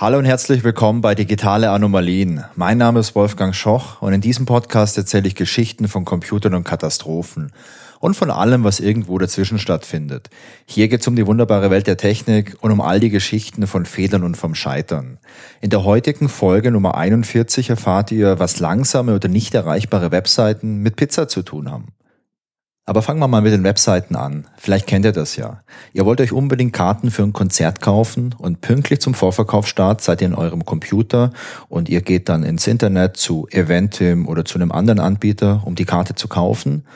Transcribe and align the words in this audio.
Hallo 0.00 0.18
und 0.18 0.26
herzlich 0.26 0.62
willkommen 0.62 1.00
bei 1.00 1.16
Digitale 1.16 1.70
Anomalien. 1.70 2.44
Mein 2.54 2.78
Name 2.78 3.00
ist 3.00 3.16
Wolfgang 3.16 3.52
Schoch 3.52 4.00
und 4.00 4.12
in 4.12 4.20
diesem 4.20 4.46
Podcast 4.46 4.96
erzähle 4.96 5.26
ich 5.26 5.34
Geschichten 5.34 5.88
von 5.88 6.04
Computern 6.04 6.54
und 6.54 6.62
Katastrophen 6.62 7.50
und 7.98 8.14
von 8.14 8.30
allem, 8.30 8.62
was 8.62 8.78
irgendwo 8.78 9.18
dazwischen 9.18 9.58
stattfindet. 9.58 10.30
Hier 10.66 10.86
geht 10.86 11.00
es 11.00 11.08
um 11.08 11.16
die 11.16 11.26
wunderbare 11.26 11.72
Welt 11.72 11.88
der 11.88 11.96
Technik 11.96 12.56
und 12.60 12.70
um 12.70 12.80
all 12.80 13.00
die 13.00 13.10
Geschichten 13.10 13.66
von 13.66 13.86
Fehlern 13.86 14.22
und 14.22 14.36
vom 14.36 14.54
Scheitern. 14.54 15.18
In 15.60 15.70
der 15.70 15.82
heutigen 15.82 16.28
Folge 16.28 16.70
Nummer 16.70 16.96
41 16.96 17.68
erfahrt 17.68 18.12
ihr, 18.12 18.38
was 18.38 18.60
langsame 18.60 19.16
oder 19.16 19.26
nicht 19.26 19.52
erreichbare 19.52 20.12
Webseiten 20.12 20.76
mit 20.80 20.94
Pizza 20.94 21.26
zu 21.26 21.42
tun 21.42 21.72
haben. 21.72 21.88
Aber 22.88 23.02
fangen 23.02 23.20
wir 23.20 23.28
mal 23.28 23.42
mit 23.42 23.52
den 23.52 23.64
Webseiten 23.64 24.16
an. 24.16 24.46
Vielleicht 24.56 24.86
kennt 24.86 25.04
ihr 25.04 25.12
das 25.12 25.36
ja. 25.36 25.60
Ihr 25.92 26.06
wollt 26.06 26.22
euch 26.22 26.32
unbedingt 26.32 26.72
Karten 26.72 27.10
für 27.10 27.22
ein 27.22 27.34
Konzert 27.34 27.82
kaufen 27.82 28.34
und 28.38 28.62
pünktlich 28.62 29.02
zum 29.02 29.12
Vorverkaufsstart 29.12 30.00
seid 30.00 30.22
ihr 30.22 30.28
in 30.28 30.34
eurem 30.34 30.64
Computer 30.64 31.32
und 31.68 31.90
ihr 31.90 32.00
geht 32.00 32.30
dann 32.30 32.44
ins 32.44 32.66
Internet 32.66 33.18
zu 33.18 33.46
Eventim 33.50 34.26
oder 34.26 34.46
zu 34.46 34.54
einem 34.54 34.72
anderen 34.72 35.00
Anbieter, 35.00 35.60
um 35.66 35.74
die 35.74 35.84
Karte 35.84 36.14
zu 36.14 36.28
kaufen. 36.28 36.86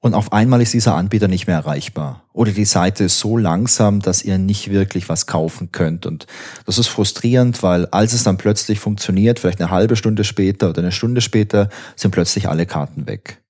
Und 0.00 0.12
auf 0.12 0.34
einmal 0.34 0.60
ist 0.60 0.74
dieser 0.74 0.96
Anbieter 0.96 1.28
nicht 1.28 1.46
mehr 1.46 1.56
erreichbar. 1.56 2.24
Oder 2.34 2.52
die 2.52 2.66
Seite 2.66 3.04
ist 3.04 3.18
so 3.18 3.38
langsam, 3.38 4.00
dass 4.00 4.22
ihr 4.22 4.36
nicht 4.36 4.70
wirklich 4.70 5.08
was 5.08 5.26
kaufen 5.26 5.72
könnt. 5.72 6.04
Und 6.04 6.26
das 6.66 6.76
ist 6.76 6.88
frustrierend, 6.88 7.62
weil 7.62 7.86
als 7.86 8.12
es 8.12 8.22
dann 8.22 8.36
plötzlich 8.36 8.80
funktioniert, 8.80 9.38
vielleicht 9.38 9.62
eine 9.62 9.70
halbe 9.70 9.96
Stunde 9.96 10.24
später 10.24 10.68
oder 10.68 10.82
eine 10.82 10.92
Stunde 10.92 11.22
später, 11.22 11.70
sind 11.96 12.10
plötzlich 12.10 12.50
alle 12.50 12.66
Karten 12.66 13.06
weg. 13.06 13.40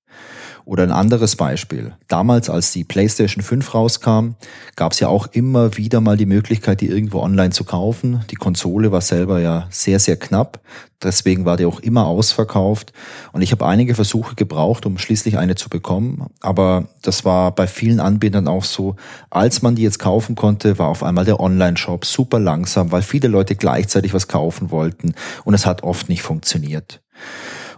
Oder 0.65 0.83
ein 0.83 0.91
anderes 0.91 1.35
Beispiel. 1.35 1.93
Damals, 2.07 2.49
als 2.49 2.71
die 2.71 2.83
PlayStation 2.83 3.43
5 3.43 3.73
rauskam, 3.73 4.35
gab 4.75 4.91
es 4.91 4.99
ja 4.99 5.07
auch 5.07 5.27
immer 5.31 5.77
wieder 5.77 6.01
mal 6.01 6.17
die 6.17 6.25
Möglichkeit, 6.25 6.81
die 6.81 6.87
irgendwo 6.87 7.19
online 7.19 7.51
zu 7.51 7.63
kaufen. 7.63 8.23
Die 8.29 8.35
Konsole 8.35 8.91
war 8.91 9.01
selber 9.01 9.39
ja 9.39 9.67
sehr, 9.69 9.99
sehr 9.99 10.17
knapp. 10.17 10.59
Deswegen 11.01 11.45
war 11.45 11.55
die 11.55 11.65
auch 11.65 11.79
immer 11.79 12.07
ausverkauft. 12.07 12.91
Und 13.31 13.41
ich 13.41 13.51
habe 13.51 13.65
einige 13.65 13.95
Versuche 13.95 14.35
gebraucht, 14.35 14.85
um 14.85 14.97
schließlich 14.97 15.37
eine 15.37 15.55
zu 15.55 15.69
bekommen. 15.69 16.27
Aber 16.41 16.89
das 17.01 17.23
war 17.23 17.55
bei 17.55 17.67
vielen 17.67 17.99
Anbietern 18.01 18.47
auch 18.47 18.65
so. 18.65 18.95
Als 19.29 19.61
man 19.61 19.75
die 19.75 19.83
jetzt 19.83 19.99
kaufen 19.99 20.35
konnte, 20.35 20.77
war 20.77 20.89
auf 20.89 21.03
einmal 21.03 21.25
der 21.25 21.39
Online-Shop 21.39 22.05
super 22.05 22.39
langsam, 22.39 22.91
weil 22.91 23.01
viele 23.01 23.29
Leute 23.29 23.55
gleichzeitig 23.55 24.13
was 24.13 24.27
kaufen 24.27 24.71
wollten. 24.71 25.13
Und 25.45 25.53
es 25.53 25.65
hat 25.65 25.83
oft 25.83 26.09
nicht 26.09 26.21
funktioniert. 26.21 27.01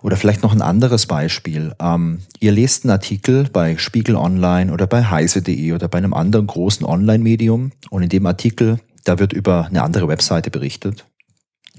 Oder 0.02 0.18
vielleicht 0.18 0.42
noch 0.42 0.54
ein 0.54 0.62
anderes 0.62 1.06
Beispiel. 1.06 1.74
Ähm, 1.80 2.20
ihr 2.40 2.52
lest 2.52 2.84
einen 2.84 2.92
Artikel 2.92 3.48
bei 3.52 3.78
Spiegel 3.78 4.16
Online 4.16 4.74
oder 4.74 4.88
bei 4.88 5.04
heise.de 5.04 5.74
oder 5.74 5.88
bei 5.88 6.00
einem 6.00 6.14
anderen 6.14 6.48
großen 6.48 6.86
Online-Medium 6.86 7.72
und 7.90 8.04
in 8.04 8.10
dem 8.10 8.26
Artikel, 8.26 8.80
da 9.04 9.20
wird 9.20 9.34
über 9.34 9.68
eine 9.68 9.84
andere 9.84 10.08
Webseite 10.08 10.50
berichtet. 10.50 11.06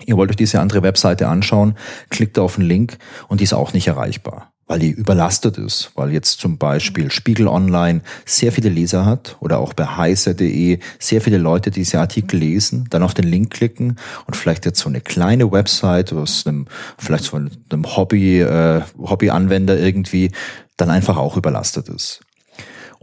Ihr 0.04 0.16
wollt 0.16 0.30
euch 0.30 0.36
diese 0.36 0.60
andere 0.60 0.82
Webseite 0.82 1.28
anschauen, 1.28 1.76
klickt 2.10 2.38
auf 2.38 2.56
den 2.56 2.64
Link 2.64 2.98
und 3.28 3.40
die 3.40 3.44
ist 3.44 3.52
auch 3.52 3.72
nicht 3.72 3.88
erreichbar 3.88 4.52
weil 4.72 4.78
die 4.78 4.90
überlastet 4.90 5.58
ist, 5.58 5.90
weil 5.96 6.12
jetzt 6.12 6.40
zum 6.40 6.56
Beispiel 6.56 7.10
Spiegel 7.10 7.46
Online 7.46 8.00
sehr 8.24 8.52
viele 8.52 8.70
Leser 8.70 9.04
hat 9.04 9.36
oder 9.40 9.58
auch 9.58 9.74
bei 9.74 9.84
heiser.de 9.84 10.78
sehr 10.98 11.20
viele 11.20 11.36
Leute 11.36 11.70
diese 11.70 12.00
Artikel 12.00 12.38
lesen, 12.38 12.86
dann 12.88 13.02
auf 13.02 13.12
den 13.12 13.26
Link 13.26 13.50
klicken 13.50 13.98
und 14.26 14.34
vielleicht 14.34 14.64
jetzt 14.64 14.78
so 14.78 14.88
eine 14.88 15.02
kleine 15.02 15.52
Website 15.52 16.14
aus 16.14 16.46
einem, 16.46 16.68
vielleicht 16.96 17.26
von 17.26 17.50
einem 17.68 17.84
Hobby, 17.84 18.40
äh, 18.40 18.80
Hobbyanwender 18.98 19.78
irgendwie 19.78 20.30
dann 20.78 20.88
einfach 20.88 21.18
auch 21.18 21.36
überlastet 21.36 21.90
ist. 21.90 22.20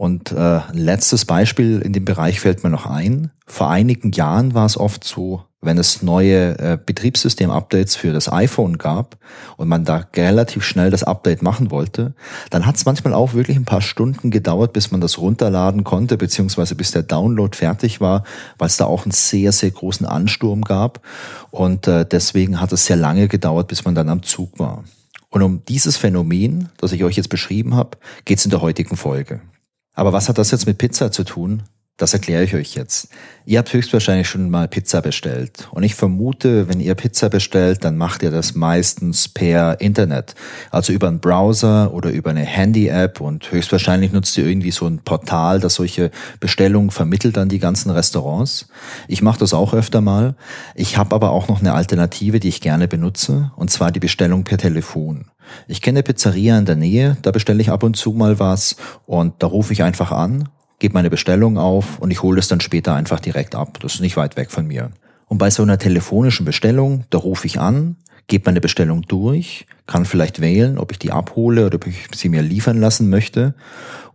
Und 0.00 0.32
äh, 0.32 0.60
letztes 0.72 1.26
Beispiel 1.26 1.82
in 1.82 1.92
dem 1.92 2.06
Bereich 2.06 2.40
fällt 2.40 2.64
mir 2.64 2.70
noch 2.70 2.86
ein. 2.86 3.32
Vor 3.46 3.68
einigen 3.68 4.12
Jahren 4.12 4.54
war 4.54 4.64
es 4.64 4.78
oft 4.78 5.04
so, 5.04 5.44
wenn 5.60 5.76
es 5.76 6.00
neue 6.00 6.58
äh, 6.58 6.78
Betriebssystem-Updates 6.82 7.96
für 7.96 8.10
das 8.10 8.32
iPhone 8.32 8.78
gab 8.78 9.18
und 9.58 9.68
man 9.68 9.84
da 9.84 10.06
relativ 10.16 10.64
schnell 10.64 10.90
das 10.90 11.02
Update 11.02 11.42
machen 11.42 11.70
wollte, 11.70 12.14
dann 12.48 12.64
hat 12.64 12.76
es 12.76 12.86
manchmal 12.86 13.12
auch 13.12 13.34
wirklich 13.34 13.58
ein 13.58 13.66
paar 13.66 13.82
Stunden 13.82 14.30
gedauert, 14.30 14.72
bis 14.72 14.90
man 14.90 15.02
das 15.02 15.18
runterladen 15.18 15.84
konnte, 15.84 16.16
beziehungsweise 16.16 16.76
bis 16.76 16.92
der 16.92 17.02
Download 17.02 17.54
fertig 17.54 18.00
war, 18.00 18.24
weil 18.56 18.68
es 18.68 18.78
da 18.78 18.86
auch 18.86 19.04
einen 19.04 19.12
sehr, 19.12 19.52
sehr 19.52 19.70
großen 19.70 20.06
Ansturm 20.06 20.62
gab. 20.62 21.02
Und 21.50 21.88
äh, 21.88 22.06
deswegen 22.10 22.58
hat 22.58 22.72
es 22.72 22.86
sehr 22.86 22.96
lange 22.96 23.28
gedauert, 23.28 23.68
bis 23.68 23.84
man 23.84 23.94
dann 23.94 24.08
am 24.08 24.22
Zug 24.22 24.58
war. 24.58 24.82
Und 25.28 25.42
um 25.42 25.62
dieses 25.66 25.98
Phänomen, 25.98 26.70
das 26.78 26.92
ich 26.92 27.04
euch 27.04 27.18
jetzt 27.18 27.28
beschrieben 27.28 27.74
habe, 27.74 27.98
geht 28.24 28.38
es 28.38 28.46
in 28.46 28.50
der 28.50 28.62
heutigen 28.62 28.96
Folge. 28.96 29.42
Aber 29.94 30.12
was 30.12 30.28
hat 30.28 30.38
das 30.38 30.50
jetzt 30.50 30.66
mit 30.66 30.78
Pizza 30.78 31.10
zu 31.12 31.24
tun? 31.24 31.62
Das 32.00 32.14
erkläre 32.14 32.44
ich 32.44 32.54
euch 32.54 32.76
jetzt. 32.76 33.08
Ihr 33.44 33.58
habt 33.58 33.74
höchstwahrscheinlich 33.74 34.26
schon 34.26 34.48
mal 34.48 34.68
Pizza 34.68 35.02
bestellt. 35.02 35.68
Und 35.70 35.82
ich 35.82 35.94
vermute, 35.94 36.66
wenn 36.66 36.80
ihr 36.80 36.94
Pizza 36.94 37.28
bestellt, 37.28 37.84
dann 37.84 37.98
macht 37.98 38.22
ihr 38.22 38.30
das 38.30 38.54
meistens 38.54 39.28
per 39.28 39.82
Internet. 39.82 40.34
Also 40.70 40.94
über 40.94 41.08
einen 41.08 41.20
Browser 41.20 41.92
oder 41.92 42.10
über 42.10 42.30
eine 42.30 42.46
Handy-App 42.46 43.20
und 43.20 43.52
höchstwahrscheinlich 43.52 44.12
nutzt 44.12 44.38
ihr 44.38 44.46
irgendwie 44.46 44.70
so 44.70 44.86
ein 44.86 45.00
Portal, 45.00 45.60
das 45.60 45.74
solche 45.74 46.10
Bestellungen 46.40 46.90
vermittelt 46.90 47.36
an 47.36 47.50
die 47.50 47.58
ganzen 47.58 47.90
Restaurants. 47.90 48.68
Ich 49.06 49.20
mache 49.20 49.40
das 49.40 49.52
auch 49.52 49.74
öfter 49.74 50.00
mal. 50.00 50.36
Ich 50.74 50.96
habe 50.96 51.14
aber 51.14 51.32
auch 51.32 51.48
noch 51.48 51.60
eine 51.60 51.74
Alternative, 51.74 52.40
die 52.40 52.48
ich 52.48 52.62
gerne 52.62 52.88
benutze, 52.88 53.52
und 53.56 53.70
zwar 53.70 53.92
die 53.92 54.00
Bestellung 54.00 54.44
per 54.44 54.56
Telefon. 54.56 55.26
Ich 55.68 55.82
kenne 55.82 56.02
Pizzeria 56.02 56.58
in 56.58 56.64
der 56.64 56.76
Nähe, 56.76 57.16
da 57.22 57.30
bestelle 57.30 57.60
ich 57.60 57.70
ab 57.70 57.82
und 57.82 57.96
zu 57.96 58.12
mal 58.12 58.38
was 58.38 58.76
und 59.06 59.34
da 59.38 59.46
rufe 59.46 59.72
ich 59.72 59.82
einfach 59.82 60.12
an 60.12 60.48
gebe 60.80 60.94
meine 60.94 61.10
Bestellung 61.10 61.58
auf 61.58 62.00
und 62.00 62.10
ich 62.10 62.22
hole 62.22 62.40
es 62.40 62.48
dann 62.48 62.60
später 62.60 62.94
einfach 62.94 63.20
direkt 63.20 63.54
ab. 63.54 63.78
Das 63.80 63.94
ist 63.94 64.00
nicht 64.00 64.16
weit 64.16 64.36
weg 64.36 64.50
von 64.50 64.66
mir. 64.66 64.90
Und 65.28 65.38
bei 65.38 65.50
so 65.50 65.62
einer 65.62 65.78
telefonischen 65.78 66.44
Bestellung, 66.44 67.04
da 67.10 67.18
rufe 67.18 67.46
ich 67.46 67.60
an, 67.60 67.96
gebe 68.26 68.46
meine 68.46 68.60
Bestellung 68.60 69.02
durch, 69.02 69.66
kann 69.86 70.04
vielleicht 70.04 70.40
wählen, 70.40 70.76
ob 70.78 70.90
ich 70.90 70.98
die 70.98 71.12
abhole 71.12 71.66
oder 71.66 71.76
ob 71.76 71.86
ich 71.86 72.08
sie 72.14 72.28
mir 72.28 72.42
liefern 72.42 72.80
lassen 72.80 73.08
möchte. 73.10 73.54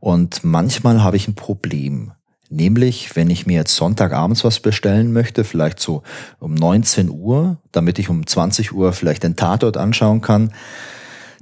Und 0.01 0.44
manchmal 0.44 1.03
habe 1.03 1.16
ich 1.16 1.28
ein 1.29 1.35
Problem. 1.35 2.12
Nämlich, 2.50 3.16
wenn 3.16 3.29
ich 3.29 3.47
mir 3.47 3.56
jetzt 3.56 3.75
Sonntagabends 3.75 4.44
was 4.44 4.59
bestellen 4.59 5.13
möchte, 5.13 5.44
vielleicht 5.44 5.79
so 5.79 6.03
um 6.40 6.53
19 6.53 7.09
Uhr, 7.09 7.57
damit 7.72 7.97
ich 7.97 8.09
um 8.09 8.25
20 8.25 8.74
Uhr 8.74 8.94
vielleicht 8.94 9.24
den 9.24 9.35
Tatort 9.35 9.78
anschauen 9.78 10.22
kann, 10.22 10.51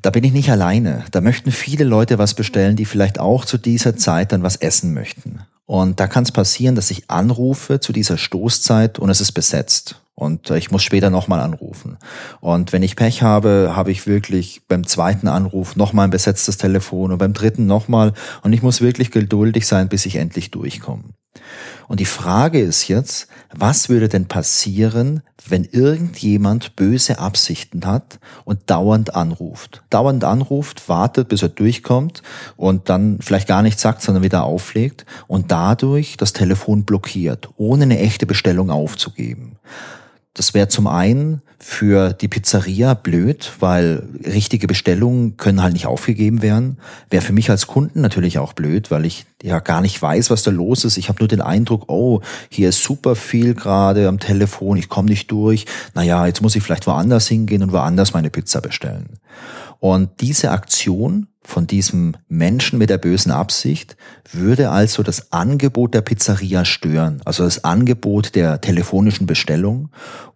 da 0.03 0.09
bin 0.09 0.23
ich 0.23 0.33
nicht 0.33 0.51
alleine. 0.51 1.05
Da 1.11 1.21
möchten 1.21 1.51
viele 1.51 1.85
Leute 1.85 2.17
was 2.19 2.33
bestellen, 2.33 2.75
die 2.75 2.85
vielleicht 2.85 3.19
auch 3.19 3.45
zu 3.45 3.57
dieser 3.57 3.95
Zeit 3.95 4.31
dann 4.31 4.43
was 4.43 4.57
essen 4.57 4.93
möchten. 4.93 5.39
Und 5.65 5.99
da 5.99 6.07
kann 6.07 6.23
es 6.23 6.31
passieren, 6.31 6.75
dass 6.75 6.91
ich 6.91 7.09
anrufe 7.09 7.79
zu 7.79 7.93
dieser 7.93 8.17
Stoßzeit 8.17 8.99
und 8.99 9.09
es 9.09 9.21
ist 9.21 9.31
besetzt. 9.31 10.01
Und 10.15 10.51
ich 10.51 10.69
muss 10.69 10.83
später 10.83 11.09
nochmal 11.09 11.39
anrufen. 11.39 11.97
Und 12.39 12.71
wenn 12.73 12.83
ich 12.83 12.95
Pech 12.95 13.23
habe, 13.23 13.71
habe 13.75 13.91
ich 13.91 14.05
wirklich 14.05 14.61
beim 14.67 14.85
zweiten 14.85 15.27
Anruf 15.27 15.75
nochmal 15.75 16.07
ein 16.07 16.11
besetztes 16.11 16.57
Telefon 16.57 17.11
und 17.13 17.17
beim 17.17 17.33
dritten 17.33 17.65
nochmal. 17.65 18.13
Und 18.43 18.53
ich 18.53 18.61
muss 18.61 18.81
wirklich 18.81 19.09
geduldig 19.09 19.65
sein, 19.65 19.89
bis 19.89 20.05
ich 20.05 20.17
endlich 20.17 20.51
durchkomme. 20.51 21.03
Und 21.93 21.99
die 21.99 22.05
Frage 22.05 22.59
ist 22.59 22.87
jetzt, 22.87 23.27
was 23.53 23.87
würde 23.87 24.09
denn 24.09 24.27
passieren, 24.27 25.21
wenn 25.47 25.63
irgendjemand 25.63 26.75
böse 26.75 27.19
Absichten 27.19 27.85
hat 27.85 28.17
und 28.45 28.61
dauernd 28.65 29.13
anruft? 29.13 29.83
Dauernd 29.91 30.23
anruft, 30.23 30.89
wartet, 30.89 31.27
bis 31.27 31.43
er 31.43 31.49
durchkommt 31.49 32.23
und 32.57 32.89
dann 32.89 33.19
vielleicht 33.21 33.47
gar 33.47 33.61
nichts 33.61 33.83
sagt, 33.83 34.01
sondern 34.01 34.23
wieder 34.23 34.43
auflegt 34.43 35.05
und 35.27 35.51
dadurch 35.51 36.17
das 36.17 36.33
Telefon 36.33 36.83
blockiert, 36.83 37.49
ohne 37.57 37.83
eine 37.83 37.99
echte 37.99 38.25
Bestellung 38.25 38.71
aufzugeben. 38.71 39.59
Das 40.35 40.55
wäre 40.55 40.67
zum 40.67 40.87
einen 40.87 41.43
für 41.59 42.11
die 42.11 42.27
Pizzeria 42.27 42.95
blöd, 42.95 43.51
weil 43.59 44.03
richtige 44.25 44.65
Bestellungen 44.65 45.37
können 45.37 45.61
halt 45.61 45.73
nicht 45.73 45.85
aufgegeben 45.85 46.41
werden. 46.41 46.77
Wäre 47.11 47.23
für 47.23 47.33
mich 47.33 47.51
als 47.51 47.67
Kunden 47.67 48.01
natürlich 48.01 48.39
auch 48.39 48.53
blöd, 48.53 48.89
weil 48.89 49.05
ich 49.05 49.25
ja 49.43 49.59
gar 49.59 49.81
nicht 49.81 50.01
weiß, 50.01 50.31
was 50.31 50.41
da 50.41 50.49
los 50.49 50.85
ist. 50.85 50.97
Ich 50.97 51.07
habe 51.07 51.19
nur 51.19 51.27
den 51.27 51.41
Eindruck, 51.41 51.85
oh, 51.87 52.21
hier 52.49 52.69
ist 52.69 52.83
super 52.83 53.15
viel 53.15 53.53
gerade 53.53 54.07
am 54.07 54.19
Telefon, 54.19 54.77
ich 54.77 54.89
komme 54.89 55.09
nicht 55.09 55.29
durch. 55.29 55.65
Naja, 55.93 56.25
jetzt 56.25 56.41
muss 56.41 56.55
ich 56.55 56.63
vielleicht 56.63 56.87
woanders 56.87 57.27
hingehen 57.27 57.61
und 57.61 57.71
woanders 57.71 58.13
meine 58.13 58.31
Pizza 58.31 58.59
bestellen. 58.59 59.19
Und 59.79 60.21
diese 60.21 60.49
Aktion 60.49 61.27
von 61.43 61.67
diesem 61.67 62.15
Menschen 62.29 62.79
mit 62.79 62.89
der 62.89 62.97
bösen 62.97 63.31
Absicht 63.31 63.97
würde 64.31 64.69
also 64.69 65.03
das 65.03 65.31
Angebot 65.31 65.93
der 65.93 66.01
Pizzeria 66.01 66.65
stören, 66.65 67.21
also 67.25 67.43
das 67.43 67.63
Angebot 67.63 68.35
der 68.35 68.61
telefonischen 68.61 69.27
Bestellung 69.27 69.89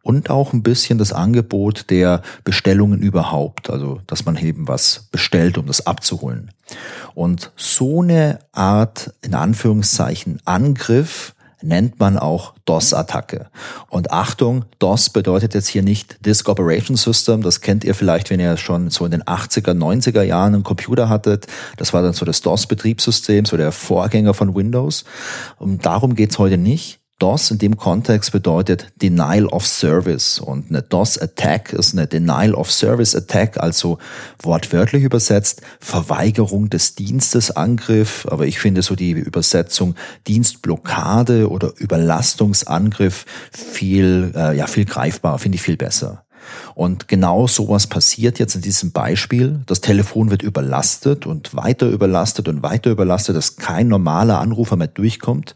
und 0.03 0.29
auch 0.29 0.53
ein 0.53 0.63
bisschen 0.63 0.97
das 0.97 1.13
Angebot 1.13 1.89
der 1.89 2.21
Bestellungen 2.43 2.99
überhaupt, 2.99 3.69
also 3.69 4.01
dass 4.07 4.25
man 4.25 4.37
eben 4.37 4.67
was 4.67 5.07
bestellt, 5.11 5.57
um 5.57 5.65
das 5.67 5.87
abzuholen. 5.87 6.51
Und 7.15 7.51
so 7.55 8.01
eine 8.01 8.39
Art, 8.51 9.13
in 9.21 9.33
Anführungszeichen, 9.33 10.41
Angriff 10.45 11.33
nennt 11.61 11.99
man 11.99 12.17
auch 12.17 12.53
DOS-Attacke. 12.65 13.47
Und 13.89 14.11
Achtung, 14.11 14.65
DOS 14.79 15.09
bedeutet 15.09 15.53
jetzt 15.53 15.67
hier 15.67 15.83
nicht 15.83 16.25
Disk 16.25 16.49
Operation 16.49 16.97
System. 16.97 17.41
Das 17.41 17.61
kennt 17.61 17.83
ihr 17.83 17.95
vielleicht, 17.95 18.29
wenn 18.29 18.39
ihr 18.39 18.57
schon 18.57 18.89
so 18.89 19.05
in 19.05 19.11
den 19.11 19.23
80er, 19.23 19.73
90er 19.73 20.21
Jahren 20.21 20.53
einen 20.53 20.63
Computer 20.63 21.09
hattet. 21.09 21.47
Das 21.77 21.93
war 21.93 22.01
dann 22.01 22.13
so 22.13 22.25
das 22.25 22.41
DOS-Betriebssystem, 22.41 23.45
so 23.45 23.57
der 23.57 23.71
Vorgänger 23.71 24.33
von 24.33 24.55
Windows. 24.55 25.05
Und 25.57 25.85
darum 25.85 26.15
geht's 26.15 26.37
heute 26.39 26.57
nicht. 26.57 26.99
DOS 27.19 27.49
in 27.49 27.57
dem 27.57 27.77
Kontext 27.77 28.31
bedeutet 28.31 28.89
Denial 29.01 29.47
of 29.47 29.65
Service 29.65 30.39
und 30.39 30.69
eine 30.69 30.83
DOS-Attack 30.83 31.73
ist 31.73 31.93
eine 31.93 32.05
Denial 32.05 32.53
of 32.53 32.71
Service 32.71 33.15
Attack, 33.15 33.57
also 33.57 33.97
wortwörtlich 34.39 35.03
übersetzt 35.03 35.61
Verweigerung 35.79 36.69
des 36.69 36.93
Dienstes 36.93 37.49
Angriff, 37.49 38.27
aber 38.29 38.45
ich 38.45 38.59
finde 38.59 38.83
so 38.83 38.95
die 38.95 39.11
Übersetzung 39.11 39.95
Dienstblockade 40.27 41.49
oder 41.49 41.73
Überlastungsangriff 41.77 43.25
viel, 43.51 44.31
äh, 44.35 44.55
ja, 44.55 44.67
viel 44.67 44.85
greifbar, 44.85 45.39
finde 45.39 45.55
ich 45.55 45.63
viel 45.63 45.77
besser. 45.77 46.26
Und 46.75 47.07
genau 47.07 47.47
sowas 47.47 47.87
passiert 47.87 48.39
jetzt 48.39 48.55
in 48.55 48.61
diesem 48.61 48.91
Beispiel. 48.91 49.61
Das 49.65 49.81
Telefon 49.81 50.29
wird 50.29 50.41
überlastet 50.41 51.25
und 51.25 51.55
weiter 51.55 51.87
überlastet 51.87 52.47
und 52.47 52.63
weiter 52.63 52.91
überlastet, 52.91 53.35
dass 53.35 53.55
kein 53.55 53.87
normaler 53.87 54.39
Anrufer 54.39 54.75
mehr 54.75 54.87
durchkommt. 54.87 55.55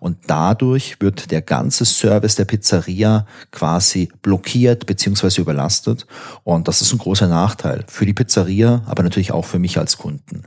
Und 0.00 0.18
dadurch 0.26 1.00
wird 1.00 1.30
der 1.30 1.42
ganze 1.42 1.84
Service 1.84 2.36
der 2.36 2.44
Pizzeria 2.44 3.26
quasi 3.50 4.10
blockiert 4.22 4.86
beziehungsweise 4.86 5.40
überlastet. 5.40 6.06
Und 6.44 6.68
das 6.68 6.80
ist 6.82 6.92
ein 6.92 6.98
großer 6.98 7.28
Nachteil 7.28 7.84
für 7.88 8.06
die 8.06 8.14
Pizzeria, 8.14 8.82
aber 8.86 9.02
natürlich 9.02 9.32
auch 9.32 9.44
für 9.44 9.58
mich 9.58 9.78
als 9.78 9.98
Kunden. 9.98 10.44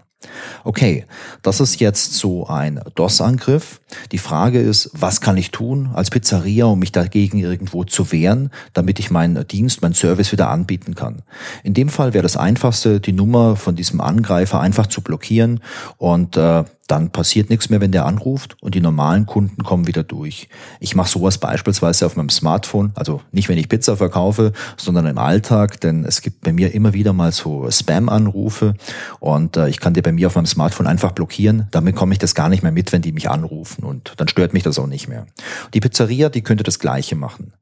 Okay, 0.63 1.06
das 1.42 1.60
ist 1.60 1.80
jetzt 1.80 2.13
so 2.13 2.48
ein 2.48 2.81
DOS-Angriff. 2.96 3.81
Die 4.12 4.18
Frage 4.18 4.60
ist, 4.60 4.90
was 4.94 5.22
kann 5.22 5.38
ich 5.38 5.51
tun 5.51 5.90
als 5.94 6.10
Pizzeria, 6.10 6.66
um 6.66 6.80
mich 6.80 6.92
dagegen 6.92 7.40
irgendwo 7.40 7.84
zu 7.84 8.12
wehren, 8.12 8.50
damit 8.74 9.00
ich 9.00 9.12
meinen 9.12 9.48
Dienst, 9.48 9.81
meinen 9.81 9.94
Service 9.94 10.31
wieder 10.31 10.50
anbieten 10.50 10.95
kann. 10.95 11.24
In 11.63 11.74
dem 11.74 11.90
Fall 11.90 12.13
wäre 12.13 12.24
das 12.24 12.38
Einfachste, 12.38 13.00
die 13.00 13.13
Nummer 13.13 13.56
von 13.56 13.75
diesem 13.75 14.01
Angreifer 14.01 14.60
einfach 14.60 14.88
zu 14.88 15.01
blockieren 15.01 15.60
und 15.98 16.38
äh, 16.38 16.63
dann 16.88 17.12
passiert 17.12 17.50
nichts 17.50 17.69
mehr, 17.69 17.80
wenn 17.80 17.92
der 17.92 18.06
anruft 18.06 18.57
und 18.62 18.75
die 18.75 18.81
normalen 18.81 19.25
Kunden 19.25 19.63
kommen 19.63 19.88
wieder 19.88 20.04
durch. 20.04 20.50
Ich 20.80 20.96
mache 20.96 21.10
sowas 21.10 21.38
beispielsweise 21.38 22.06
auf 22.06 22.18
meinem 22.18 22.30
Smartphone, 22.30 22.92
also 22.96 23.22
nicht 23.31 23.48
wenn 23.48 23.57
ich 23.57 23.69
Pizza 23.69 23.96
verkaufe, 23.96 24.51
sondern 24.75 25.06
im 25.06 25.18
Alltag, 25.18 25.80
denn 25.80 26.04
es 26.04 26.22
gibt 26.22 26.42
bei 26.42 26.51
mir 26.51 26.74
immer 26.74 26.94
wieder 26.94 27.13
mal 27.13 27.31
so 27.31 27.69
Spam-Anrufe 27.69 28.75
und 29.19 29.56
äh, 29.56 29.69
ich 29.69 29.80
kann 29.80 29.94
die 29.94 30.01
bei 30.01 30.12
mir 30.12 30.28
auf 30.28 30.36
meinem 30.36 30.46
Smartphone 30.46 30.88
einfach 30.88 31.13
blockieren. 31.13 31.68
Damit 31.72 31.96
komme 31.96 32.13
ich 32.13 32.19
das 32.19 32.36
gar 32.36 32.50
nicht 32.50 32.63
mehr 32.63 32.72
mit, 32.72 32.92
wenn 32.92 33.01
die 33.01 33.13
mich 33.13 33.30
anrufen 33.30 33.82
und 33.83 34.13
dann 34.18 34.27
stört 34.27 34.53
mich 34.53 34.63
das 34.63 34.80
auch 34.80 34.88
nicht 34.88 35.07
mehr. 35.07 35.25
Die 35.74 35.80
Pizzeria, 35.80 36.30
die 36.30 36.41
könnte 36.41 36.63
das 36.63 36.80
Gleiche 36.80 37.15
machen. 37.15 37.53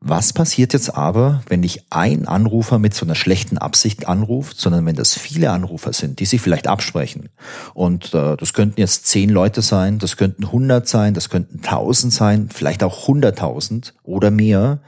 Was 0.00 0.32
passiert 0.32 0.72
jetzt 0.72 0.94
aber, 0.94 1.42
wenn 1.48 1.60
nicht 1.60 1.86
ein 1.90 2.28
Anrufer 2.28 2.78
mit 2.78 2.94
so 2.94 3.06
einer 3.06 3.14
schlechten 3.14 3.56
Absicht 3.58 4.06
anruft, 4.06 4.60
sondern 4.60 4.84
wenn 4.84 4.94
das 4.94 5.14
viele 5.18 5.50
Anrufer 5.50 5.92
sind, 5.92 6.20
die 6.20 6.26
sich 6.26 6.40
vielleicht 6.40 6.68
absprechen? 6.68 7.30
Und 7.72 8.12
äh, 8.14 8.36
das 8.36 8.52
könnten 8.52 8.78
jetzt 8.78 9.06
zehn 9.06 9.30
Leute 9.30 9.62
sein, 9.62 9.98
das 9.98 10.16
könnten 10.16 10.52
hundert 10.52 10.86
sein, 10.86 11.14
das 11.14 11.30
könnten 11.30 11.62
tausend 11.62 12.12
sein, 12.12 12.50
vielleicht 12.52 12.84
auch 12.84 13.08
hunderttausend 13.08 13.94
oder 14.02 14.30
mehr. 14.30 14.80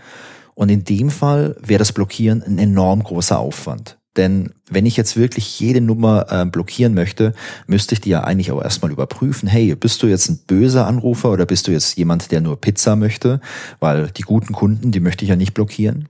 Und 0.55 0.69
in 0.69 0.85
dem 0.85 1.11
Fall 1.11 1.57
wäre 1.61 1.79
das 1.79 1.93
Blockieren 1.93 2.43
ein 2.43 2.59
enorm 2.59 3.03
großer 3.03 3.39
Aufwand. 3.39 3.99
Denn 4.19 4.51
wenn 4.69 4.85
ich 4.85 4.97
jetzt 4.97 5.17
wirklich 5.17 5.61
jede 5.61 5.81
Nummer 5.81 6.27
äh, 6.29 6.45
blockieren 6.45 6.93
möchte, 6.93 7.35
müsste 7.69 7.95
ich 7.95 8.01
die 8.01 8.11
ja 8.11 8.25
eigentlich 8.25 8.51
auch 8.51 8.61
erstmal 8.61 8.91
überprüfen. 8.91 9.49
Hey, 9.49 9.75
bist 9.77 10.03
du 10.03 10.09
jetzt 10.09 10.29
ein 10.29 10.41
böser 10.47 10.87
Anrufer 10.87 11.31
oder 11.31 11.47
bist 11.47 11.69
du 11.69 11.71
jetzt 11.71 11.97
jemand, 11.97 12.33
der 12.33 12.41
nur 12.41 12.61
Pizza 12.61 12.97
möchte? 12.97 13.41
Weil 13.79 14.09
die 14.09 14.23
guten 14.23 14.53
Kunden, 14.53 14.91
die 14.91 15.01
möchte 15.01 15.25
ich 15.25 15.31
ja 15.31 15.37
nicht 15.37 15.55
blockieren. 15.55 16.09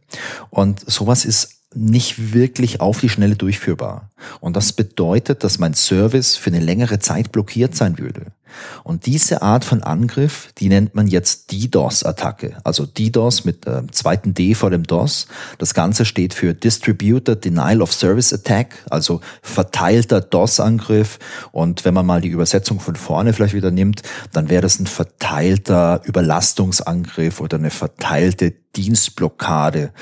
Und 0.50 0.80
sowas 0.90 1.26
ist 1.26 1.57
nicht 1.78 2.32
wirklich 2.32 2.80
auf 2.80 3.00
die 3.00 3.08
Schnelle 3.08 3.36
durchführbar. 3.36 4.10
Und 4.40 4.56
das 4.56 4.72
bedeutet, 4.72 5.44
dass 5.44 5.58
mein 5.58 5.74
Service 5.74 6.36
für 6.36 6.50
eine 6.50 6.60
längere 6.60 6.98
Zeit 6.98 7.30
blockiert 7.32 7.76
sein 7.76 7.98
würde. 7.98 8.32
Und 8.82 9.06
diese 9.06 9.42
Art 9.42 9.64
von 9.64 9.82
Angriff, 9.82 10.50
die 10.58 10.68
nennt 10.68 10.94
man 10.94 11.06
jetzt 11.06 11.52
DDoS-Attacke. 11.52 12.56
Also 12.64 12.86
DDoS 12.86 13.44
mit 13.44 13.66
äh, 13.66 13.82
zweiten 13.92 14.34
D 14.34 14.54
vor 14.54 14.70
dem 14.70 14.84
DOS. 14.84 15.28
Das 15.58 15.74
Ganze 15.74 16.04
steht 16.04 16.34
für 16.34 16.54
Distributed 16.54 17.44
Denial 17.44 17.82
of 17.82 17.92
Service 17.92 18.32
Attack, 18.32 18.74
also 18.90 19.20
verteilter 19.42 20.20
DOS-Angriff. 20.20 21.18
Und 21.52 21.84
wenn 21.84 21.94
man 21.94 22.06
mal 22.06 22.20
die 22.20 22.28
Übersetzung 22.28 22.80
von 22.80 22.96
vorne 22.96 23.32
vielleicht 23.32 23.54
wieder 23.54 23.70
nimmt, 23.70 24.02
dann 24.32 24.48
wäre 24.48 24.62
das 24.62 24.80
ein 24.80 24.86
verteilter 24.86 26.00
Überlastungsangriff 26.04 27.40
oder 27.40 27.58
eine 27.58 27.70
verteilte 27.70 28.52
Dienstblockade. 28.74 29.92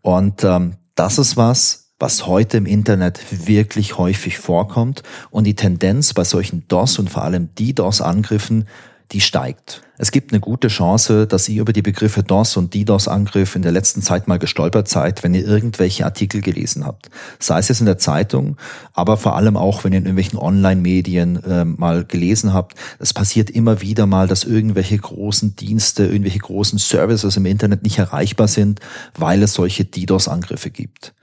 Und 0.00 0.42
ähm, 0.44 0.76
das 0.94 1.18
ist 1.18 1.36
was, 1.36 1.92
was 1.98 2.26
heute 2.26 2.56
im 2.56 2.66
Internet 2.66 3.46
wirklich 3.46 3.96
häufig 3.96 4.38
vorkommt. 4.38 5.02
Und 5.30 5.44
die 5.44 5.54
Tendenz 5.54 6.14
bei 6.14 6.24
solchen 6.24 6.66
DOS 6.68 6.98
und 6.98 7.10
vor 7.10 7.22
allem 7.22 7.54
DDoS-Angriffen, 7.54 8.66
die 9.12 9.20
steigt. 9.20 9.82
Es 9.98 10.10
gibt 10.10 10.32
eine 10.32 10.40
gute 10.40 10.68
Chance, 10.68 11.26
dass 11.26 11.48
ihr 11.48 11.60
über 11.60 11.72
die 11.72 11.82
Begriffe 11.82 12.22
DOS 12.22 12.56
und 12.56 12.74
DDoS-Angriff 12.74 13.54
in 13.54 13.62
der 13.62 13.72
letzten 13.72 14.02
Zeit 14.02 14.26
mal 14.26 14.38
gestolpert 14.38 14.88
seid, 14.88 15.22
wenn 15.22 15.34
ihr 15.34 15.46
irgendwelche 15.46 16.04
Artikel 16.04 16.40
gelesen 16.40 16.84
habt. 16.84 17.10
Sei 17.38 17.58
es 17.58 17.68
jetzt 17.68 17.80
in 17.80 17.86
der 17.86 17.98
Zeitung, 17.98 18.56
aber 18.94 19.16
vor 19.16 19.36
allem 19.36 19.56
auch, 19.56 19.84
wenn 19.84 19.92
ihr 19.92 19.98
in 19.98 20.06
irgendwelchen 20.06 20.38
Online-Medien 20.38 21.44
äh, 21.44 21.64
mal 21.64 22.04
gelesen 22.04 22.52
habt. 22.52 22.74
Es 22.98 23.12
passiert 23.12 23.50
immer 23.50 23.80
wieder 23.80 24.06
mal, 24.06 24.26
dass 24.26 24.44
irgendwelche 24.44 24.98
großen 24.98 25.56
Dienste, 25.56 26.06
irgendwelche 26.06 26.40
großen 26.40 26.78
Services 26.78 27.36
im 27.36 27.46
Internet 27.46 27.82
nicht 27.82 27.98
erreichbar 27.98 28.48
sind, 28.48 28.80
weil 29.16 29.42
es 29.42 29.54
solche 29.54 29.84
DDoS-Angriffe 29.84 30.70
gibt. 30.70 31.14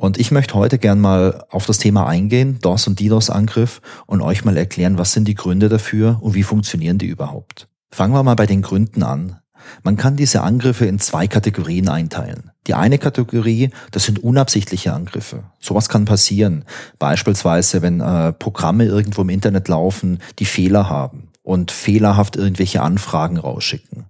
Und 0.00 0.16
ich 0.16 0.30
möchte 0.30 0.54
heute 0.54 0.78
gern 0.78 1.00
mal 1.00 1.44
auf 1.50 1.66
das 1.66 1.78
Thema 1.78 2.06
eingehen, 2.06 2.60
DOS 2.62 2.86
und 2.86 3.00
DDoS-Angriff, 3.00 3.80
und 4.06 4.22
euch 4.22 4.44
mal 4.44 4.56
erklären, 4.56 4.96
was 4.96 5.12
sind 5.12 5.26
die 5.26 5.34
Gründe 5.34 5.68
dafür 5.68 6.18
und 6.20 6.34
wie 6.34 6.44
funktionieren 6.44 6.98
die 6.98 7.08
überhaupt. 7.08 7.66
Fangen 7.90 8.14
wir 8.14 8.22
mal 8.22 8.36
bei 8.36 8.46
den 8.46 8.62
Gründen 8.62 9.02
an. 9.02 9.40
Man 9.82 9.96
kann 9.96 10.14
diese 10.14 10.42
Angriffe 10.42 10.86
in 10.86 11.00
zwei 11.00 11.26
Kategorien 11.26 11.88
einteilen. 11.88 12.52
Die 12.68 12.74
eine 12.74 12.98
Kategorie, 12.98 13.70
das 13.90 14.04
sind 14.04 14.22
unabsichtliche 14.22 14.92
Angriffe. 14.92 15.42
Sowas 15.58 15.88
kann 15.88 16.04
passieren. 16.04 16.64
Beispielsweise, 17.00 17.82
wenn 17.82 18.00
äh, 18.00 18.32
Programme 18.32 18.84
irgendwo 18.84 19.22
im 19.22 19.30
Internet 19.30 19.66
laufen, 19.66 20.20
die 20.38 20.44
Fehler 20.44 20.88
haben 20.88 21.30
und 21.42 21.72
fehlerhaft 21.72 22.36
irgendwelche 22.36 22.82
Anfragen 22.82 23.36
rausschicken. 23.36 24.04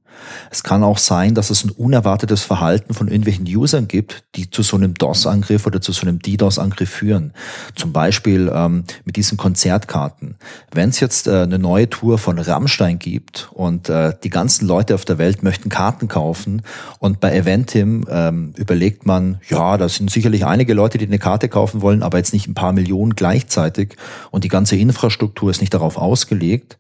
Es 0.51 0.63
kann 0.63 0.83
auch 0.83 0.99
sein, 0.99 1.35
dass 1.35 1.51
es 1.51 1.65
ein 1.65 1.71
unerwartetes 1.71 2.43
Verhalten 2.43 2.95
von 2.95 3.09
irgendwelchen 3.09 3.47
Usern 3.47 3.89
gibt, 3.89 4.25
die 4.35 4.51
zu 4.51 4.63
so 4.63 4.77
einem 4.77 4.95
DOS-Angriff 4.95 5.67
oder 5.67 5.81
zu 5.81 5.93
so 5.93 6.03
einem 6.03 6.21
DDoS-Angriff 6.21 6.91
führen. 6.91 7.33
Zum 7.75 7.93
Beispiel 7.93 8.51
ähm, 8.55 8.85
mit 9.05 9.17
diesen 9.17 9.37
Konzertkarten. 9.37 10.37
Wenn 10.73 10.91
es 10.91 11.01
jetzt 11.01 11.27
äh, 11.27 11.43
eine 11.43 11.59
neue 11.59 11.91
Tour 11.91 12.19
von 12.19 12.39
Rammstein 12.39 12.99
gibt 12.99 13.51
und 13.53 13.89
äh, 13.89 14.15
die 14.23 14.31
ganzen 14.31 14.67
Leute 14.67 14.95
auf 14.95 15.05
der 15.05 15.19
Welt 15.19 15.43
möchten 15.43 15.69
Karten 15.69 16.09
kaufen 16.09 16.63
und 16.99 17.21
bei 17.21 17.35
Eventim 17.35 18.07
ähm, 18.11 18.53
überlegt 18.57 19.07
man, 19.07 19.41
ja, 19.49 19.77
da 19.77 19.89
sind 19.89 20.11
sicherlich 20.11 20.45
einige 20.47 20.75
Leute, 20.75 20.99
die 20.99 21.07
eine 21.07 21.19
Karte 21.19 21.49
kaufen 21.49 21.83
wollen, 21.83 22.03
aber 22.03 22.19
jetzt 22.19 22.33
nicht 22.33 22.49
ein 22.49 22.55
paar 22.55 22.73
Millionen 22.73 23.15
gleichzeitig 23.15 23.97
und 24.31 24.45
die 24.45 24.49
ganze 24.49 24.77
Infrastruktur 24.77 25.51
ist 25.51 25.61
nicht 25.61 25.75
darauf 25.75 25.97
ausgelegt, 25.97 26.79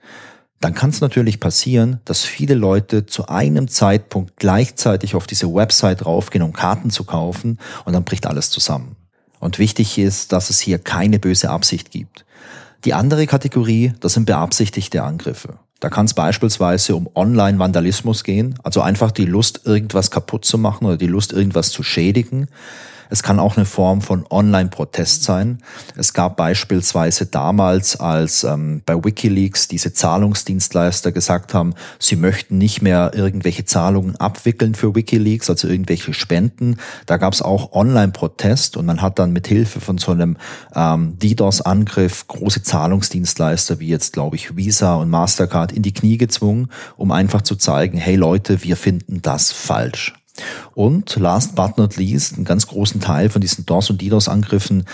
dann 0.60 0.74
kann 0.74 0.90
es 0.90 1.00
natürlich 1.00 1.38
passieren, 1.38 2.00
dass 2.04 2.24
viele 2.24 2.54
Leute 2.54 3.06
zu 3.06 3.28
einem 3.28 3.68
Zeitpunkt 3.68 4.36
gleichzeitig 4.36 5.14
auf 5.14 5.26
diese 5.26 5.52
Website 5.54 6.04
raufgehen, 6.04 6.42
um 6.42 6.52
Karten 6.52 6.90
zu 6.90 7.04
kaufen 7.04 7.58
und 7.84 7.92
dann 7.92 8.04
bricht 8.04 8.26
alles 8.26 8.50
zusammen. 8.50 8.96
Und 9.40 9.58
wichtig 9.60 9.98
ist, 9.98 10.32
dass 10.32 10.50
es 10.50 10.58
hier 10.58 10.78
keine 10.78 11.20
böse 11.20 11.50
Absicht 11.50 11.92
gibt. 11.92 12.24
Die 12.84 12.94
andere 12.94 13.26
Kategorie, 13.26 13.92
das 14.00 14.14
sind 14.14 14.26
beabsichtigte 14.26 15.02
Angriffe. 15.02 15.58
Da 15.80 15.90
kann 15.90 16.06
es 16.06 16.14
beispielsweise 16.14 16.96
um 16.96 17.08
Online-Vandalismus 17.14 18.24
gehen, 18.24 18.58
also 18.64 18.80
einfach 18.80 19.12
die 19.12 19.26
Lust, 19.26 19.60
irgendwas 19.64 20.10
kaputt 20.10 20.44
zu 20.44 20.58
machen 20.58 20.86
oder 20.86 20.96
die 20.96 21.06
Lust, 21.06 21.32
irgendwas 21.32 21.70
zu 21.70 21.84
schädigen. 21.84 22.48
Es 23.10 23.22
kann 23.22 23.38
auch 23.38 23.56
eine 23.56 23.66
Form 23.66 24.02
von 24.02 24.24
Online-Protest 24.28 25.22
sein. 25.22 25.58
Es 25.96 26.12
gab 26.12 26.36
beispielsweise 26.36 27.26
damals, 27.26 27.98
als 27.98 28.44
ähm, 28.44 28.82
bei 28.84 28.94
Wikileaks 29.02 29.68
diese 29.68 29.92
Zahlungsdienstleister 29.92 31.12
gesagt 31.12 31.54
haben, 31.54 31.74
sie 31.98 32.16
möchten 32.16 32.58
nicht 32.58 32.82
mehr 32.82 33.12
irgendwelche 33.14 33.64
Zahlungen 33.64 34.16
abwickeln 34.16 34.74
für 34.74 34.94
Wikileaks, 34.94 35.48
also 35.50 35.68
irgendwelche 35.68 36.14
Spenden. 36.14 36.76
Da 37.06 37.16
gab 37.16 37.32
es 37.32 37.42
auch 37.42 37.72
Online-Protest 37.72 38.76
und 38.76 38.86
man 38.86 39.02
hat 39.02 39.18
dann 39.18 39.32
mit 39.32 39.46
Hilfe 39.46 39.80
von 39.80 39.98
so 39.98 40.12
einem 40.12 40.36
ähm, 40.74 41.18
DDoS-Angriff 41.18 42.26
große 42.28 42.62
Zahlungsdienstleister 42.62 43.80
wie 43.80 43.88
jetzt, 43.88 44.12
glaube 44.12 44.36
ich, 44.36 44.56
Visa 44.56 44.96
und 44.96 45.08
Mastercard 45.08 45.72
in 45.72 45.82
die 45.82 45.94
Knie 45.94 46.18
gezwungen, 46.18 46.68
um 46.96 47.12
einfach 47.12 47.42
zu 47.42 47.56
zeigen, 47.56 47.98
hey 47.98 48.16
Leute, 48.16 48.62
wir 48.62 48.76
finden 48.76 49.22
das 49.22 49.52
falsch. 49.52 50.17
Und 50.74 51.16
last 51.16 51.54
but 51.54 51.78
not 51.78 51.96
least, 51.96 52.36
einen 52.36 52.44
ganz 52.44 52.66
großen 52.66 53.00
Teil 53.00 53.28
von 53.30 53.40
diesen 53.40 53.66
DOS- 53.66 53.90
und 53.90 54.00
DDoS-Angriffen, 54.00 54.84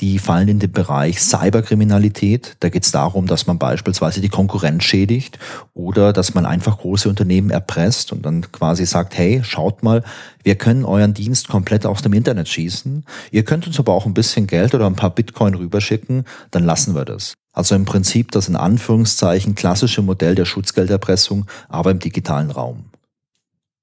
die 0.00 0.18
fallen 0.18 0.48
in 0.48 0.58
den 0.58 0.72
Bereich 0.72 1.20
Cyberkriminalität. 1.20 2.56
Da 2.60 2.70
geht 2.70 2.84
es 2.84 2.90
darum, 2.90 3.26
dass 3.26 3.46
man 3.46 3.58
beispielsweise 3.58 4.20
die 4.20 4.28
Konkurrenz 4.28 4.84
schädigt 4.84 5.38
oder 5.74 6.12
dass 6.12 6.34
man 6.34 6.46
einfach 6.46 6.78
große 6.78 7.08
Unternehmen 7.08 7.50
erpresst 7.50 8.12
und 8.12 8.24
dann 8.24 8.50
quasi 8.50 8.86
sagt, 8.86 9.16
hey, 9.16 9.42
schaut 9.44 9.82
mal, 9.82 10.02
wir 10.42 10.54
können 10.54 10.84
euren 10.84 11.12
Dienst 11.12 11.48
komplett 11.48 11.84
aus 11.84 12.02
dem 12.02 12.14
Internet 12.14 12.48
schießen. 12.48 13.04
Ihr 13.30 13.44
könnt 13.44 13.66
uns 13.66 13.78
aber 13.78 13.92
auch 13.92 14.06
ein 14.06 14.14
bisschen 14.14 14.46
Geld 14.46 14.74
oder 14.74 14.86
ein 14.86 14.96
paar 14.96 15.10
Bitcoin 15.10 15.54
rüberschicken, 15.54 16.24
dann 16.50 16.64
lassen 16.64 16.94
wir 16.94 17.04
das. 17.04 17.34
Also 17.52 17.74
im 17.74 17.84
Prinzip 17.84 18.30
das 18.30 18.48
in 18.48 18.56
Anführungszeichen 18.56 19.54
klassische 19.54 20.02
Modell 20.02 20.34
der 20.34 20.44
Schutzgelderpressung, 20.44 21.46
aber 21.68 21.90
im 21.90 21.98
digitalen 21.98 22.50
Raum. 22.50 22.89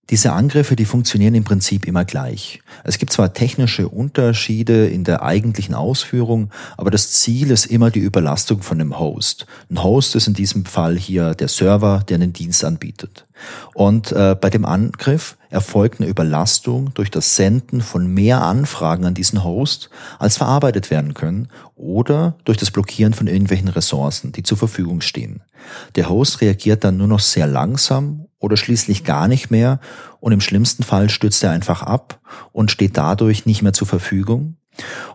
Diese 0.09 0.31
Angriffe, 0.31 0.77
die 0.77 0.85
funktionieren 0.85 1.35
im 1.35 1.43
Prinzip 1.43 1.85
immer 1.85 2.05
gleich. 2.05 2.61
Es 2.85 2.97
gibt 2.97 3.11
zwar 3.11 3.33
technische 3.33 3.89
Unterschiede 3.89 4.87
in 4.87 5.03
der 5.03 5.21
eigentlichen 5.21 5.75
Ausführung, 5.75 6.49
aber 6.77 6.91
das 6.91 7.11
Ziel 7.11 7.51
ist 7.51 7.65
immer 7.65 7.91
die 7.91 7.99
Überlastung 7.99 8.61
von 8.61 8.79
dem 8.79 8.97
Host. 8.97 9.47
Ein 9.69 9.83
Host 9.83 10.15
ist 10.15 10.27
in 10.27 10.33
diesem 10.33 10.63
Fall 10.63 10.97
hier 10.97 11.35
der 11.35 11.49
Server, 11.49 12.03
der 12.07 12.15
einen 12.15 12.31
Dienst 12.31 12.63
anbietet. 12.63 13.25
Und 13.73 14.13
äh, 14.13 14.35
bei 14.39 14.49
dem 14.49 14.63
Angriff 14.65 15.37
erfolgt 15.49 15.99
eine 15.99 16.09
Überlastung 16.09 16.93
durch 16.93 17.11
das 17.11 17.35
Senden 17.35 17.81
von 17.81 18.07
mehr 18.07 18.43
Anfragen 18.43 19.05
an 19.05 19.13
diesen 19.13 19.43
Host, 19.43 19.89
als 20.19 20.37
verarbeitet 20.37 20.89
werden 20.89 21.13
können, 21.15 21.49
oder 21.75 22.35
durch 22.45 22.57
das 22.57 22.71
Blockieren 22.71 23.13
von 23.13 23.27
irgendwelchen 23.27 23.67
Ressourcen, 23.67 24.31
die 24.31 24.43
zur 24.43 24.57
Verfügung 24.57 25.01
stehen. 25.01 25.41
Der 25.95 26.09
Host 26.09 26.41
reagiert 26.41 26.83
dann 26.83 26.97
nur 26.97 27.07
noch 27.07 27.19
sehr 27.19 27.45
langsam 27.45 28.26
oder 28.39 28.57
schließlich 28.57 29.03
gar 29.03 29.27
nicht 29.27 29.49
mehr 29.49 29.79
und 30.19 30.31
im 30.31 30.41
schlimmsten 30.41 30.83
Fall 30.83 31.09
stürzt 31.09 31.43
er 31.43 31.51
einfach 31.51 31.81
ab 31.81 32.19
und 32.51 32.71
steht 32.71 32.97
dadurch 32.97 33.45
nicht 33.45 33.61
mehr 33.61 33.73
zur 33.73 33.87
Verfügung. 33.87 34.57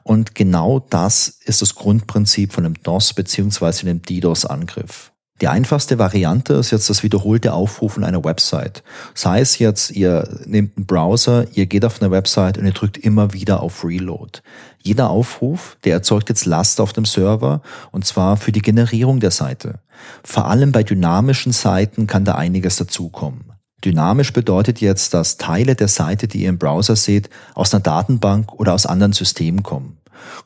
Und 0.03 0.35
genau 0.35 0.81
das 0.81 1.29
ist 1.45 1.63
das 1.63 1.75
Grundprinzip 1.75 2.53
von 2.53 2.65
einem 2.65 2.83
DOS 2.83 3.15
beziehungsweise 3.15 3.87
dem 3.87 4.03
DDoS-Angriff. 4.03 5.12
Die 5.41 5.49
einfachste 5.49 5.99
Variante 5.99 6.53
ist 6.55 6.71
jetzt 6.71 6.89
das 6.89 7.03
wiederholte 7.03 7.53
Aufrufen 7.53 8.05
einer 8.05 8.23
Website. 8.23 8.85
Sei 9.15 9.41
es 9.41 9.59
jetzt, 9.59 9.91
ihr 9.91 10.29
nehmt 10.45 10.77
einen 10.77 10.87
Browser, 10.87 11.47
ihr 11.55 11.67
geht 11.67 11.85
auf 11.85 12.01
eine 12.01 12.13
Website 12.13 12.59
und 12.59 12.67
ihr 12.67 12.73
drückt 12.73 12.97
immer 12.97 13.33
wieder 13.33 13.61
auf 13.61 13.85
Reload. 13.85 14.41
Jeder 14.81 15.11
Aufruf, 15.11 15.77
der 15.85 15.95
erzeugt 15.95 16.29
jetzt 16.29 16.45
Last 16.45 16.81
auf 16.81 16.93
dem 16.93 17.05
Server 17.05 17.61
und 17.91 18.05
zwar 18.05 18.37
für 18.37 18.53
die 18.53 18.63
Generierung 18.63 19.19
der 19.19 19.33
Seite. 19.33 19.81
Vor 20.23 20.47
allem 20.47 20.71
bei 20.71 20.85
dynamischen 20.85 21.53
Seiten 21.53 22.07
kann 22.07 22.25
da 22.25 22.37
einiges 22.37 22.77
dazukommen. 22.77 23.53
Dynamisch 23.85 24.33
bedeutet 24.33 24.81
jetzt, 24.81 25.13
dass 25.13 25.39
Teile 25.39 25.75
der 25.75 25.89
Seite, 25.89 26.29
die 26.29 26.43
ihr 26.43 26.51
im 26.51 26.59
Browser 26.59 26.95
seht, 26.95 27.31
aus 27.55 27.75
einer 27.75 27.83
Datenbank 27.83 28.53
oder 28.53 28.75
aus 28.75 28.87
anderen 28.87 29.13
Systemen 29.13 29.65
kommen. 29.65 29.99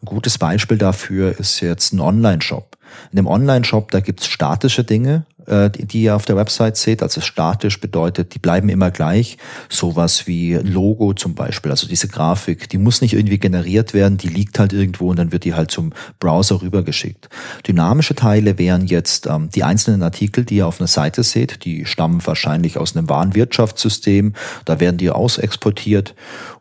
Ein 0.02 0.07
gutes 0.07 0.38
Beispiel 0.38 0.78
dafür 0.78 1.38
ist 1.38 1.61
jetzt 1.61 1.93
ein 1.93 2.00
Online-Shop. 2.00 2.76
In 3.12 3.16
dem 3.16 3.26
Online-Shop, 3.26 3.90
da 3.90 4.00
gibt's 4.00 4.26
statische 4.26 4.85
Dinge, 4.85 5.25
äh, 5.47 5.71
die, 5.71 5.87
die 5.87 6.02
ihr 6.02 6.16
auf 6.16 6.25
der 6.25 6.37
Website 6.37 6.76
seht. 6.76 7.02
Also 7.02 7.21
statisch 7.21 7.81
bedeutet, 7.81 8.35
die 8.35 8.38
bleiben 8.38 8.69
immer 8.69 8.90
gleich. 8.90 9.38
Sowas 9.69 10.26
wie 10.26 10.55
Logo 10.55 11.14
zum 11.14 11.35
Beispiel, 11.35 11.71
also 11.71 11.87
diese 11.87 12.09
Grafik, 12.09 12.69
die 12.69 12.78
muss 12.78 13.00
nicht 13.00 13.14
irgendwie 13.14 13.38
generiert 13.38 13.95
werden, 13.95 14.19
die 14.19 14.28
liegt 14.28 14.59
halt 14.59 14.73
irgendwo 14.73 15.11
und 15.11 15.19
dann 15.19 15.33
wird 15.33 15.45
die 15.45 15.55
halt 15.55 15.71
zum 15.71 15.93
Browser 16.19 16.62
rübergeschickt. 16.62 17.28
Dynamische 17.66 18.14
Teile 18.14 18.59
wären 18.59 18.87
jetzt 18.87 19.26
ähm, 19.26 19.49
die 19.55 19.64
einzelnen 19.64 20.02
Artikel, 20.02 20.45
die 20.45 20.57
ihr 20.57 20.66
auf 20.66 20.81
einer 20.81 20.88
Seite 20.88 21.23
seht, 21.23 21.64
die 21.64 21.87
stammen 21.87 22.25
wahrscheinlich 22.25 22.78
aus 22.78 22.97
einem 22.97 23.09
Warenwirtschaftssystem, 23.09 24.35
da 24.64 24.81
werden 24.81 24.97
die 24.97 25.11
ausexportiert 25.11 26.14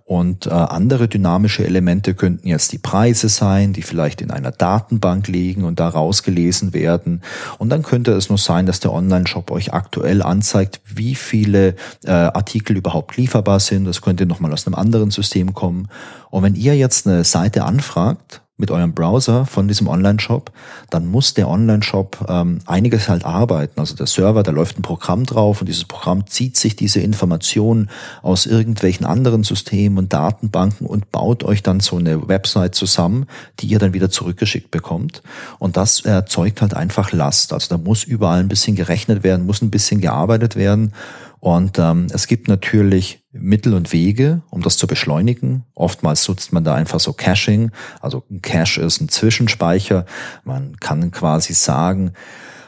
und 0.08 0.46
äh, 0.46 0.52
andere 0.52 1.08
dynamische 1.08 1.66
Elemente 1.66 2.14
könnten 2.14 2.48
jetzt 2.48 2.72
die 2.72 2.78
Preise 2.78 3.28
sein, 3.28 3.74
die 3.74 3.82
vielleicht 3.82 4.22
in 4.22 4.30
einer 4.30 4.52
Datenbank 4.52 5.28
liegen 5.28 5.64
und 5.64 5.80
da 5.80 5.90
rausgelesen 6.26 6.74
werden. 6.74 7.22
Und 7.58 7.70
dann 7.70 7.84
könnte 7.84 8.12
es 8.12 8.30
nur 8.30 8.38
sein, 8.38 8.66
dass 8.66 8.80
der 8.80 8.94
Online-Shop 8.94 9.52
euch 9.52 9.74
aktuell 9.74 10.22
anzeigt, 10.22 10.82
wie 10.86 11.16
viele 11.16 11.76
äh, 12.06 12.12
Artikel 12.12 12.78
überhaupt 12.78 13.18
lieferbar 13.18 13.60
sind. 13.60 13.86
Das 13.86 14.02
könnte 14.02 14.26
nochmal 14.26 14.54
aus 14.54 14.68
einem 14.68 14.76
anderen 14.76 15.12
System 15.12 15.54
kommen. 15.54 15.88
Und 16.30 16.44
wenn 16.44 16.56
ihr 16.56 16.76
jetzt 16.76 17.08
eine 17.08 17.24
Seite 17.24 17.64
anfragt, 17.64 18.42
mit 18.58 18.72
eurem 18.72 18.94
Browser 18.94 19.46
von 19.46 19.68
diesem 19.68 19.88
Online-Shop, 19.88 20.52
dann 20.90 21.08
muss 21.08 21.34
der 21.34 21.50
Online-Shop 21.50 22.26
ähm, 22.30 22.60
einiges 22.66 23.10
halt 23.10 23.26
arbeiten. 23.26 23.80
Also 23.80 23.96
der 23.96 24.08
Server, 24.08 24.44
da 24.44 24.52
läuft 24.52 24.80
ein 24.80 24.82
Programm 24.82 25.26
drauf 25.26 25.60
und 25.60 25.68
dieses 25.68 25.84
Programm 25.84 26.26
zieht 26.28 26.56
sich 26.56 26.76
diese 26.76 27.02
Informationen 27.02 27.90
aus 28.22 28.46
irgendwelchen 28.46 29.06
anderen 29.06 29.44
Systemen 29.44 29.98
und 29.98 30.14
Datenbanken 30.14 30.88
und 30.88 31.12
baut 31.12 31.44
euch 31.44 31.64
dann 31.64 31.82
so 31.82 31.98
eine 31.98 32.30
Website 32.30 32.76
zusammen, 32.76 33.26
die 33.60 33.68
ihr 33.68 33.80
dann 33.80 33.94
wieder 33.94 34.10
zurückgeschickt 34.10 34.72
bekommt. 34.72 35.22
Und 35.60 35.76
das 35.76 36.02
erzeugt 36.02 36.62
halt 36.62 36.74
einfach 36.74 37.12
Last. 37.12 37.52
Also 37.52 37.76
da 37.76 37.78
muss 37.78 38.06
überall 38.06 38.40
ein 38.40 38.48
bisschen 38.48 38.78
gerechnet 38.78 39.24
werden, 39.24 39.46
muss 39.46 39.62
ein 39.62 39.72
bisschen 39.72 40.00
gearbeitet 40.00 40.56
werden. 40.56 40.94
Und 41.42 41.78
ähm, 41.78 42.08
es 42.12 42.28
gibt 42.28 42.48
natürlich 42.48 43.25
Mittel 43.40 43.74
und 43.74 43.92
Wege, 43.92 44.42
um 44.50 44.62
das 44.62 44.78
zu 44.78 44.88
beschleunigen. 44.88 45.64
Oftmals 45.74 46.28
nutzt 46.28 46.54
man 46.54 46.64
da 46.64 46.76
einfach 46.76 47.00
so 47.00 47.14
Caching. 47.14 47.72
Also 48.02 48.24
ein 48.30 48.42
Cache 48.42 48.82
ist 48.82 49.02
ein 49.02 49.10
Zwischenspeicher. 49.10 50.06
Man 50.44 50.78
kann 50.80 51.12
quasi 51.12 51.54
sagen, 51.54 52.14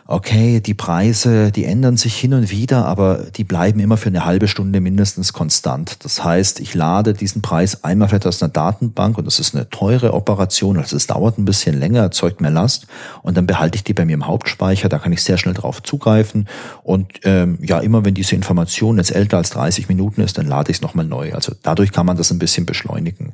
okay, 0.07 0.61
die 0.61 0.73
Preise, 0.73 1.51
die 1.51 1.65
ändern 1.65 1.97
sich 1.97 2.15
hin 2.15 2.33
und 2.33 2.49
wieder, 2.49 2.85
aber 2.85 3.25
die 3.35 3.43
bleiben 3.43 3.81
immer 3.81 3.97
für 3.97 4.07
eine 4.07 4.23
halbe 4.23 4.47
Stunde 4.47 4.79
mindestens 4.79 5.33
konstant. 5.33 6.03
Das 6.05 6.23
heißt, 6.23 6.61
ich 6.61 6.73
lade 6.73 7.13
diesen 7.13 7.41
Preis 7.41 7.83
einmal 7.83 8.07
vielleicht 8.07 8.25
aus 8.25 8.41
einer 8.41 8.51
Datenbank 8.51 9.17
und 9.17 9.25
das 9.25 9.39
ist 9.39 9.53
eine 9.53 9.69
teure 9.69 10.13
Operation, 10.13 10.77
also 10.77 10.95
es 10.95 11.07
dauert 11.07 11.37
ein 11.37 11.43
bisschen 11.43 11.77
länger, 11.77 11.99
erzeugt 11.99 12.39
mehr 12.39 12.51
Last 12.51 12.87
und 13.21 13.35
dann 13.35 13.47
behalte 13.47 13.75
ich 13.75 13.83
die 13.83 13.93
bei 13.93 14.05
mir 14.05 14.13
im 14.13 14.27
Hauptspeicher, 14.27 14.87
da 14.87 14.97
kann 14.97 15.11
ich 15.11 15.21
sehr 15.21 15.37
schnell 15.37 15.53
drauf 15.53 15.83
zugreifen 15.83 16.47
und 16.83 17.07
ähm, 17.23 17.59
ja, 17.61 17.79
immer 17.79 18.05
wenn 18.05 18.13
diese 18.13 18.35
Information 18.35 18.97
jetzt 18.97 19.13
älter 19.13 19.37
als 19.37 19.49
30 19.49 19.89
Minuten 19.89 20.21
ist, 20.21 20.37
dann 20.37 20.47
lade 20.47 20.71
ich 20.71 20.77
es 20.77 20.81
nochmal 20.81 21.05
neu. 21.05 21.33
Also 21.33 21.53
dadurch 21.63 21.91
kann 21.91 22.05
man 22.05 22.15
das 22.15 22.31
ein 22.31 22.39
bisschen 22.39 22.65
beschleunigen. 22.65 23.33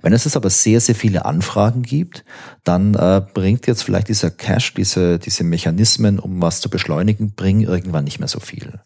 Wenn 0.00 0.12
es 0.12 0.24
jetzt 0.24 0.36
aber 0.36 0.50
sehr, 0.50 0.80
sehr 0.80 0.94
viele 0.94 1.24
Anfragen 1.24 1.82
gibt, 1.82 2.24
dann 2.64 2.94
äh, 2.94 3.22
bringt 3.34 3.66
jetzt 3.66 3.82
vielleicht 3.82 4.08
dieser 4.08 4.30
Cache, 4.30 4.74
diese, 4.76 5.18
diese 5.18 5.44
Mechanismen, 5.44 6.18
um 6.18 6.40
was 6.40 6.60
zu 6.60 6.70
beschleunigen, 6.70 7.32
bringen 7.32 7.62
irgendwann 7.62 8.04
nicht 8.04 8.18
mehr 8.18 8.28
so 8.28 8.40
viel. 8.40 8.80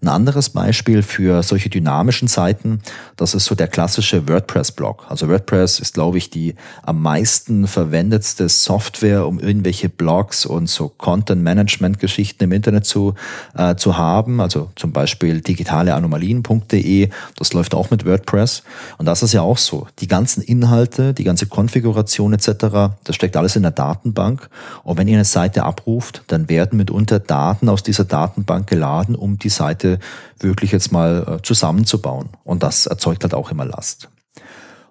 Ein 0.00 0.08
anderes 0.08 0.50
Beispiel 0.50 1.02
für 1.02 1.42
solche 1.42 1.70
dynamischen 1.70 2.28
Seiten, 2.28 2.80
das 3.16 3.34
ist 3.34 3.46
so 3.46 3.56
der 3.56 3.66
klassische 3.66 4.28
WordPress-Blog. 4.28 5.06
Also 5.08 5.28
WordPress 5.28 5.80
ist, 5.80 5.94
glaube 5.94 6.18
ich, 6.18 6.30
die 6.30 6.54
am 6.84 7.02
meisten 7.02 7.66
verwendetste 7.66 8.48
Software, 8.48 9.26
um 9.26 9.40
irgendwelche 9.40 9.88
Blogs 9.88 10.46
und 10.46 10.68
so 10.68 10.88
Content-Management-Geschichten 10.88 12.44
im 12.44 12.52
Internet 12.52 12.86
zu, 12.86 13.14
äh, 13.56 13.74
zu 13.74 13.98
haben. 13.98 14.40
Also 14.40 14.70
zum 14.76 14.92
Beispiel 14.92 15.40
digitaleanomalien.de, 15.40 17.08
das 17.36 17.52
läuft 17.52 17.74
auch 17.74 17.90
mit 17.90 18.06
WordPress. 18.06 18.62
Und 18.98 19.06
das 19.06 19.24
ist 19.24 19.32
ja 19.32 19.42
auch 19.42 19.58
so. 19.58 19.88
Die 19.98 20.06
ganzen 20.06 20.42
Inhalte, 20.42 21.12
die 21.12 21.24
ganze 21.24 21.46
Konfiguration 21.46 22.32
etc., 22.34 22.94
das 23.02 23.16
steckt 23.16 23.36
alles 23.36 23.56
in 23.56 23.62
der 23.62 23.72
Datenbank. 23.72 24.48
Und 24.84 24.96
wenn 24.96 25.08
ihr 25.08 25.16
eine 25.16 25.24
Seite 25.24 25.64
abruft, 25.64 26.22
dann 26.28 26.48
werden 26.48 26.76
mitunter 26.76 27.18
Daten 27.18 27.68
aus 27.68 27.82
dieser 27.82 28.04
Datenbank 28.04 28.68
geladen, 28.68 29.16
um 29.16 29.40
die 29.40 29.48
Seite 29.48 29.87
Seite 29.88 29.98
wirklich 30.40 30.72
jetzt 30.72 30.92
mal 30.92 31.38
äh, 31.38 31.42
zusammenzubauen. 31.42 32.28
Und 32.44 32.62
das 32.62 32.86
erzeugt 32.86 33.24
halt 33.24 33.34
auch 33.34 33.50
immer 33.50 33.64
Last. 33.64 34.08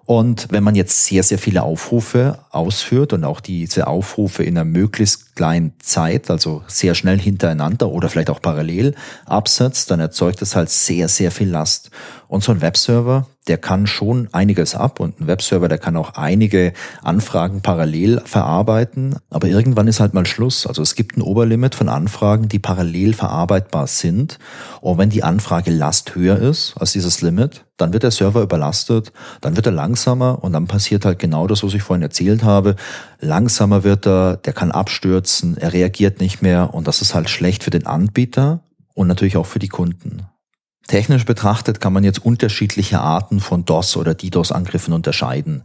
Und 0.04 0.48
wenn 0.50 0.64
man 0.64 0.74
jetzt 0.74 1.04
sehr, 1.04 1.22
sehr 1.22 1.38
viele 1.38 1.62
Aufrufe 1.62 2.38
ausführt 2.58 3.12
und 3.12 3.24
auch 3.24 3.40
diese 3.40 3.86
Aufrufe 3.86 4.42
in 4.42 4.58
einer 4.58 4.64
möglichst 4.64 5.36
kleinen 5.36 5.72
Zeit, 5.78 6.30
also 6.30 6.62
sehr 6.66 6.96
schnell 6.96 7.18
hintereinander 7.18 7.88
oder 7.88 8.08
vielleicht 8.08 8.28
auch 8.28 8.42
parallel 8.42 8.96
absetzt, 9.24 9.90
dann 9.90 10.00
erzeugt 10.00 10.42
das 10.42 10.56
halt 10.56 10.68
sehr, 10.68 11.08
sehr 11.08 11.30
viel 11.30 11.48
Last. 11.48 11.90
Und 12.26 12.42
so 12.42 12.52
ein 12.52 12.60
Webserver, 12.60 13.26
der 13.46 13.56
kann 13.56 13.86
schon 13.86 14.28
einiges 14.32 14.74
ab 14.74 15.00
und 15.00 15.20
ein 15.20 15.26
Webserver, 15.28 15.68
der 15.68 15.78
kann 15.78 15.96
auch 15.96 16.14
einige 16.14 16.72
Anfragen 17.02 17.62
parallel 17.62 18.20
verarbeiten. 18.24 19.16
Aber 19.30 19.46
irgendwann 19.46 19.86
ist 19.86 20.00
halt 20.00 20.12
mal 20.12 20.26
Schluss. 20.26 20.66
Also 20.66 20.82
es 20.82 20.94
gibt 20.94 21.16
ein 21.16 21.22
Oberlimit 21.22 21.74
von 21.74 21.88
Anfragen, 21.88 22.48
die 22.48 22.58
parallel 22.58 23.14
verarbeitbar 23.14 23.86
sind. 23.86 24.38
Und 24.80 24.98
wenn 24.98 25.08
die 25.08 25.22
Anfrage 25.22 25.70
Last 25.70 26.16
höher 26.16 26.38
ist 26.38 26.74
als 26.78 26.92
dieses 26.92 27.22
Limit, 27.22 27.64
dann 27.78 27.92
wird 27.92 28.02
der 28.02 28.10
Server 28.10 28.42
überlastet, 28.42 29.12
dann 29.40 29.56
wird 29.56 29.66
er 29.66 29.72
langsamer 29.72 30.42
und 30.42 30.52
dann 30.52 30.66
passiert 30.66 31.04
halt 31.04 31.18
genau 31.18 31.46
das, 31.46 31.62
was 31.62 31.74
ich 31.74 31.82
vorhin 31.82 32.02
erzählt 32.02 32.42
habe. 32.42 32.47
Langsamer 33.20 33.84
wird 33.84 34.06
er, 34.06 34.36
der 34.36 34.52
kann 34.52 34.70
abstürzen, 34.70 35.56
er 35.56 35.72
reagiert 35.72 36.20
nicht 36.20 36.42
mehr 36.42 36.74
und 36.74 36.86
das 36.86 37.02
ist 37.02 37.14
halt 37.14 37.30
schlecht 37.30 37.64
für 37.64 37.70
den 37.70 37.86
Anbieter 37.86 38.60
und 38.94 39.06
natürlich 39.06 39.36
auch 39.36 39.46
für 39.46 39.58
die 39.58 39.68
Kunden. 39.68 40.26
Technisch 40.88 41.26
betrachtet 41.26 41.82
kann 41.82 41.92
man 41.92 42.02
jetzt 42.02 42.24
unterschiedliche 42.24 43.00
Arten 43.00 43.40
von 43.40 43.66
DOS 43.66 43.98
oder 43.98 44.14
DDoS-Angriffen 44.14 44.94
unterscheiden. 44.94 45.62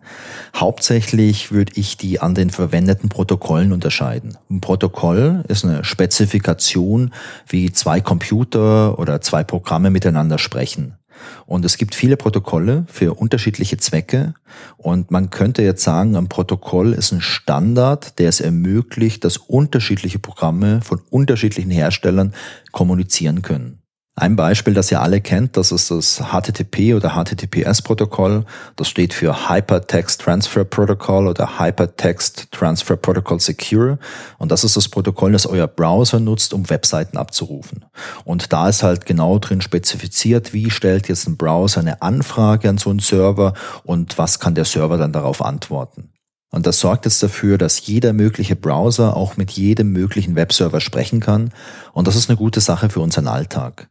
Hauptsächlich 0.54 1.50
würde 1.54 1.72
ich 1.76 1.96
die 1.96 2.20
an 2.20 2.36
den 2.36 2.50
verwendeten 2.50 3.08
Protokollen 3.08 3.72
unterscheiden. 3.72 4.38
Ein 4.52 4.60
Protokoll 4.60 5.46
ist 5.48 5.64
eine 5.64 5.86
Spezifikation, 5.86 7.14
wie 7.48 7.72
zwei 7.72 8.02
Computer 8.02 9.00
oder 9.00 9.22
zwei 9.22 9.46
Programme 9.46 9.92
miteinander 9.92 10.38
sprechen. 10.38 10.98
Und 11.46 11.66
es 11.66 11.78
gibt 11.78 11.96
viele 11.96 12.18
Protokolle 12.18 12.86
für 12.88 13.14
unterschiedliche 13.14 13.78
Zwecke. 13.78 14.34
Und 14.78 15.12
man 15.12 15.30
könnte 15.30 15.62
jetzt 15.62 15.84
sagen, 15.84 16.16
ein 16.16 16.30
Protokoll 16.30 16.94
ist 16.94 17.12
ein 17.12 17.22
Standard, 17.22 18.20
der 18.20 18.30
es 18.30 18.40
ermöglicht, 18.40 19.24
dass 19.24 19.38
unterschiedliche 19.38 20.20
Programme 20.20 20.82
von 20.82 21.02
unterschiedlichen 21.10 21.72
Herstellern 21.72 22.34
kommunizieren 22.72 23.42
können. 23.42 23.83
Ein 24.16 24.36
Beispiel, 24.36 24.76
das 24.76 24.92
ihr 24.92 25.02
alle 25.02 25.22
kennt, 25.22 25.58
das 25.58 25.72
ist 25.72 25.90
das 25.90 26.22
HTTP 26.32 26.94
oder 26.94 27.16
HTTPS-Protokoll. 27.16 28.46
Das 28.76 28.88
steht 28.88 29.12
für 29.12 29.50
Hypertext 29.50 30.22
Transfer 30.22 30.64
Protocol 30.64 31.28
oder 31.28 31.58
Hypertext 31.58 32.52
Transfer 32.52 32.96
Protocol 32.96 33.40
Secure. 33.40 33.98
Und 34.38 34.52
das 34.52 34.64
ist 34.64 34.78
das 34.78 34.88
Protokoll, 34.88 35.32
das 35.32 35.48
euer 35.48 35.66
Browser 35.66 36.20
nutzt, 36.20 36.54
um 36.54 36.70
Webseiten 36.70 37.18
abzurufen. 37.18 37.86
Und 38.24 38.54
da 38.54 38.70
ist 38.70 38.84
halt 38.84 39.08
genau 39.08 39.40
drin 39.40 39.62
spezifiziert, 39.62 40.54
wie 40.54 40.70
stellt 40.70 41.10
jetzt 41.10 41.28
ein 41.28 41.36
Browser 41.36 41.82
eine 41.82 42.04
Anfrage 42.04 42.70
an 42.70 42.78
so 42.78 42.92
einen 42.92 43.00
Server 43.00 43.54
und 43.84 44.20
was 44.20 44.40
kann 44.40 44.54
der 44.54 44.66
Server 44.66 45.00
dann 45.00 45.12
darauf 45.12 45.44
antworten. 45.44 46.14
Und 46.52 46.68
das 46.68 46.80
sorgt 46.80 47.06
jetzt 47.06 47.24
dafür, 47.24 47.58
dass 47.58 47.88
jeder 47.88 48.14
mögliche 48.14 48.56
Browser 48.56 49.18
auch 49.18 49.38
mit 49.38 49.50
jedem 49.50 49.92
möglichen 49.92 50.36
Webserver 50.36 50.82
sprechen 50.82 51.20
kann. 51.20 51.52
Und 51.94 52.08
das 52.08 52.16
ist 52.16 52.30
eine 52.30 52.38
gute 52.38 52.62
Sache 52.62 52.92
für 52.92 53.00
unseren 53.00 53.28
Alltag. 53.28 53.90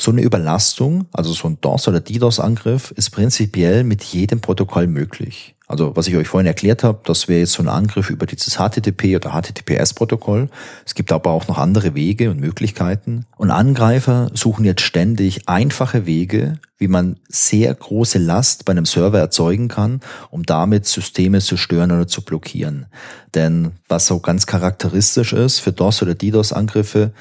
So 0.00 0.12
eine 0.12 0.22
Überlastung, 0.22 1.06
also 1.12 1.32
so 1.32 1.48
ein 1.48 1.60
DOS 1.60 1.88
oder 1.88 2.00
DDoS-Angriff, 2.00 2.92
ist 2.92 3.10
prinzipiell 3.10 3.82
mit 3.82 4.04
jedem 4.04 4.40
Protokoll 4.40 4.86
möglich. 4.86 5.56
Also 5.68 5.94
was 5.94 6.06
ich 6.06 6.16
euch 6.16 6.28
vorhin 6.28 6.46
erklärt 6.46 6.82
habe, 6.82 7.00
das 7.04 7.28
wäre 7.28 7.40
jetzt 7.40 7.52
so 7.52 7.62
ein 7.62 7.68
Angriff 7.68 8.08
über 8.08 8.24
dieses 8.24 8.54
HTTP 8.54 9.16
oder 9.16 9.32
HTTPS-Protokoll. 9.32 10.48
Es 10.86 10.94
gibt 10.94 11.12
aber 11.12 11.30
auch 11.30 11.46
noch 11.46 11.58
andere 11.58 11.94
Wege 11.94 12.30
und 12.30 12.40
Möglichkeiten. 12.40 13.26
Und 13.36 13.50
Angreifer 13.50 14.30
suchen 14.32 14.64
jetzt 14.64 14.80
ständig 14.80 15.46
einfache 15.46 16.06
Wege, 16.06 16.58
wie 16.78 16.88
man 16.88 17.16
sehr 17.28 17.74
große 17.74 18.18
Last 18.18 18.64
bei 18.64 18.70
einem 18.70 18.86
Server 18.86 19.18
erzeugen 19.18 19.68
kann, 19.68 20.00
um 20.30 20.44
damit 20.44 20.86
Systeme 20.86 21.40
zu 21.40 21.58
stören 21.58 21.92
oder 21.92 22.06
zu 22.06 22.22
blockieren. 22.22 22.86
Denn 23.34 23.72
was 23.88 24.06
so 24.06 24.20
ganz 24.20 24.46
charakteristisch 24.46 25.34
ist 25.34 25.58
für 25.58 25.72
DOS 25.72 26.00
oder 26.02 26.14
DDoS-Angriffe, 26.14 27.12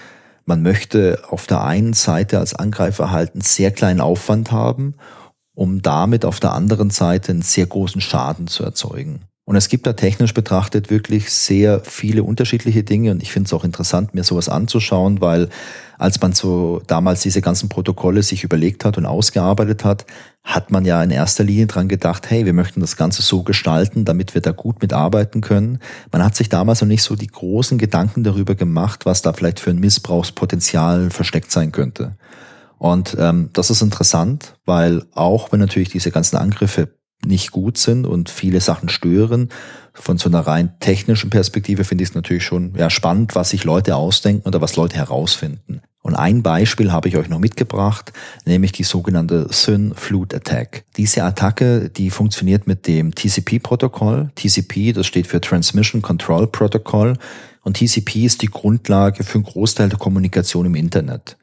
man 0.47 0.61
möchte 0.61 1.21
auf 1.29 1.45
der 1.45 1.63
einen 1.63 1.93
Seite 1.93 2.39
als 2.39 2.53
Angreifer 2.53 3.11
halt 3.11 3.33
einen 3.33 3.41
sehr 3.41 3.69
kleinen 3.69 3.99
Aufwand 3.99 4.51
haben, 4.51 4.95
um 5.53 5.81
damit 5.81 6.23
auf 6.23 6.39
der 6.39 6.53
anderen 6.53 6.89
Seite 6.89 7.33
einen 7.33 7.41
sehr 7.41 7.65
großen 7.65 7.99
Schaden 7.99 8.47
zu 8.47 8.63
erzeugen. 8.63 9.21
Und 9.45 9.57
es 9.57 9.67
gibt 9.69 9.85
da 9.85 9.93
technisch 9.93 10.33
betrachtet 10.33 10.89
wirklich 10.89 11.31
sehr 11.31 11.81
viele 11.81 12.23
unterschiedliche 12.23 12.83
Dinge 12.83 13.11
und 13.11 13.21
ich 13.21 13.31
finde 13.31 13.47
es 13.47 13.53
auch 13.53 13.63
interessant, 13.63 14.13
mir 14.13 14.23
sowas 14.23 14.49
anzuschauen, 14.49 15.21
weil 15.21 15.49
als 15.97 16.21
man 16.21 16.33
so 16.33 16.81
damals 16.87 17.21
diese 17.21 17.41
ganzen 17.41 17.69
Protokolle 17.69 18.23
sich 18.23 18.43
überlegt 18.43 18.85
hat 18.85 18.97
und 18.97 19.05
ausgearbeitet 19.05 19.83
hat, 19.83 20.05
hat 20.43 20.71
man 20.71 20.85
ja 20.85 21.01
in 21.03 21.11
erster 21.11 21.43
Linie 21.43 21.67
dran 21.67 21.87
gedacht, 21.87 22.29
hey, 22.29 22.45
wir 22.45 22.53
möchten 22.53 22.79
das 22.79 22.95
Ganze 22.95 23.21
so 23.21 23.43
gestalten, 23.43 24.05
damit 24.05 24.33
wir 24.33 24.41
da 24.41 24.51
gut 24.51 24.81
mitarbeiten 24.81 25.41
können. 25.41 25.79
Man 26.11 26.23
hat 26.23 26.35
sich 26.35 26.49
damals 26.49 26.81
noch 26.81 26.87
nicht 26.87 27.03
so 27.03 27.15
die 27.15 27.27
großen 27.27 27.77
Gedanken 27.77 28.23
darüber 28.23 28.55
gemacht, 28.55 29.05
was 29.05 29.21
da 29.21 29.33
vielleicht 29.33 29.59
für 29.59 29.71
ein 29.71 29.79
Missbrauchspotenzial 29.79 31.09
versteckt 31.09 31.51
sein 31.51 31.71
könnte. 31.71 32.15
Und 32.77 33.17
ähm, 33.19 33.49
das 33.53 33.69
ist 33.69 33.81
interessant, 33.81 34.55
weil 34.65 35.03
auch 35.15 35.51
wenn 35.51 35.59
natürlich 35.59 35.89
diese 35.89 36.11
ganzen 36.11 36.37
Angriffe 36.37 36.96
nicht 37.27 37.51
gut 37.51 37.77
sind 37.77 38.05
und 38.05 38.29
viele 38.29 38.61
Sachen 38.61 38.89
stören. 38.89 39.49
Von 39.93 40.17
so 40.17 40.29
einer 40.29 40.41
rein 40.41 40.73
technischen 40.79 41.29
Perspektive 41.29 41.83
finde 41.83 42.03
ich 42.03 42.11
es 42.11 42.15
natürlich 42.15 42.43
schon 42.43 42.73
ja, 42.75 42.89
spannend, 42.89 43.35
was 43.35 43.49
sich 43.49 43.63
Leute 43.63 43.95
ausdenken 43.95 44.47
oder 44.47 44.61
was 44.61 44.75
Leute 44.75 44.95
herausfinden. 44.95 45.81
Und 46.01 46.15
ein 46.15 46.41
Beispiel 46.41 46.91
habe 46.91 47.09
ich 47.09 47.17
euch 47.17 47.27
noch 47.27 47.39
mitgebracht, 47.39 48.13
nämlich 48.45 48.71
die 48.71 48.83
sogenannte 48.83 49.47
Syn 49.51 49.93
Flute 49.93 50.37
Attack. 50.37 50.85
Diese 50.95 51.23
Attacke, 51.23 51.89
die 51.89 52.11
funktioniert 52.11 52.65
mit 52.65 52.87
dem 52.87 53.13
TCP-Protokoll. 53.13 54.29
TCP, 54.35 54.93
das 54.93 55.05
steht 55.05 55.27
für 55.27 55.41
Transmission 55.41 56.01
Control 56.01 56.47
Protocol. 56.47 57.17
Und 57.63 57.75
TCP 57.75 58.23
ist 58.25 58.41
die 58.41 58.47
Grundlage 58.47 59.25
für 59.25 59.39
einen 59.39 59.43
Großteil 59.43 59.89
der 59.89 59.99
Kommunikation 59.99 60.67
im 60.67 60.75
Internet 60.75 61.35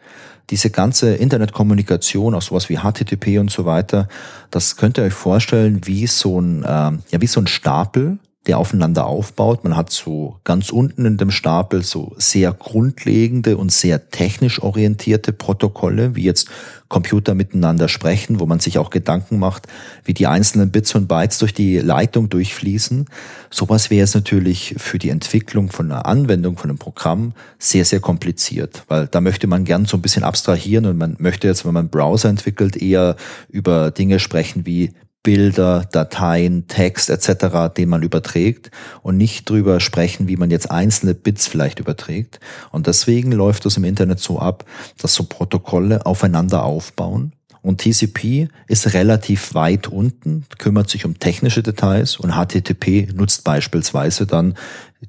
diese 0.50 0.70
ganze 0.70 1.14
Internetkommunikation, 1.14 2.34
auch 2.34 2.42
sowas 2.42 2.68
wie 2.68 2.78
HTTP 2.78 3.38
und 3.38 3.50
so 3.50 3.64
weiter, 3.64 4.08
das 4.50 4.76
könnt 4.76 4.98
ihr 4.98 5.04
euch 5.04 5.14
vorstellen 5.14 5.86
wie 5.86 6.06
so 6.06 6.40
ein, 6.40 6.62
äh, 6.62 6.66
ja, 6.66 7.20
wie 7.20 7.26
so 7.26 7.40
ein 7.40 7.46
Stapel, 7.46 8.18
der 8.46 8.58
aufeinander 8.58 9.06
aufbaut. 9.06 9.64
Man 9.64 9.76
hat 9.76 9.90
so 9.90 10.38
ganz 10.44 10.70
unten 10.70 11.06
in 11.06 11.16
dem 11.16 11.30
Stapel 11.30 11.82
so 11.82 12.14
sehr 12.18 12.52
grundlegende 12.52 13.56
und 13.56 13.72
sehr 13.72 14.10
technisch 14.10 14.62
orientierte 14.62 15.32
Protokolle, 15.32 16.14
wie 16.14 16.24
jetzt 16.24 16.50
Computer 16.88 17.34
miteinander 17.34 17.88
sprechen, 17.88 18.38
wo 18.40 18.46
man 18.46 18.60
sich 18.60 18.78
auch 18.78 18.90
Gedanken 18.90 19.38
macht, 19.38 19.66
wie 20.04 20.14
die 20.14 20.26
einzelnen 20.26 20.70
Bits 20.70 20.94
und 20.94 21.08
Bytes 21.08 21.38
durch 21.38 21.54
die 21.54 21.78
Leitung 21.78 22.28
durchfließen. 22.28 23.06
Sowas 23.50 23.90
wäre 23.90 24.04
es 24.04 24.14
natürlich 24.14 24.74
für 24.76 24.98
die 24.98 25.08
Entwicklung 25.08 25.70
von 25.70 25.90
einer 25.90 26.06
Anwendung, 26.06 26.56
von 26.56 26.70
einem 26.70 26.78
Programm 26.78 27.32
sehr, 27.58 27.84
sehr 27.84 28.00
kompliziert, 28.00 28.84
weil 28.88 29.08
da 29.08 29.20
möchte 29.20 29.46
man 29.46 29.64
gern 29.64 29.86
so 29.86 29.96
ein 29.96 30.02
bisschen 30.02 30.22
abstrahieren 30.22 30.86
und 30.86 30.98
man 30.98 31.16
möchte 31.18 31.48
jetzt, 31.48 31.64
wenn 31.64 31.72
man 31.72 31.84
einen 31.84 31.90
Browser 31.90 32.28
entwickelt, 32.28 32.76
eher 32.76 33.16
über 33.48 33.90
Dinge 33.90 34.20
sprechen 34.20 34.66
wie 34.66 34.92
Bilder, 35.24 35.88
Dateien, 35.90 36.68
Text 36.68 37.10
etc., 37.10 37.74
den 37.76 37.88
man 37.88 38.02
überträgt 38.02 38.70
und 39.02 39.16
nicht 39.16 39.50
drüber 39.50 39.80
sprechen, 39.80 40.28
wie 40.28 40.36
man 40.36 40.50
jetzt 40.50 40.70
einzelne 40.70 41.14
Bits 41.14 41.48
vielleicht 41.48 41.80
überträgt. 41.80 42.38
Und 42.70 42.86
deswegen 42.86 43.32
läuft 43.32 43.64
das 43.64 43.76
im 43.76 43.84
Internet 43.84 44.20
so 44.20 44.38
ab, 44.38 44.64
dass 44.98 45.14
so 45.14 45.24
Protokolle 45.24 46.06
aufeinander 46.06 46.62
aufbauen. 46.62 47.32
Und 47.62 47.80
TCP 47.80 48.48
ist 48.68 48.92
relativ 48.92 49.54
weit 49.54 49.88
unten, 49.88 50.44
kümmert 50.58 50.90
sich 50.90 51.06
um 51.06 51.18
technische 51.18 51.62
Details 51.62 52.18
und 52.18 52.32
HTTP 52.32 53.10
nutzt 53.14 53.42
beispielsweise 53.42 54.26
dann 54.26 54.54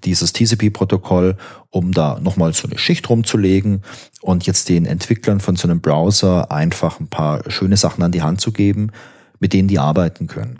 dieses 0.06 0.32
TCP-Protokoll, 0.32 1.36
um 1.70 1.92
da 1.92 2.18
nochmal 2.22 2.54
so 2.54 2.70
eine 2.70 2.78
Schicht 2.78 3.10
rumzulegen 3.10 3.84
und 4.22 4.48
jetzt 4.48 4.70
den 4.70 4.86
Entwicklern 4.86 5.42
von 5.42 5.58
so 5.58 5.68
einem 5.68 5.82
Browser 5.82 6.50
einfach 6.50 7.02
ein 7.02 7.08
paar 7.08 7.44
schöne 7.52 7.76
Sachen 7.76 8.04
an 8.04 8.14
die 8.14 8.22
Hand 8.22 8.40
zu 8.40 8.54
geben, 8.54 8.92
mit 9.40 9.54
denen 9.54 9.68
die 9.68 9.80
arbeiten 9.80 10.28
können. 10.28 10.60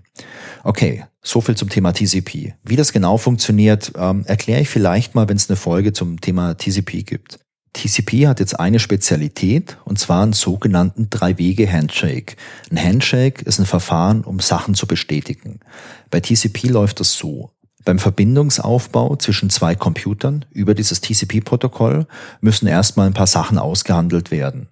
Okay, 0.64 1.06
so 1.22 1.42
viel 1.42 1.56
zum 1.56 1.70
Thema 1.70 1.94
TCP. 1.94 2.54
Wie 2.64 2.76
das 2.76 2.94
genau 2.94 3.18
funktioniert, 3.18 3.92
ähm, 3.98 4.24
erkläre 4.26 4.62
ich 4.62 4.70
vielleicht 4.70 5.16
mal, 5.16 5.28
wenn 5.28 5.38
es 5.38 5.50
eine 5.50 5.58
Folge 5.58 5.94
zum 5.94 6.22
Thema 6.22 6.56
TCP 6.56 7.04
gibt. 7.04 7.40
TCP 7.74 8.28
hat 8.28 8.40
jetzt 8.40 8.58
eine 8.58 8.80
Spezialität 8.80 9.78
und 9.84 10.00
zwar 10.00 10.24
einen 10.24 10.34
sogenannten 10.34 11.10
Drei-Wege-Handshake. 11.10 12.38
Ein 12.72 12.82
Handshake 12.82 13.44
ist 13.44 13.60
ein 13.60 13.66
Verfahren, 13.66 14.24
um 14.24 14.40
Sachen 14.40 14.76
zu 14.76 14.88
bestätigen. 14.88 15.60
Bei 16.10 16.22
TCP 16.22 16.70
läuft 16.70 17.02
das 17.02 17.14
so. 17.14 17.52
Beim 17.84 18.00
Verbindungsaufbau 18.00 19.16
zwischen 19.18 19.52
zwei 19.52 19.76
Computern 19.76 20.46
über 20.52 20.74
dieses 20.74 21.02
TCP-Protokoll 21.02 22.08
müssen 22.42 22.66
erstmal 22.66 23.06
ein 23.06 23.14
paar 23.14 23.28
Sachen 23.28 23.60
ausgehandelt 23.60 24.32
werden. 24.32 24.70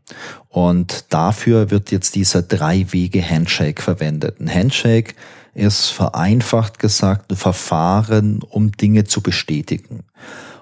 Und 0.54 1.06
dafür 1.12 1.72
wird 1.72 1.89
jetzt 1.89 2.13
dieser 2.13 2.44
Drei-Wege-Handshake 2.44 3.82
verwendet. 3.82 4.39
Ein 4.39 4.54
Handshake 4.54 5.16
ist 5.56 5.89
vereinfacht 5.89 6.78
gesagt 6.78 7.32
ein 7.32 7.38
Verfahren, 7.38 8.44
um 8.48 8.72
Dinge 8.72 9.06
zu 9.06 9.22
bestätigen. 9.22 10.04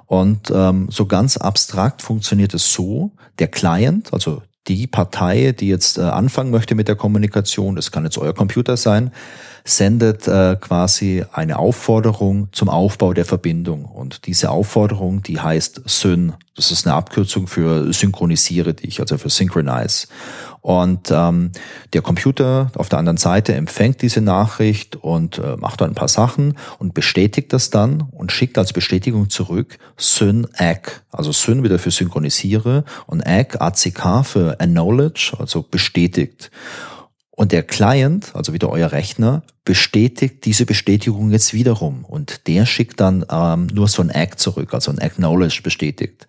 Und 0.06 0.50
ähm, 0.50 0.88
so 0.90 1.08
ganz 1.08 1.36
abstrakt 1.36 2.04
funktioniert 2.04 2.54
es 2.54 2.72
so, 2.72 3.12
der 3.38 3.50
Client, 3.50 4.14
also 4.14 4.42
die 4.68 4.88
Partei, 4.88 5.52
die 5.52 5.68
jetzt 5.68 5.98
äh, 5.98 6.04
anfangen 6.04 6.52
möchte 6.52 6.74
mit 6.74 6.88
der 6.88 6.96
Kommunikation, 6.96 7.76
das 7.76 7.92
kann 7.92 8.06
jetzt 8.06 8.18
euer 8.18 8.34
Computer 8.34 8.78
sein, 8.78 9.12
sendet 9.64 10.28
äh, 10.28 10.58
quasi 10.60 11.24
eine 11.32 11.60
Aufforderung 11.60 12.50
zum 12.52 12.70
Aufbau 12.70 13.14
der 13.14 13.26
Verbindung. 13.26 13.86
Und 13.86 14.28
diese 14.28 14.50
Aufforderung, 14.50 15.22
die 15.24 15.40
heißt 15.40 15.82
Syn. 15.86 16.34
Das 16.56 16.72
ist 16.72 16.86
eine 16.86 16.96
Abkürzung 16.96 17.48
für 17.48 17.94
synchronisiere 17.94 18.74
dich, 18.74 19.00
also 19.00 19.18
für 19.18 19.30
synchronize. 19.30 20.08
Und 20.62 21.10
ähm, 21.10 21.52
der 21.94 22.04
Computer 22.04 22.72
auf 22.76 22.88
der 22.88 23.00
anderen 23.00 23.18
Seite 23.18 23.56
empfängt 23.56 24.02
diese 24.04 24.22
Nachricht 24.22 24.96
und 24.96 25.40
äh, 25.40 25.58
macht 25.58 25.82
dann 25.82 25.92
ein 25.92 25.96
paar 25.96 26.08
Sachen 26.08 26.56
und 26.78 26.94
bestätigt 26.94 27.52
das 27.52 27.72
dann 27.72 28.08
und 28.12 28.32
schickt 28.32 28.60
als 28.60 28.72
Bestätigung 28.72 29.32
zurück 29.32 29.80
Syn 29.98 30.48
ACK. 30.56 31.04
Also 31.12 31.32
Syn 31.32 31.64
wieder 31.64 31.80
für 31.80 31.90
synchronisiere 31.90 32.84
und 33.08 33.26
ACK, 33.26 33.60
ACK 33.60 34.26
für 34.26 34.60
acknowledge, 34.60 35.34
also 35.40 35.64
bestätigt. 35.64 36.52
Und 37.42 37.52
der 37.52 37.64
Client, 37.64 38.36
also 38.36 38.54
wieder 38.54 38.70
euer 38.70 38.92
Rechner, 38.92 39.42
bestätigt 39.66 40.46
diese 40.46 40.68
Bestätigung 40.68 41.32
jetzt 41.32 41.56
wiederum. 41.56 42.06
Und 42.06 42.46
der 42.46 42.68
schickt 42.68 43.00
dann 43.00 43.26
ähm, 43.32 43.66
nur 43.74 43.88
so 43.88 44.04
ein 44.04 44.12
Act 44.12 44.40
zurück, 44.40 44.76
also 44.76 44.92
ein 44.92 45.00
Acknowledge 45.00 45.62
bestätigt. 45.64 46.28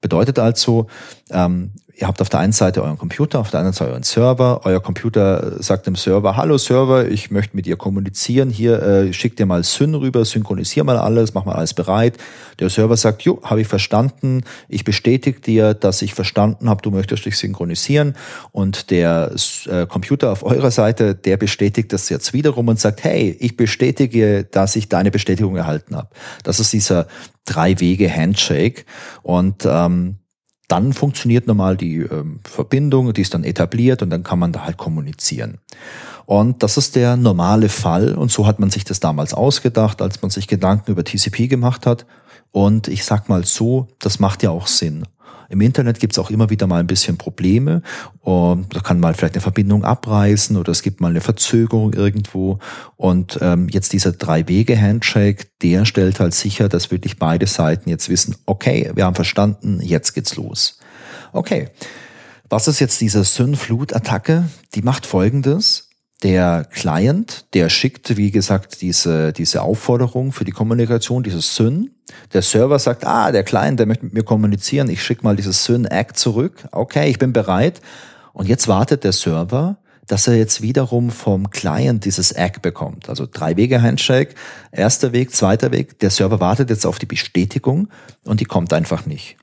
Bedeutet 0.00 0.40
also, 0.40 0.88
ähm, 1.30 1.70
ihr 2.00 2.06
habt 2.06 2.22
auf 2.22 2.30
der 2.30 2.40
einen 2.40 2.52
Seite 2.52 2.82
euren 2.82 2.96
Computer, 2.96 3.40
auf 3.40 3.50
der 3.50 3.60
anderen 3.60 3.74
Seite 3.74 3.90
euren 3.90 4.02
Server. 4.02 4.62
Euer 4.64 4.80
Computer 4.80 5.62
sagt 5.62 5.86
dem 5.86 5.96
Server, 5.96 6.34
hallo 6.34 6.56
Server, 6.56 7.06
ich 7.06 7.30
möchte 7.30 7.54
mit 7.54 7.66
dir 7.66 7.76
kommunizieren. 7.76 8.48
Hier, 8.48 8.82
äh, 8.82 9.12
schick 9.12 9.36
dir 9.36 9.44
mal 9.44 9.62
Syn 9.62 9.94
rüber, 9.94 10.24
synchronisier 10.24 10.82
mal 10.82 10.96
alles, 10.96 11.34
mach 11.34 11.44
mal 11.44 11.56
alles 11.56 11.74
bereit. 11.74 12.16
Der 12.58 12.70
Server 12.70 12.96
sagt, 12.96 13.22
jo, 13.22 13.40
habe 13.42 13.60
ich 13.60 13.68
verstanden. 13.68 14.44
Ich 14.68 14.84
bestätige 14.84 15.40
dir, 15.40 15.74
dass 15.74 16.00
ich 16.00 16.14
verstanden 16.14 16.70
habe, 16.70 16.80
du 16.80 16.90
möchtest 16.90 17.26
dich 17.26 17.36
synchronisieren. 17.36 18.14
Und 18.50 18.90
der 18.90 19.34
äh, 19.66 19.84
Computer 19.86 20.32
auf 20.32 20.42
eurer 20.42 20.70
Seite, 20.70 21.14
der 21.14 21.36
bestätigt 21.36 21.92
das 21.92 22.08
jetzt 22.08 22.32
wiederum 22.32 22.68
und 22.68 22.80
sagt, 22.80 23.04
hey, 23.04 23.36
ich 23.40 23.58
bestätige, 23.58 24.44
dass 24.44 24.74
ich 24.74 24.88
deine 24.88 25.10
Bestätigung 25.10 25.56
erhalten 25.56 25.94
habe. 25.94 26.08
Das 26.44 26.60
ist 26.60 26.72
dieser 26.72 27.08
Drei-Wege-Handshake. 27.44 28.84
Und 29.22 29.66
ähm, 29.66 30.19
dann 30.70 30.92
funktioniert 30.92 31.46
normal 31.46 31.76
die 31.76 31.96
ähm, 31.96 32.40
Verbindung, 32.44 33.12
die 33.12 33.22
ist 33.22 33.34
dann 33.34 33.44
etabliert 33.44 34.02
und 34.02 34.10
dann 34.10 34.22
kann 34.22 34.38
man 34.38 34.52
da 34.52 34.64
halt 34.64 34.76
kommunizieren. 34.76 35.58
Und 36.26 36.62
das 36.62 36.76
ist 36.76 36.94
der 36.94 37.16
normale 37.16 37.68
Fall 37.68 38.14
und 38.14 38.30
so 38.30 38.46
hat 38.46 38.60
man 38.60 38.70
sich 38.70 38.84
das 38.84 39.00
damals 39.00 39.34
ausgedacht, 39.34 40.00
als 40.00 40.22
man 40.22 40.30
sich 40.30 40.46
Gedanken 40.46 40.92
über 40.92 41.04
TCP 41.04 41.48
gemacht 41.48 41.86
hat. 41.86 42.06
Und 42.52 42.86
ich 42.86 43.04
sag 43.04 43.28
mal 43.28 43.44
so, 43.44 43.88
das 43.98 44.20
macht 44.20 44.42
ja 44.42 44.50
auch 44.50 44.68
Sinn. 44.68 45.04
Im 45.50 45.60
Internet 45.60 45.98
gibt 45.98 46.12
es 46.12 46.18
auch 46.20 46.30
immer 46.30 46.48
wieder 46.48 46.68
mal 46.68 46.78
ein 46.78 46.86
bisschen 46.86 47.18
Probleme. 47.18 47.82
Und 48.20 48.74
da 48.74 48.78
kann 48.78 49.00
mal 49.00 49.14
vielleicht 49.14 49.34
eine 49.34 49.40
Verbindung 49.40 49.84
abreißen 49.84 50.56
oder 50.56 50.70
es 50.70 50.82
gibt 50.82 51.00
mal 51.00 51.08
eine 51.08 51.20
Verzögerung 51.20 51.92
irgendwo. 51.92 52.60
Und 52.96 53.38
ähm, 53.42 53.68
jetzt 53.68 53.92
dieser 53.92 54.12
Drei-Wege-Handshake, 54.12 55.48
der 55.60 55.84
stellt 55.86 56.20
halt 56.20 56.34
sicher, 56.34 56.68
dass 56.68 56.92
wirklich 56.92 57.18
beide 57.18 57.48
Seiten 57.48 57.90
jetzt 57.90 58.08
wissen, 58.08 58.36
okay, 58.46 58.92
wir 58.94 59.04
haben 59.04 59.16
verstanden, 59.16 59.80
jetzt 59.82 60.14
geht's 60.14 60.36
los. 60.36 60.78
Okay. 61.32 61.68
Was 62.48 62.68
ist 62.68 62.78
jetzt 62.78 63.00
diese 63.00 63.24
Synflut-Attacke? 63.24 64.48
Die 64.74 64.82
macht 64.82 65.04
folgendes. 65.04 65.89
Der 66.22 66.66
Client, 66.70 67.46
der 67.54 67.70
schickt, 67.70 68.16
wie 68.18 68.30
gesagt, 68.30 68.82
diese, 68.82 69.32
diese 69.32 69.62
Aufforderung 69.62 70.32
für 70.32 70.44
die 70.44 70.52
Kommunikation, 70.52 71.22
dieses 71.22 71.56
Syn. 71.56 71.92
Der 72.34 72.42
Server 72.42 72.78
sagt, 72.78 73.06
ah, 73.06 73.32
der 73.32 73.42
Client, 73.42 73.78
der 73.78 73.86
möchte 73.86 74.04
mit 74.04 74.14
mir 74.14 74.22
kommunizieren, 74.22 74.90
ich 74.90 75.02
schicke 75.02 75.24
mal 75.24 75.36
dieses 75.36 75.64
Syn-Act 75.64 76.18
zurück. 76.18 76.68
Okay, 76.72 77.08
ich 77.08 77.18
bin 77.18 77.32
bereit. 77.32 77.80
Und 78.34 78.48
jetzt 78.48 78.68
wartet 78.68 79.04
der 79.04 79.12
Server, 79.12 79.78
dass 80.06 80.26
er 80.26 80.34
jetzt 80.34 80.60
wiederum 80.60 81.10
vom 81.10 81.50
Client 81.50 82.04
dieses 82.04 82.32
Act 82.32 82.62
bekommt. 82.62 83.08
Also 83.08 83.26
drei 83.30 83.56
Wege 83.56 83.80
Handshake, 83.80 84.34
erster 84.72 85.12
Weg, 85.12 85.34
zweiter 85.34 85.72
Weg. 85.72 86.00
Der 86.00 86.10
Server 86.10 86.40
wartet 86.40 86.68
jetzt 86.68 86.84
auf 86.84 86.98
die 86.98 87.06
Bestätigung 87.06 87.88
und 88.24 88.40
die 88.40 88.44
kommt 88.44 88.72
einfach 88.72 89.06
nicht. 89.06 89.36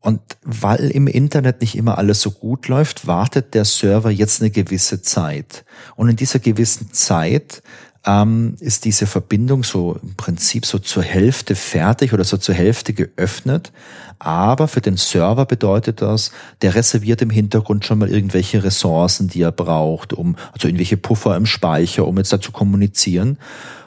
Und 0.00 0.20
weil 0.44 0.90
im 0.90 1.06
Internet 1.08 1.60
nicht 1.60 1.74
immer 1.74 1.98
alles 1.98 2.20
so 2.20 2.30
gut 2.30 2.68
läuft, 2.68 3.06
wartet 3.06 3.54
der 3.54 3.64
Server 3.64 4.10
jetzt 4.10 4.40
eine 4.40 4.50
gewisse 4.50 5.02
Zeit. 5.02 5.64
Und 5.96 6.08
in 6.08 6.16
dieser 6.16 6.38
gewissen 6.38 6.92
Zeit 6.92 7.62
ähm, 8.06 8.54
ist 8.60 8.84
diese 8.84 9.06
Verbindung 9.06 9.64
so 9.64 9.98
im 10.02 10.14
Prinzip 10.14 10.64
so 10.66 10.78
zur 10.78 11.02
Hälfte 11.02 11.54
fertig 11.54 12.12
oder 12.12 12.24
so 12.24 12.36
zur 12.36 12.54
Hälfte 12.54 12.92
geöffnet. 12.92 13.72
Aber 14.18 14.68
für 14.68 14.80
den 14.80 14.96
Server 14.96 15.46
bedeutet 15.46 16.00
das, 16.00 16.32
der 16.62 16.74
reserviert 16.74 17.20
im 17.22 17.30
Hintergrund 17.30 17.84
schon 17.84 17.98
mal 17.98 18.08
irgendwelche 18.08 18.64
Ressourcen, 18.64 19.28
die 19.28 19.42
er 19.42 19.52
braucht, 19.52 20.12
um, 20.12 20.36
also 20.52 20.68
irgendwelche 20.68 20.96
Puffer 20.96 21.36
im 21.36 21.46
Speicher, 21.46 22.06
um 22.06 22.16
jetzt 22.18 22.32
da 22.32 22.40
zu 22.40 22.52
kommunizieren. 22.52 23.38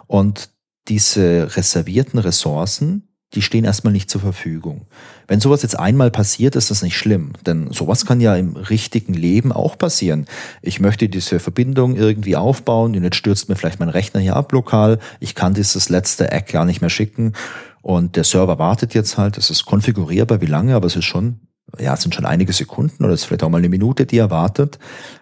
Und 0.07 0.49
diese 0.87 1.55
reservierten 1.55 2.19
Ressourcen, 2.19 3.07
die 3.33 3.41
stehen 3.41 3.63
erstmal 3.63 3.93
nicht 3.93 4.09
zur 4.09 4.21
Verfügung. 4.21 4.85
Wenn 5.27 5.39
sowas 5.39 5.61
jetzt 5.61 5.79
einmal 5.79 6.11
passiert, 6.11 6.55
ist 6.55 6.69
das 6.69 6.81
nicht 6.81 6.97
schlimm, 6.97 7.33
denn 7.45 7.71
sowas 7.71 8.05
kann 8.05 8.19
ja 8.19 8.35
im 8.35 8.55
richtigen 8.55 9.13
Leben 9.13 9.51
auch 9.51 9.77
passieren. 9.77 10.25
Ich 10.61 10.79
möchte 10.79 11.07
diese 11.07 11.39
Verbindung 11.39 11.95
irgendwie 11.95 12.35
aufbauen 12.35 12.95
und 12.95 13.03
jetzt 13.03 13.15
stürzt 13.15 13.47
mir 13.47 13.55
vielleicht 13.55 13.79
mein 13.79 13.89
Rechner 13.89 14.19
hier 14.19 14.35
ab 14.35 14.51
lokal. 14.51 14.99
Ich 15.19 15.35
kann 15.35 15.53
dieses 15.53 15.89
letzte 15.89 16.31
Eck 16.31 16.47
gar 16.47 16.65
nicht 16.65 16.81
mehr 16.81 16.89
schicken 16.89 17.33
und 17.81 18.15
der 18.15 18.25
Server 18.25 18.59
wartet 18.59 18.93
jetzt 18.93 19.17
halt. 19.17 19.37
Es 19.37 19.49
ist 19.49 19.65
konfigurierbar, 19.65 20.41
wie 20.41 20.47
lange, 20.47 20.75
aber 20.75 20.87
es 20.87 20.95
ist 20.95 21.05
schon, 21.05 21.39
ja, 21.79 21.93
es 21.93 22.01
sind 22.01 22.13
schon 22.13 22.25
einige 22.25 22.53
Sekunden 22.53 23.03
oder 23.03 23.13
es 23.13 23.21
ist 23.21 23.25
vielleicht 23.27 23.43
auch 23.43 23.49
mal 23.49 23.59
eine 23.59 23.69
Minute, 23.69 24.05
die 24.05 24.17
er 24.17 24.29
wartet. 24.29 24.77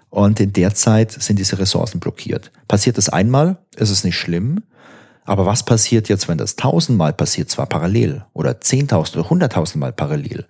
Und 0.09 0.39
in 0.39 0.53
der 0.53 0.73
Zeit 0.73 1.11
sind 1.11 1.37
diese 1.37 1.59
Ressourcen 1.59 1.99
blockiert. 1.99 2.51
Passiert 2.67 2.97
das 2.97 3.09
einmal, 3.09 3.59
ist 3.77 3.91
es 3.91 4.03
nicht 4.03 4.17
schlimm. 4.17 4.63
Aber 5.29 5.45
was 5.45 5.61
passiert 5.61 6.09
jetzt, 6.09 6.27
wenn 6.27 6.39
das 6.39 6.55
tausendmal 6.55 7.13
passiert, 7.13 7.51
zwar 7.51 7.67
parallel 7.67 8.23
oder 8.33 8.61
zehntausend 8.61 9.15
oder 9.15 9.29
hunderttausendmal 9.29 9.93
parallel? 9.93 10.47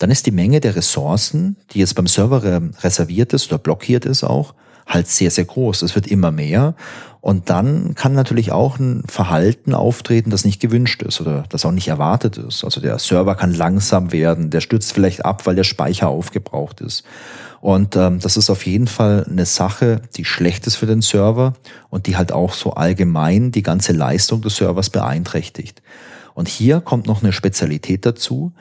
Dann 0.00 0.10
ist 0.10 0.26
die 0.26 0.32
Menge 0.32 0.58
der 0.58 0.74
Ressourcen, 0.74 1.56
die 1.70 1.78
jetzt 1.78 1.94
beim 1.94 2.08
Server 2.08 2.42
reserviert 2.82 3.32
ist 3.34 3.46
oder 3.46 3.58
blockiert 3.58 4.04
ist 4.04 4.24
auch, 4.24 4.54
halt 4.84 5.06
sehr, 5.06 5.30
sehr 5.30 5.44
groß. 5.44 5.82
Es 5.82 5.94
wird 5.94 6.08
immer 6.08 6.32
mehr. 6.32 6.74
Und 7.20 7.50
dann 7.50 7.94
kann 7.94 8.14
natürlich 8.14 8.50
auch 8.50 8.80
ein 8.80 9.04
Verhalten 9.06 9.74
auftreten, 9.74 10.30
das 10.30 10.44
nicht 10.44 10.60
gewünscht 10.60 11.04
ist 11.04 11.20
oder 11.20 11.44
das 11.48 11.64
auch 11.64 11.70
nicht 11.70 11.86
erwartet 11.86 12.36
ist. 12.36 12.64
Also 12.64 12.80
der 12.80 12.98
Server 12.98 13.36
kann 13.36 13.54
langsam 13.54 14.10
werden, 14.10 14.50
der 14.50 14.60
stürzt 14.60 14.92
vielleicht 14.92 15.24
ab, 15.24 15.46
weil 15.46 15.54
der 15.54 15.62
Speicher 15.62 16.08
aufgebraucht 16.08 16.80
ist. 16.80 17.04
Und 17.66 17.96
ähm, 17.96 18.20
das 18.20 18.36
ist 18.36 18.48
auf 18.48 18.64
jeden 18.64 18.86
Fall 18.86 19.26
eine 19.28 19.44
Sache, 19.44 20.00
die 20.16 20.24
schlecht 20.24 20.68
ist 20.68 20.76
für 20.76 20.86
den 20.86 21.02
Server 21.02 21.54
und 21.90 22.06
die 22.06 22.16
halt 22.16 22.30
auch 22.30 22.52
so 22.52 22.74
allgemein 22.74 23.50
die 23.50 23.64
ganze 23.64 23.92
Leistung 23.92 24.40
des 24.40 24.54
Servers 24.54 24.88
beeinträchtigt. 24.88 25.82
Und 26.34 26.46
hier 26.46 26.80
kommt 26.80 27.08
noch 27.08 27.24
eine 27.24 27.32
Spezialität 27.32 28.06
dazu. 28.06 28.52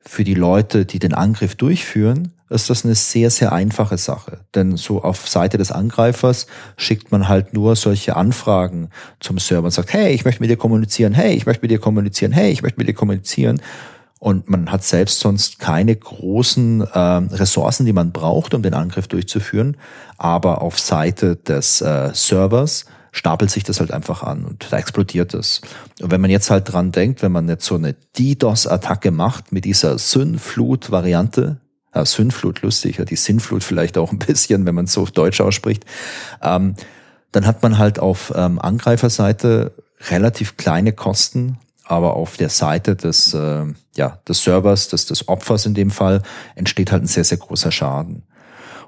Für 0.00 0.22
die 0.22 0.34
Leute, 0.34 0.84
die 0.84 0.98
den 0.98 1.14
Angriff 1.14 1.54
durchführen, 1.54 2.34
ist 2.50 2.68
das 2.68 2.84
eine 2.84 2.94
sehr, 2.94 3.30
sehr 3.30 3.54
einfache 3.54 3.96
Sache. 3.96 4.40
Denn 4.54 4.76
so 4.76 5.02
auf 5.02 5.26
Seite 5.26 5.56
des 5.56 5.72
Angreifers 5.72 6.46
schickt 6.76 7.10
man 7.10 7.28
halt 7.28 7.54
nur 7.54 7.74
solche 7.74 8.16
Anfragen 8.16 8.90
zum 9.18 9.38
Server 9.38 9.64
und 9.64 9.70
sagt, 9.70 9.94
hey, 9.94 10.12
ich 10.12 10.26
möchte 10.26 10.42
mit 10.42 10.50
dir 10.50 10.58
kommunizieren, 10.58 11.14
hey, 11.14 11.34
ich 11.34 11.46
möchte 11.46 11.62
mit 11.62 11.70
dir 11.70 11.78
kommunizieren, 11.78 12.32
hey, 12.32 12.50
ich 12.50 12.60
möchte 12.60 12.78
mit 12.78 12.86
dir 12.86 12.92
kommunizieren. 12.92 13.62
Und 14.18 14.48
man 14.48 14.72
hat 14.72 14.82
selbst 14.82 15.20
sonst 15.20 15.58
keine 15.58 15.94
großen 15.94 16.80
äh, 16.80 16.98
Ressourcen, 16.98 17.84
die 17.84 17.92
man 17.92 18.12
braucht, 18.12 18.54
um 18.54 18.62
den 18.62 18.74
Angriff 18.74 19.08
durchzuführen. 19.08 19.76
Aber 20.16 20.62
auf 20.62 20.78
Seite 20.78 21.36
des 21.36 21.82
äh, 21.82 22.10
Servers 22.14 22.86
stapelt 23.12 23.50
sich 23.50 23.64
das 23.64 23.80
halt 23.80 23.92
einfach 23.92 24.22
an 24.22 24.44
und 24.44 24.66
da 24.70 24.76
explodiert 24.76 25.32
es. 25.32 25.62
Und 26.02 26.10
wenn 26.10 26.20
man 26.20 26.30
jetzt 26.30 26.50
halt 26.50 26.70
dran 26.70 26.92
denkt, 26.92 27.22
wenn 27.22 27.32
man 27.32 27.48
jetzt 27.48 27.64
so 27.64 27.74
eine 27.74 27.94
DDoS-Attacke 28.18 29.10
macht 29.10 29.52
mit 29.52 29.64
dieser 29.64 29.98
Synflut-Variante, 29.98 31.60
äh, 31.92 32.04
Synflut 32.04 32.60
lustig, 32.62 33.02
die 33.08 33.16
Sinnflut 33.16 33.64
vielleicht 33.64 33.96
auch 33.96 34.12
ein 34.12 34.18
bisschen, 34.18 34.66
wenn 34.66 34.74
man 34.74 34.84
es 34.84 34.92
so 34.92 35.02
auf 35.02 35.12
Deutsch 35.12 35.40
ausspricht, 35.40 35.84
ähm, 36.42 36.74
dann 37.32 37.46
hat 37.46 37.62
man 37.62 37.78
halt 37.78 37.98
auf 37.98 38.32
ähm, 38.36 38.58
Angreiferseite 38.58 39.72
relativ 40.10 40.56
kleine 40.58 40.92
Kosten 40.92 41.58
aber 41.86 42.14
auf 42.14 42.36
der 42.36 42.48
Seite 42.48 42.96
des, 42.96 43.32
äh, 43.34 43.64
ja, 43.96 44.18
des 44.28 44.42
Servers, 44.42 44.88
des, 44.88 45.06
des 45.06 45.28
Opfers 45.28 45.66
in 45.66 45.74
dem 45.74 45.90
Fall, 45.90 46.22
entsteht 46.54 46.92
halt 46.92 47.04
ein 47.04 47.08
sehr, 47.08 47.24
sehr 47.24 47.38
großer 47.38 47.70
Schaden. 47.70 48.24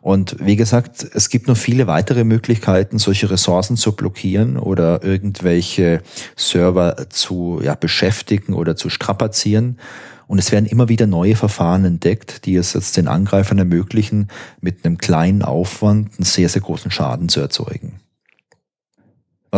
Und 0.00 0.37
wie 0.40 0.56
gesagt, 0.56 1.06
es 1.12 1.28
gibt 1.28 1.48
noch 1.48 1.56
viele 1.56 1.87
weitere 1.87 2.24
Möglichkeiten, 2.24 2.98
solche 2.98 3.30
Ressourcen 3.30 3.76
zu 3.76 3.92
blockieren 3.92 4.56
oder 4.56 5.02
irgendwelche 5.02 6.02
Server 6.37 7.08
zu 7.11 7.61
ja, 7.62 7.74
beschäftigen 7.74 8.54
oder 8.54 8.76
zu 8.76 8.90
strapazieren. 8.90 9.78
Und 10.28 10.38
es 10.38 10.52
werden 10.52 10.66
immer 10.66 10.88
wieder 10.88 11.06
neue 11.06 11.37
Verfahren 11.37 11.84
entdeckt, 11.84 12.44
die 12.44 12.54
es 12.54 12.74
jetzt 12.74 12.96
den 12.96 13.08
Angreifern 13.08 13.58
ermöglichen, 13.58 14.28
mit 14.61 14.84
einem 14.84 14.98
kleinen 14.98 15.42
Aufwand 15.42 16.12
einen 16.16 16.24
sehr, 16.24 16.48
sehr 16.48 16.62
großen 16.62 16.90
Schaden 16.90 17.28
zu 17.28 17.40
erzeugen. 17.40 18.00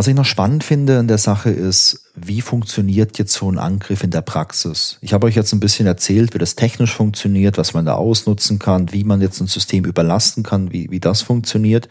Was 0.01 0.07
ich 0.07 0.15
noch 0.15 0.25
spannend 0.25 0.63
finde 0.63 0.97
in 0.97 1.07
der 1.07 1.19
Sache 1.19 1.51
ist, 1.51 2.09
wie 2.15 2.41
funktioniert 2.41 3.19
jetzt 3.19 3.33
so 3.33 3.51
ein 3.51 3.59
Angriff 3.59 4.03
in 4.03 4.09
der 4.09 4.23
Praxis? 4.23 4.97
Ich 5.01 5.13
habe 5.13 5.27
euch 5.27 5.35
jetzt 5.35 5.53
ein 5.53 5.59
bisschen 5.59 5.85
erzählt, 5.85 6.33
wie 6.33 6.39
das 6.39 6.55
technisch 6.55 6.95
funktioniert, 6.95 7.59
was 7.59 7.75
man 7.75 7.85
da 7.85 7.93
ausnutzen 7.93 8.57
kann, 8.57 8.91
wie 8.91 9.03
man 9.03 9.21
jetzt 9.21 9.39
ein 9.41 9.45
System 9.45 9.85
überlasten 9.85 10.41
kann, 10.41 10.73
wie, 10.73 10.89
wie 10.89 10.99
das 10.99 11.21
funktioniert. 11.21 11.87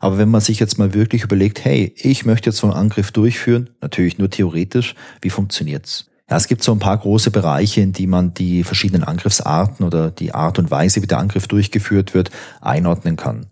Aber 0.00 0.18
wenn 0.18 0.28
man 0.28 0.42
sich 0.42 0.60
jetzt 0.60 0.76
mal 0.76 0.92
wirklich 0.92 1.22
überlegt, 1.22 1.64
hey, 1.64 1.94
ich 1.96 2.26
möchte 2.26 2.50
jetzt 2.50 2.58
so 2.58 2.66
einen 2.66 2.76
Angriff 2.76 3.10
durchführen, 3.10 3.70
natürlich 3.80 4.18
nur 4.18 4.28
theoretisch, 4.28 4.94
wie 5.22 5.30
funktioniert's? 5.30 6.10
Ja, 6.28 6.36
es 6.36 6.48
gibt 6.48 6.62
so 6.62 6.72
ein 6.72 6.78
paar 6.78 6.98
große 6.98 7.30
Bereiche, 7.30 7.80
in 7.80 7.94
die 7.94 8.06
man 8.06 8.34
die 8.34 8.64
verschiedenen 8.64 9.04
Angriffsarten 9.04 9.86
oder 9.86 10.10
die 10.10 10.34
Art 10.34 10.58
und 10.58 10.70
Weise, 10.70 11.00
wie 11.00 11.06
der 11.06 11.20
Angriff 11.20 11.48
durchgeführt 11.48 12.12
wird, 12.12 12.30
einordnen 12.60 13.16
kann. 13.16 13.46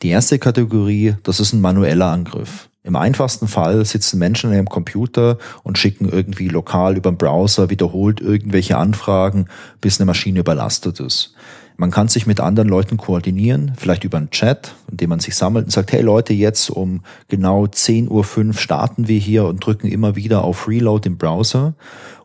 Die 0.00 0.08
erste 0.08 0.38
Kategorie, 0.38 1.16
das 1.24 1.40
ist 1.40 1.52
ein 1.52 1.60
manueller 1.60 2.06
Angriff. 2.06 2.69
Im 2.82 2.96
einfachsten 2.96 3.46
Fall 3.46 3.84
sitzen 3.84 4.18
Menschen 4.18 4.50
in 4.50 4.56
einem 4.56 4.68
Computer 4.68 5.36
und 5.62 5.76
schicken 5.76 6.08
irgendwie 6.08 6.48
lokal 6.48 6.96
über 6.96 7.10
den 7.10 7.18
Browser 7.18 7.68
wiederholt 7.68 8.20
irgendwelche 8.20 8.78
Anfragen, 8.78 9.46
bis 9.80 10.00
eine 10.00 10.06
Maschine 10.06 10.40
überlastet 10.40 10.98
ist. 10.98 11.34
Man 11.76 11.90
kann 11.90 12.08
sich 12.08 12.26
mit 12.26 12.40
anderen 12.40 12.68
Leuten 12.68 12.98
koordinieren, 12.98 13.72
vielleicht 13.76 14.04
über 14.04 14.18
einen 14.18 14.30
Chat, 14.30 14.74
in 14.90 14.98
dem 14.98 15.10
man 15.10 15.20
sich 15.20 15.34
sammelt 15.34 15.64
und 15.64 15.70
sagt, 15.70 15.92
hey 15.92 16.02
Leute, 16.02 16.34
jetzt 16.34 16.68
um 16.68 17.00
genau 17.28 17.64
10.05 17.64 18.08
Uhr 18.48 18.52
starten 18.54 19.08
wir 19.08 19.18
hier 19.18 19.44
und 19.46 19.64
drücken 19.64 19.88
immer 19.88 20.14
wieder 20.14 20.44
auf 20.44 20.68
Reload 20.68 21.08
im 21.08 21.16
Browser. 21.16 21.74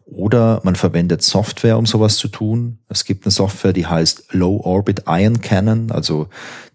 Oder 0.05 0.61
man 0.63 0.75
verwendet 0.75 1.23
Software, 1.23 1.79
um 1.79 1.87
sowas 1.87 2.17
zu 2.17 2.27
tun. 2.27 2.77
Es 2.89 3.05
gibt 3.05 3.25
eine 3.25 3.31
Software, 3.31 3.73
die 3.73 3.87
heißt 3.87 4.33
Low 4.33 4.61
Orbit 4.63 5.05
Ion 5.07 5.41
Cannon, 5.41 5.89
also 5.89 6.27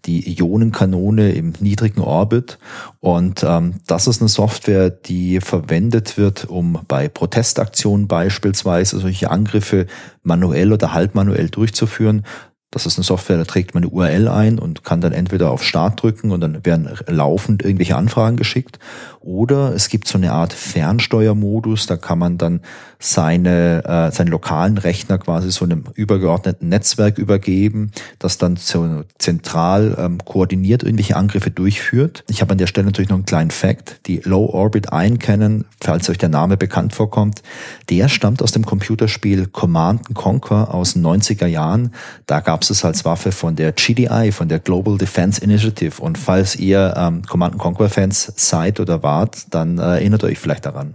die 0.03 0.37
Ionenkanone 0.37 1.31
im 1.31 1.53
niedrigen 1.61 2.01
Orbit. 2.01 2.59
Und 2.99 3.43
ähm, 3.47 3.75
das 3.87 4.07
ist 4.07 4.21
eine 4.21 4.27
Software, 4.27 4.89
die 4.89 5.39
verwendet 5.39 6.17
wird, 6.17 6.43
um 6.49 6.79
bei 6.89 7.07
Protestaktionen 7.07 8.07
beispielsweise 8.07 8.99
solche 8.99 9.31
Angriffe 9.31 9.87
manuell 10.23 10.73
oder 10.73 10.93
halbmanuell 10.93 11.49
durchzuführen. 11.49 12.25
Das 12.73 12.85
ist 12.85 12.97
eine 12.97 13.03
Software, 13.03 13.37
da 13.37 13.43
trägt 13.43 13.73
man 13.73 13.83
eine 13.83 13.91
URL 13.91 14.29
ein 14.29 14.57
und 14.57 14.85
kann 14.85 15.01
dann 15.01 15.11
entweder 15.11 15.51
auf 15.51 15.61
Start 15.61 16.01
drücken 16.01 16.31
und 16.31 16.39
dann 16.39 16.65
werden 16.65 16.89
laufend 17.05 17.63
irgendwelche 17.63 17.97
Anfragen 17.97 18.37
geschickt. 18.37 18.79
Oder 19.19 19.75
es 19.75 19.89
gibt 19.89 20.07
so 20.07 20.17
eine 20.17 20.31
Art 20.31 20.53
Fernsteuermodus, 20.53 21.85
da 21.85 21.97
kann 21.97 22.17
man 22.17 22.37
dann 22.37 22.61
seine, 23.01 23.83
äh, 23.83 24.15
seinen 24.15 24.27
lokalen 24.27 24.77
Rechner 24.77 25.17
quasi 25.17 25.51
so 25.51 25.65
einem 25.65 25.85
übergeordneten 25.95 26.69
Netzwerk 26.69 27.17
übergeben, 27.17 27.91
das 28.19 28.37
dann 28.37 28.55
so 28.55 29.03
zentral 29.17 29.95
ähm, 29.97 30.19
koordiniert 30.23 30.83
irgendwelche 30.83 31.15
Angriffe 31.15 31.49
durchführt. 31.49 32.23
Ich 32.29 32.41
habe 32.41 32.51
an 32.51 32.59
der 32.59 32.67
Stelle 32.67 32.85
natürlich 32.85 33.09
noch 33.09 33.17
einen 33.17 33.25
kleinen 33.25 33.51
Fact. 33.51 34.01
Die 34.05 34.21
Low 34.23 34.45
Orbit 34.45 34.87
Cannon, 35.19 35.65
falls 35.81 36.09
euch 36.09 36.19
der 36.19 36.29
Name 36.29 36.57
bekannt 36.57 36.93
vorkommt, 36.93 37.41
der 37.89 38.07
stammt 38.07 38.43
aus 38.43 38.51
dem 38.51 38.65
Computerspiel 38.65 39.47
Command 39.47 40.13
Conquer 40.13 40.73
aus 40.73 40.93
den 40.93 41.05
90er 41.05 41.47
Jahren. 41.47 41.93
Da 42.27 42.39
gab 42.39 42.61
es 42.61 42.69
es 42.69 42.85
als 42.85 43.03
Waffe 43.03 43.31
von 43.31 43.55
der 43.55 43.71
GDI, 43.71 44.31
von 44.31 44.47
der 44.47 44.59
Global 44.59 44.97
Defense 44.97 45.43
Initiative. 45.43 46.01
Und 46.01 46.19
falls 46.19 46.55
ihr 46.55 46.93
ähm, 46.95 47.23
Command 47.23 47.57
Conquer 47.57 47.89
Fans 47.89 48.31
seid 48.35 48.79
oder 48.79 49.01
wart, 49.01 49.47
dann 49.49 49.79
äh, 49.79 49.81
erinnert 49.81 50.23
euch 50.23 50.37
vielleicht 50.37 50.67
daran. 50.67 50.93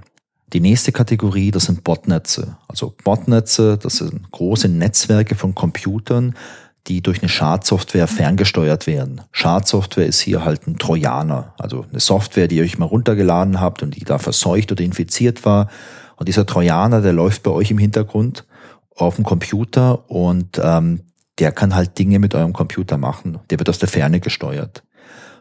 Die 0.53 0.61
nächste 0.61 0.93
Kategorie, 0.93 1.51
das 1.51 1.65
sind 1.65 1.83
Botnetze. 1.83 2.57
Also 2.69 2.95
Botnetze, 3.03 3.79
das 3.79 3.97
sind 3.97 4.31
große 4.31 4.69
Netzwerke 4.69 5.35
von 5.35 5.55
Computern, 5.55 6.35
die 6.87 7.03
durch 7.03 7.21
eine 7.21 7.29
Schadsoftware 7.29 8.07
ferngesteuert 8.07 8.87
werden. 8.87 9.23
Schadsoftware 9.33 10.07
ist 10.07 10.21
hier 10.21 10.45
halt 10.45 10.69
ein 10.69 10.79
Trojaner, 10.79 11.55
also 11.59 11.85
eine 11.91 11.99
Software, 11.99 12.47
die 12.47 12.59
ihr 12.59 12.63
euch 12.63 12.79
mal 12.79 12.87
runtergeladen 12.87 13.61
habt 13.61 13.83
und 13.83 13.97
die 13.97 14.05
da 14.05 14.19
verseucht 14.19 14.71
oder 14.71 14.85
infiziert 14.85 15.45
war. 15.45 15.69
Und 16.17 16.29
dieser 16.29 16.47
Trojaner, 16.47 17.01
der 17.01 17.13
läuft 17.13 17.43
bei 17.43 17.51
euch 17.51 17.73
im 17.73 17.79
Hintergrund 17.79 18.47
auf 18.95 19.17
dem 19.17 19.25
Computer 19.25 20.09
und 20.09 20.61
ähm, 20.63 21.01
der 21.39 21.53
kann 21.53 21.75
halt 21.75 21.99
Dinge 21.99 22.19
mit 22.19 22.35
eurem 22.35 22.53
Computer 22.53 22.97
machen. 22.97 23.41
Der 23.51 23.59
wird 23.59 23.69
aus 23.69 23.79
der 23.79 23.89
Ferne 23.89 24.21
gesteuert. 24.21 24.83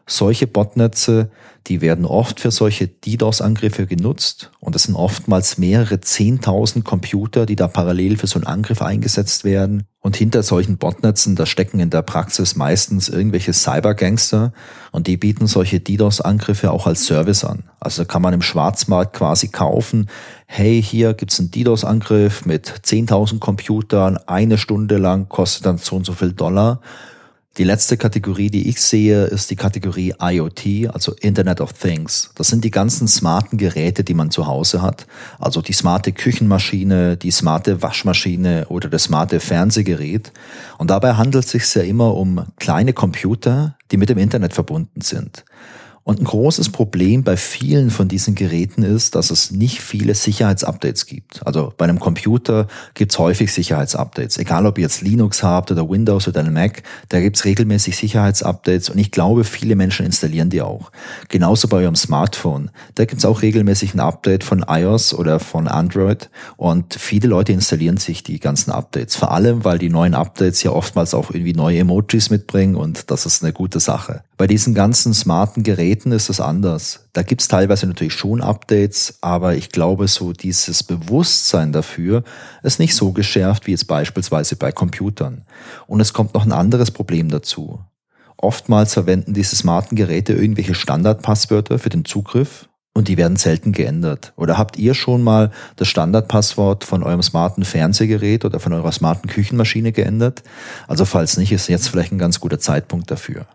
Solche 0.08 0.46
Botnetze, 0.46 1.32
die 1.66 1.82
werden 1.82 2.06
oft 2.06 2.40
für 2.40 2.52
solche 2.52 2.88
DDoS-Angriffe 2.88 3.88
genutzt 3.88 4.52
und 4.60 4.76
es 4.76 4.84
sind 4.84 4.94
oftmals 4.94 5.58
mehrere 5.58 6.00
zehntausend 6.00 6.86
Computer, 6.86 7.48
die 7.48 7.56
da 7.56 7.68
parallel 7.68 8.18
für 8.18 8.28
so 8.28 8.38
einen 8.38 8.46
Angriff 8.46 8.84
eingesetzt 8.84 9.44
werden. 9.44 9.84
Und 10.02 10.16
hinter 10.16 10.44
solchen 10.44 10.78
Botnetzen, 10.78 11.36
da 11.36 11.48
stecken 11.48 11.80
in 11.80 11.90
der 11.90 12.04
Praxis 12.04 12.56
meistens 12.56 13.10
irgendwelche 13.10 13.54
Cybergangster 13.54 14.54
und 14.92 15.08
die 15.08 15.18
bieten 15.18 15.48
solche 15.48 15.80
DDoS-Angriffe 15.80 16.70
auch 16.70 16.86
als 16.86 17.08
Service 17.08 17.44
an. 17.44 17.64
Also 17.80 18.06
kann 18.06 18.22
man 18.22 18.36
im 18.36 18.44
Schwarzmarkt 18.44 19.14
quasi 19.16 19.48
kaufen, 19.48 20.08
hey, 20.46 20.84
hier 20.84 21.16
gibt's 21.16 21.40
einen 21.40 21.50
DDoS-Angriff 21.50 22.46
mit 22.46 22.70
10.000 22.70 23.40
Computern, 23.40 24.18
eine 24.28 24.60
Stunde 24.60 24.98
lang 24.98 25.30
kostet 25.30 25.66
dann 25.66 25.80
so 25.80 25.96
und 25.96 26.06
so 26.06 26.14
viel 26.14 26.34
Dollar. 26.34 26.82
Die 27.58 27.64
letzte 27.64 27.96
Kategorie, 27.96 28.50
die 28.50 28.68
ich 28.68 28.82
sehe, 28.82 29.28
ist 29.28 29.50
die 29.50 29.56
Kategorie 29.56 30.14
IoT, 30.20 30.94
also 30.94 31.14
Internet 31.14 31.62
of 31.62 31.72
Things. 31.72 32.32
Das 32.36 32.50
sind 32.50 32.66
die 32.66 32.72
ganzen 32.72 33.08
smarten 33.08 33.58
Geräte, 33.58 34.04
die 34.04 34.14
man 34.14 34.30
zu 34.30 34.46
Hause 34.46 34.82
hat. 34.82 35.08
Also 35.40 35.62
die 35.62 35.72
smarte 35.72 36.12
Küchenmaschine, 36.12 37.16
die 37.16 37.32
smarte 37.32 37.82
Waschmaschine 37.82 38.66
oder 38.68 38.90
das 38.90 39.04
smarte 39.04 39.40
Fernsehgerät. 39.40 40.34
Und 40.78 40.90
dabei 40.90 41.14
handelt 41.14 41.46
es 41.46 41.52
sich 41.52 41.74
ja 41.76 41.84
immer 41.84 42.16
um 42.16 42.46
kleine 42.58 42.92
Computer, 42.92 43.78
die 43.90 43.96
mit 43.96 44.10
dem 44.10 44.18
Internet 44.18 44.54
verbunden 44.54 45.00
sind. 45.00 45.46
Und 46.08 46.22
ein 46.22 46.26
großes 46.26 46.70
Problem 46.70 47.24
bei 47.24 47.36
vielen 47.36 47.90
von 47.90 48.08
diesen 48.08 48.36
Geräten 48.36 48.84
ist, 48.84 49.16
dass 49.16 49.32
es 49.32 49.50
nicht 49.50 49.82
viele 49.82 50.14
Sicherheitsupdates 50.14 51.08
gibt. 51.08 51.42
Also 51.48 51.74
bei 51.76 51.86
einem 51.86 52.00
Computer 52.00 52.68
gibt 52.94 53.12
es 53.12 53.18
häufig 53.18 53.52
Sicherheitsupdates. 53.52 54.38
Egal 54.38 54.68
ob 54.68 54.78
ihr 54.78 54.84
jetzt 54.84 55.02
Linux 55.02 55.42
habt 55.42 55.72
oder 55.72 55.90
Windows 55.90 56.28
oder 56.28 56.42
einen 56.42 56.54
Mac, 56.54 56.84
da 57.10 57.20
gibt 57.20 57.38
es 57.38 57.46
regelmäßig 57.46 57.98
Sicherheitsupdates 57.98 58.92
und 58.92 59.00
ich 59.00 59.10
glaube, 59.10 59.44
viele 59.46 59.76
Menschen 59.76 60.06
installieren 60.06 60.52
die 60.52 60.62
auch. 60.62 60.92
Genauso 61.30 61.68
bei 61.68 61.78
eurem 61.78 61.96
Smartphone. 61.96 62.70
Da 62.94 63.06
gibt 63.06 63.18
es 63.18 63.26
auch 63.26 63.42
regelmäßig 63.42 63.96
ein 63.96 64.00
Update 64.00 64.44
von 64.44 64.64
iOS 64.70 65.12
oder 65.12 65.40
von 65.40 65.68
Android 65.68 66.30
und 66.56 66.94
viele 66.94 67.28
Leute 67.28 67.52
installieren 67.52 67.98
sich 67.98 68.22
die 68.22 68.40
ganzen 68.40 68.70
Updates. 68.70 69.16
Vor 69.16 69.32
allem, 69.32 69.64
weil 69.66 69.80
die 69.80 69.90
neuen 69.90 70.14
Updates 70.14 70.62
ja 70.62 70.70
oftmals 70.70 71.16
auch 71.16 71.32
irgendwie 71.32 71.54
neue 71.54 71.80
Emojis 71.80 72.30
mitbringen 72.30 72.76
und 72.76 73.10
das 73.10 73.26
ist 73.26 73.44
eine 73.44 73.54
gute 73.54 73.80
Sache. 73.80 74.22
Bei 74.38 74.48
diesen 74.48 74.74
ganzen 74.74 75.14
smarten 75.14 75.64
Geräten 75.64 76.12
ist 76.12 76.30
es 76.30 76.42
anders. 76.42 77.08
Da 77.14 77.24
gibt's 77.24 77.48
teilweise 77.48 77.88
natürlich 77.88 78.14
schon 78.14 78.42
Updates, 78.42 79.18
aber 79.22 79.56
ich 79.56 79.70
glaube, 79.70 80.10
so 80.10 80.34
dieses 80.34 80.84
Bewusstsein 80.84 81.72
dafür 81.72 82.24
ist 82.62 82.80
nicht 82.80 82.96
so 82.96 83.14
geschärft 83.14 83.66
wie 83.66 83.72
jetzt 83.72 83.88
beispielsweise 83.88 84.58
bei 84.58 84.74
Computern. 84.74 85.46
Und 85.88 86.02
es 86.02 86.12
kommt 86.12 86.34
noch 86.34 86.46
ein 86.46 86.52
anderes 86.52 86.92
Problem 86.92 87.30
dazu. 87.30 87.80
Oftmals 88.36 88.94
verwenden 88.94 89.34
diese 89.34 89.56
smarten 89.56 89.96
Geräte 89.96 90.34
irgendwelche 90.34 90.76
Standardpasswörter 90.76 91.80
für 91.80 91.90
den 91.90 92.04
Zugriff 92.04 92.68
und 92.94 93.08
die 93.08 93.16
werden 93.16 93.38
selten 93.38 93.72
geändert. 93.72 94.34
Oder 94.36 94.58
habt 94.58 94.78
ihr 94.78 94.96
schon 94.96 95.24
mal 95.24 95.52
das 95.78 95.88
Standardpasswort 95.88 96.84
von 96.84 97.04
eurem 97.04 97.22
smarten 97.22 97.64
Fernsehgerät 97.64 98.44
oder 98.44 98.60
von 98.60 98.74
eurer 98.74 98.92
smarten 98.92 99.30
Küchenmaschine 99.30 99.94
geändert? 99.94 100.44
Also 100.90 101.06
falls 101.06 101.38
nicht, 101.38 101.54
ist 101.54 101.70
jetzt 101.70 101.88
vielleicht 101.88 102.12
ein 102.12 102.18
ganz 102.18 102.42
guter 102.42 102.60
Zeitpunkt 102.60 103.10
dafür. 103.10 103.46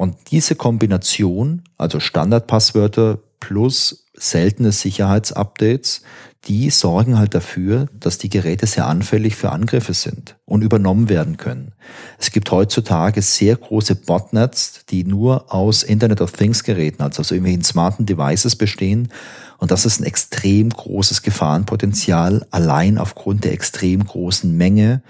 Und 0.00 0.30
diese 0.30 0.54
Kombination, 0.54 1.60
also 1.76 2.00
Standardpasswörter 2.00 3.18
plus 3.38 4.06
seltene 4.14 4.72
Sicherheitsupdates, 4.72 6.00
die 6.44 6.70
sorgen 6.70 7.18
halt 7.18 7.34
dafür, 7.34 7.86
dass 7.92 8.16
die 8.16 8.30
Geräte 8.30 8.66
sehr 8.66 8.86
anfällig 8.86 9.36
für 9.36 9.52
Angriffe 9.52 9.92
sind 9.92 10.36
und 10.46 10.62
übernommen 10.62 11.10
werden 11.10 11.36
können. 11.36 11.74
Es 12.18 12.30
gibt 12.30 12.50
heutzutage 12.50 13.20
sehr 13.20 13.56
große 13.56 13.94
Botnets, 13.94 14.86
die 14.88 15.04
nur 15.04 15.52
aus 15.52 15.82
Internet 15.82 16.22
of 16.22 16.32
Things 16.32 16.64
Geräten, 16.64 17.02
also 17.02 17.20
aus 17.20 17.30
irgendwelchen 17.30 17.64
smarten 17.64 18.06
Devices 18.06 18.56
bestehen. 18.56 19.08
Und 19.58 19.70
das 19.70 19.84
ist 19.84 20.00
ein 20.00 20.04
extrem 20.04 20.70
großes 20.70 21.20
Gefahrenpotenzial, 21.20 22.46
allein 22.50 22.96
aufgrund 22.96 23.44
der 23.44 23.52
extrem 23.52 24.02
großen 24.02 24.56
Menge. 24.56 25.02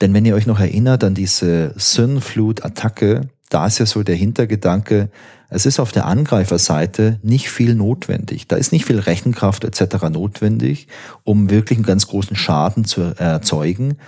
Denn 0.00 0.14
wenn 0.14 0.24
ihr 0.24 0.36
euch 0.36 0.46
noch 0.46 0.58
erinnert 0.58 1.04
an 1.04 1.14
diese 1.14 1.74
Synflut-Attacke, 1.76 3.28
da 3.50 3.66
ist 3.66 3.78
ja 3.78 3.86
so 3.86 4.02
der 4.02 4.14
Hintergedanke, 4.14 5.10
es 5.50 5.66
ist 5.66 5.80
auf 5.80 5.92
der 5.92 6.06
Angreiferseite 6.06 7.18
nicht 7.22 7.50
viel 7.50 7.74
notwendig. 7.74 8.46
Da 8.46 8.56
ist 8.56 8.72
nicht 8.72 8.84
viel 8.84 9.00
Rechenkraft 9.00 9.64
etc. 9.64 10.04
notwendig, 10.10 10.86
um 11.24 11.50
wirklich 11.50 11.78
einen 11.78 11.86
ganz 11.86 12.06
großen 12.06 12.36
Schaden 12.36 12.84
zu 12.84 13.02
erzeugen. 13.18 13.98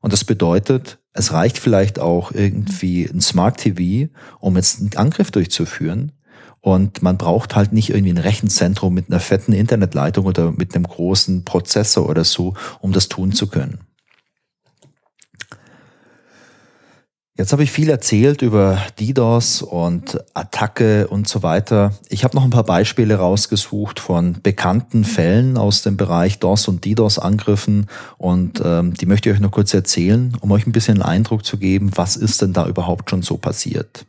Und 0.00 0.12
das 0.12 0.24
bedeutet, 0.24 0.98
es 1.12 1.32
reicht 1.32 1.58
vielleicht 1.58 1.98
auch 1.98 2.32
irgendwie 2.32 3.04
ein 3.04 3.20
Smart 3.20 3.58
TV, 3.58 4.10
um 4.40 4.56
jetzt 4.56 4.80
einen 4.80 4.96
Angriff 4.96 5.30
durchzuführen. 5.30 6.12
Und 6.60 7.02
man 7.02 7.18
braucht 7.18 7.54
halt 7.54 7.72
nicht 7.72 7.90
irgendwie 7.90 8.12
ein 8.12 8.18
Rechenzentrum 8.18 8.92
mit 8.92 9.10
einer 9.10 9.20
fetten 9.20 9.52
Internetleitung 9.52 10.26
oder 10.26 10.50
mit 10.50 10.74
einem 10.74 10.84
großen 10.84 11.44
Prozessor 11.44 12.08
oder 12.08 12.24
so, 12.24 12.54
um 12.80 12.92
das 12.92 13.08
tun 13.08 13.32
zu 13.32 13.46
können. 13.46 13.85
Jetzt 17.38 17.52
habe 17.52 17.62
ich 17.62 17.70
viel 17.70 17.90
erzählt 17.90 18.40
über 18.40 18.78
DDoS 18.98 19.60
und 19.60 20.18
Attacke 20.32 21.06
und 21.08 21.28
so 21.28 21.42
weiter. 21.42 21.92
Ich 22.08 22.24
habe 22.24 22.34
noch 22.34 22.44
ein 22.44 22.50
paar 22.50 22.64
Beispiele 22.64 23.16
rausgesucht 23.16 24.00
von 24.00 24.38
bekannten 24.42 25.04
Fällen 25.04 25.58
aus 25.58 25.82
dem 25.82 25.98
Bereich 25.98 26.38
DOS 26.38 26.66
und 26.66 26.86
DDoS-Angriffen 26.86 27.88
und 28.16 28.62
ähm, 28.64 28.94
die 28.94 29.04
möchte 29.04 29.28
ich 29.28 29.34
euch 29.34 29.42
noch 29.42 29.50
kurz 29.50 29.74
erzählen, 29.74 30.34
um 30.40 30.50
euch 30.50 30.66
ein 30.66 30.72
bisschen 30.72 31.02
einen 31.02 31.10
Eindruck 31.10 31.44
zu 31.44 31.58
geben, 31.58 31.90
was 31.94 32.16
ist 32.16 32.40
denn 32.40 32.54
da 32.54 32.66
überhaupt 32.66 33.10
schon 33.10 33.20
so 33.20 33.36
passiert. 33.36 34.06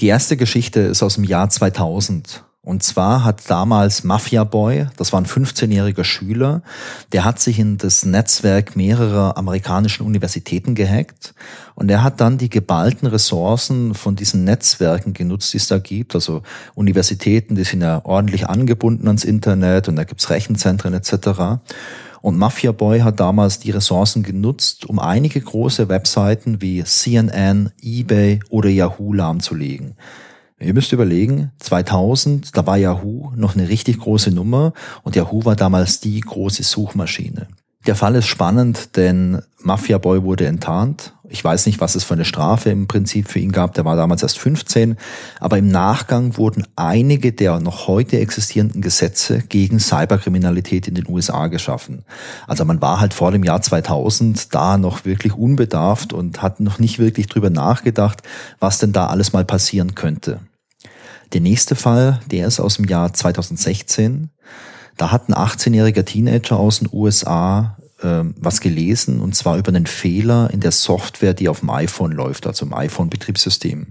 Die 0.00 0.08
erste 0.08 0.36
Geschichte 0.36 0.80
ist 0.80 1.02
aus 1.02 1.14
dem 1.14 1.24
Jahr 1.24 1.48
2000 1.48 2.44
und 2.68 2.82
zwar 2.82 3.24
hat 3.24 3.48
damals 3.48 4.04
Mafia 4.04 4.44
Boy, 4.44 4.88
das 4.98 5.14
war 5.14 5.22
ein 5.22 5.26
15-jähriger 5.26 6.04
Schüler, 6.04 6.60
der 7.12 7.24
hat 7.24 7.40
sich 7.40 7.58
in 7.58 7.78
das 7.78 8.04
Netzwerk 8.04 8.76
mehrerer 8.76 9.38
amerikanischen 9.38 10.04
Universitäten 10.04 10.74
gehackt 10.74 11.32
und 11.76 11.90
er 11.90 12.02
hat 12.02 12.20
dann 12.20 12.36
die 12.36 12.50
geballten 12.50 13.08
Ressourcen 13.08 13.94
von 13.94 14.16
diesen 14.16 14.44
Netzwerken 14.44 15.14
genutzt, 15.14 15.54
die 15.54 15.56
es 15.56 15.68
da 15.68 15.78
gibt. 15.78 16.14
Also 16.14 16.42
Universitäten, 16.74 17.54
die 17.54 17.64
sind 17.64 17.80
ja 17.80 18.04
ordentlich 18.04 18.50
angebunden 18.50 19.06
ans 19.06 19.24
Internet 19.24 19.88
und 19.88 19.96
da 19.96 20.04
gibt's 20.04 20.28
Rechenzentren 20.28 20.92
etc. 20.92 21.62
Und 22.20 22.36
Mafia 22.36 22.72
Boy 22.72 23.00
hat 23.00 23.18
damals 23.18 23.60
die 23.60 23.70
Ressourcen 23.70 24.22
genutzt, 24.22 24.84
um 24.84 24.98
einige 24.98 25.40
große 25.40 25.88
Webseiten 25.88 26.60
wie 26.60 26.84
CNN, 26.84 27.70
eBay 27.80 28.40
oder 28.50 28.68
Yahoo 28.68 29.14
lahmzulegen. 29.14 29.94
Ihr 30.60 30.74
müsst 30.74 30.92
überlegen, 30.92 31.52
2000, 31.60 32.56
da 32.56 32.66
war 32.66 32.76
Yahoo 32.76 33.30
noch 33.36 33.54
eine 33.54 33.68
richtig 33.68 34.00
große 34.00 34.32
Nummer 34.32 34.72
und 35.04 35.14
Yahoo 35.14 35.44
war 35.44 35.54
damals 35.54 36.00
die 36.00 36.20
große 36.20 36.64
Suchmaschine. 36.64 37.46
Der 37.86 37.94
Fall 37.94 38.16
ist 38.16 38.26
spannend, 38.26 38.96
denn 38.96 39.40
Mafia 39.62 39.98
Boy 39.98 40.22
wurde 40.24 40.46
enttarnt. 40.46 41.14
Ich 41.30 41.44
weiß 41.44 41.66
nicht, 41.66 41.80
was 41.80 41.94
es 41.94 42.04
für 42.04 42.14
eine 42.14 42.24
Strafe 42.24 42.70
im 42.70 42.88
Prinzip 42.88 43.28
für 43.28 43.38
ihn 43.38 43.52
gab. 43.52 43.74
Der 43.74 43.84
war 43.84 43.96
damals 43.96 44.22
erst 44.22 44.38
15. 44.38 44.96
Aber 45.40 45.58
im 45.58 45.68
Nachgang 45.68 46.36
wurden 46.36 46.66
einige 46.74 47.32
der 47.32 47.60
noch 47.60 47.86
heute 47.86 48.18
existierenden 48.18 48.82
Gesetze 48.82 49.42
gegen 49.48 49.78
Cyberkriminalität 49.78 50.88
in 50.88 50.94
den 50.94 51.08
USA 51.08 51.46
geschaffen. 51.46 52.04
Also 52.46 52.64
man 52.64 52.80
war 52.80 53.00
halt 53.00 53.14
vor 53.14 53.30
dem 53.30 53.44
Jahr 53.44 53.60
2000 53.60 54.54
da 54.54 54.78
noch 54.78 55.04
wirklich 55.04 55.34
unbedarft 55.34 56.12
und 56.12 56.42
hat 56.42 56.60
noch 56.60 56.78
nicht 56.78 56.98
wirklich 56.98 57.26
drüber 57.26 57.50
nachgedacht, 57.50 58.22
was 58.58 58.78
denn 58.78 58.92
da 58.92 59.06
alles 59.06 59.32
mal 59.32 59.44
passieren 59.44 59.94
könnte. 59.94 60.40
Der 61.32 61.40
nächste 61.40 61.74
Fall, 61.74 62.20
der 62.30 62.46
ist 62.46 62.60
aus 62.60 62.76
dem 62.76 62.86
Jahr 62.86 63.12
2016. 63.12 64.30
Da 64.96 65.10
hat 65.10 65.28
ein 65.28 65.34
18-jähriger 65.34 66.04
Teenager 66.04 66.58
aus 66.58 66.80
den 66.80 66.88
USA 66.92 67.76
äh, 68.00 68.24
was 68.36 68.60
gelesen 68.60 69.20
und 69.20 69.34
zwar 69.34 69.58
über 69.58 69.68
einen 69.68 69.86
Fehler 69.86 70.50
in 70.52 70.60
der 70.60 70.72
Software, 70.72 71.34
die 71.34 71.48
auf 71.48 71.60
dem 71.60 71.70
iPhone 71.70 72.12
läuft, 72.12 72.46
also 72.46 72.64
im 72.64 72.74
iPhone-Betriebssystem. 72.74 73.88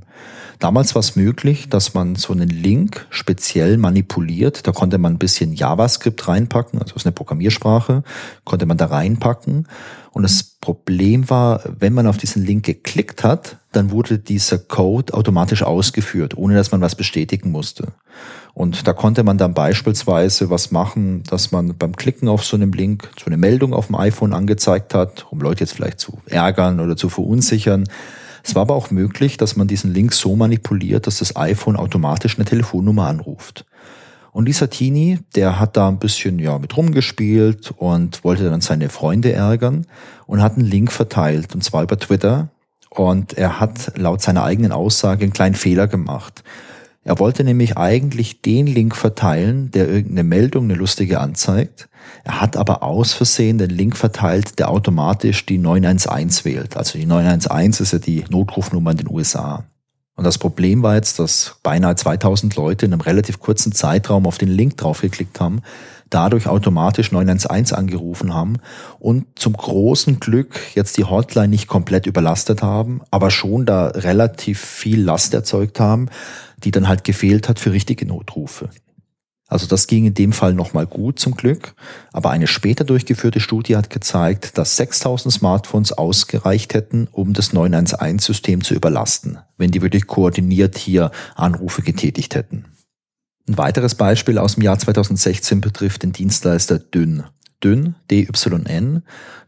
Damals 0.60 0.96
war 0.96 1.02
es 1.02 1.16
möglich, 1.16 1.70
dass 1.70 1.94
man 1.94 2.16
so 2.16 2.34
einen 2.34 2.50
Link 2.50 3.06
speziell 3.12 3.78
manipuliert. 3.78 4.66
Da 4.66 4.72
konnte 4.72 4.98
man 4.98 5.14
ein 5.14 5.20
bisschen 5.20 5.54
JavaScript 5.54 6.28
reinpacken, 6.28 6.82
also 6.82 6.96
ist 6.96 7.06
eine 7.06 7.12
Programmiersprache, 7.12 8.04
konnte 8.44 8.66
man 8.66 8.78
da 8.78 8.88
reinpacken. 8.88 9.68
Und 10.12 10.24
das 10.24 10.44
Problem 10.44 11.30
war, 11.30 11.62
wenn 11.80 11.94
man 11.94 12.08
auf 12.08 12.18
diesen 12.18 12.44
Link 12.44 12.66
geklickt 12.66 13.24
hat, 13.24 13.58
dann 13.72 13.92
wurde 13.92 14.18
dieser 14.18 14.58
Code 14.58 15.14
automatisch 15.14 15.62
ausgeführt, 15.62 16.36
ohne 16.36 16.56
dass 16.56 16.72
man 16.72 16.82
was 16.82 16.96
bestätigen 16.96 17.52
musste. 17.52 17.94
Und 18.56 18.88
da 18.88 18.94
konnte 18.94 19.24
man 19.24 19.38
dann 19.38 19.54
beispielsweise 19.54 20.50
was 20.50 20.72
machen, 20.72 21.22
dass 21.30 21.52
man 21.52 21.78
beim 21.78 21.96
Klicken 21.96 22.28
auf 22.28 22.44
so 22.44 22.58
einem 22.58 22.74
Link 22.74 23.08
so 23.20 23.28
eine 23.28 23.38
Meldung 23.38 23.76
auf 23.76 23.88
dem 23.88 23.96
iPhone 23.96 24.34
angezeigt 24.34 24.96
hat, 24.96 25.28
um 25.30 25.40
Leute 25.40 25.60
jetzt 25.60 25.74
vielleicht 25.74 26.00
zu 26.00 26.18
ärgern 26.26 26.80
oder 26.80 26.98
zu 26.98 27.10
verunsichern. 27.10 27.88
Es 28.48 28.56
war 28.56 28.62
aber 28.62 28.76
auch 28.76 28.92
möglich, 28.92 29.36
dass 29.36 29.58
man 29.58 29.68
diesen 29.68 29.94
Link 29.94 30.14
so 30.14 30.38
manipuliert, 30.38 31.06
dass 31.06 31.20
das 31.20 31.36
iPhone 31.36 31.76
automatisch 31.76 32.38
eine 32.38 32.46
Telefonnummer 32.46 33.06
anruft. 33.06 33.66
Und 34.32 34.46
Teenie, 34.70 35.20
der 35.36 35.60
hat 35.60 35.76
da 35.76 35.90
ein 35.90 36.00
bisschen 36.00 36.40
ja 36.40 36.58
mit 36.58 36.78
rumgespielt 36.78 37.74
und 37.76 38.24
wollte 38.24 38.50
dann 38.50 38.62
seine 38.62 38.88
Freunde 38.88 39.34
ärgern 39.34 39.86
und 40.28 40.42
hat 40.42 40.54
einen 40.54 40.66
Link 40.66 40.94
verteilt 40.94 41.56
und 41.56 41.64
zwar 41.64 41.84
über 41.84 42.00
Twitter. 42.00 42.48
Und 42.90 43.34
er 43.34 43.60
hat 43.60 43.98
laut 43.98 44.22
seiner 44.22 44.46
eigenen 44.46 44.72
Aussage 44.72 45.24
einen 45.24 45.34
kleinen 45.34 45.56
Fehler 45.56 45.88
gemacht. 45.88 46.42
Er 47.08 47.20
wollte 47.20 47.46
nämlich 47.46 47.78
eigentlich 47.78 48.42
den 48.42 48.68
Link 48.68 48.94
verteilen, 48.94 49.72
der 49.72 49.88
irgendeine 49.88 50.26
Meldung, 50.26 50.66
eine 50.66 50.74
lustige 50.74 51.22
anzeigt. 51.22 51.88
Er 52.26 52.42
hat 52.42 52.58
aber 52.58 52.84
aus 52.84 53.14
Versehen 53.14 53.58
den 53.58 53.70
Link 53.70 53.96
verteilt, 53.96 54.60
der 54.60 54.70
automatisch 54.70 55.46
die 55.46 55.58
911 55.58 56.44
wählt. 56.44 56.76
Also 56.76 57.00
die 57.00 57.06
911 57.06 57.80
ist 57.80 57.94
ja 57.94 58.00
die 58.00 58.26
Notrufnummer 58.30 58.92
in 58.92 58.98
den 58.98 59.10
USA. 59.10 59.64
Und 60.18 60.26
das 60.26 60.38
Problem 60.38 60.84
war 60.84 60.96
jetzt, 60.96 61.18
dass 61.18 61.56
beinahe 61.64 61.96
2000 61.96 62.58
Leute 62.58 62.86
in 62.86 62.92
einem 62.92 63.00
relativ 63.00 63.40
kurzen 63.40 63.72
Zeitraum 63.72 64.26
auf 64.26 64.38
den 64.38 64.50
Link 64.50 64.76
draufgeklickt 64.76 65.40
haben, 65.40 65.62
dadurch 66.10 66.48
automatisch 66.48 67.14
911 67.14 67.72
angerufen 67.72 68.34
haben 68.34 68.58
und 69.00 69.28
zum 69.36 69.54
großen 69.54 70.20
Glück 70.20 70.60
jetzt 70.76 70.98
die 70.98 71.06
Hotline 71.06 71.48
nicht 71.48 71.68
komplett 71.68 72.06
überlastet 72.06 72.62
haben, 72.62 73.00
aber 73.12 73.32
schon 73.32 73.66
da 73.66 73.88
relativ 73.88 74.60
viel 74.60 75.02
Last 75.02 75.34
erzeugt 75.34 75.80
haben, 75.80 76.10
die 76.58 76.72
dann 76.72 76.88
halt 76.88 77.04
gefehlt 77.04 77.50
hat 77.50 77.60
für 77.60 77.72
richtige 77.72 78.06
Notrufe. 78.06 78.70
Also 79.50 79.66
das 79.66 79.88
ging 79.88 80.06
in 80.06 80.14
dem 80.14 80.34
Fall 80.34 80.54
nochmal 80.54 80.86
gut 80.86 81.20
zum 81.20 81.36
Glück, 81.36 81.74
aber 82.12 82.32
eine 82.32 82.48
später 82.48 82.84
durchgeführte 82.84 83.40
Studie 83.40 83.78
hat 83.78 83.90
gezeigt, 83.90 84.58
dass 84.58 84.76
6000 84.76 85.34
Smartphones 85.34 85.94
ausgereicht 85.94 86.74
hätten, 86.74 87.08
um 87.14 87.34
das 87.34 87.54
911-System 87.54 88.62
zu 88.62 88.74
überlasten, 88.74 89.40
wenn 89.58 89.72
die 89.72 89.82
wirklich 89.82 90.06
koordiniert 90.06 90.78
hier 90.78 91.12
Anrufe 91.36 91.82
getätigt 91.82 92.36
hätten. 92.36 92.66
Ein 93.48 93.58
weiteres 93.58 93.96
Beispiel 93.96 94.38
aus 94.38 94.56
dem 94.56 94.64
Jahr 94.64 94.78
2016 94.78 95.62
betrifft 95.62 96.04
den 96.04 96.12
Dienstleister 96.12 96.80
Dünn. 96.80 97.24
Dynn, 97.64 97.96
DYN, 98.12 99.02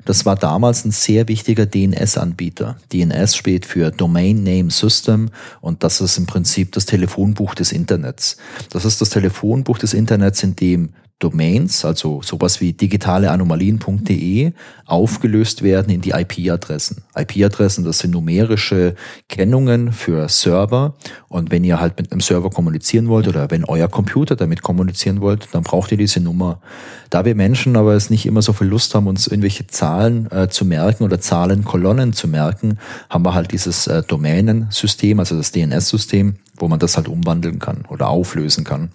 das 0.06 0.26
war 0.26 0.36
damals 0.36 0.86
ein 0.86 0.91
sehr 0.91 1.28
wichtiger 1.28 1.65
DNS-Anbieter. 1.65 2.78
DNS 2.91 3.36
steht 3.36 3.65
für 3.65 3.91
Domain 3.91 4.43
Name 4.43 4.72
System 4.72 5.30
und 5.62 5.84
das 5.84 6.02
ist 6.02 6.17
im 6.17 6.26
Prinzip 6.26 6.72
das 6.72 6.86
Telefonbuch 6.86 7.54
des 7.54 7.72
Internets. 7.72 8.38
Das 8.72 8.86
ist 8.86 9.02
das 9.02 9.12
Telefonbuch 9.12 9.78
des 9.78 9.93
Internets, 9.93 10.41
in 10.41 10.56
dem 10.56 10.89
Domains, 11.20 11.84
also 11.84 12.22
sowas 12.24 12.62
wie 12.62 12.72
digitaleanomalien.de, 12.72 14.54
aufgelöst 14.86 15.64
werden 15.64 15.94
in 15.94 16.00
die 16.00 16.12
IP-Adressen. 16.12 17.04
IP-Adressen, 17.16 17.84
das 17.84 18.00
sind 18.00 18.12
numerische 18.12 18.96
Kennungen 19.28 19.92
für 19.92 20.30
Server. 20.30 20.96
Und 21.28 21.52
wenn 21.52 21.66
ihr 21.66 21.82
halt 21.82 21.98
mit 21.98 22.12
einem 22.12 22.22
Server 22.22 22.50
kommunizieren 22.50 23.10
wollt 23.10 23.28
oder 23.28 23.52
wenn 23.52 23.66
euer 23.66 23.90
Computer 23.90 24.38
damit 24.38 24.62
kommunizieren 24.62 25.20
wollt, 25.20 25.50
dann 25.52 25.64
braucht 25.64 25.92
ihr 25.92 25.98
diese 25.98 26.22
Nummer. 26.22 26.62
Da 27.10 27.26
wir 27.26 27.36
Menschen 27.36 27.76
aber 27.76 27.96
es 27.96 28.10
nicht 28.10 28.26
immer 28.26 28.42
so 28.42 28.54
viel 28.54 28.68
Lust 28.68 28.96
haben, 28.96 29.08
uns 29.08 29.28
irgendwelche 29.28 29.68
Zahlen 29.68 30.32
äh, 30.32 30.48
zu 30.48 30.64
merken 30.64 31.04
oder 31.04 31.20
Zahlenkolonnen 31.20 32.14
zu 32.14 32.30
merken, 32.30 32.80
haben 33.10 33.26
wir 33.26 33.34
halt 33.34 33.52
dieses 33.52 33.88
äh, 33.88 34.04
Domänensystem, 34.04 35.20
also 35.20 35.36
das 35.36 35.52
DNS-System, 35.52 36.36
wo 36.56 36.70
man 36.70 36.80
das 36.80 36.96
halt 36.96 37.10
umwandeln 37.10 37.60
kann 37.60 37.84
oder 37.90 38.08
auflösen 38.08 38.64
kann. 38.64 38.92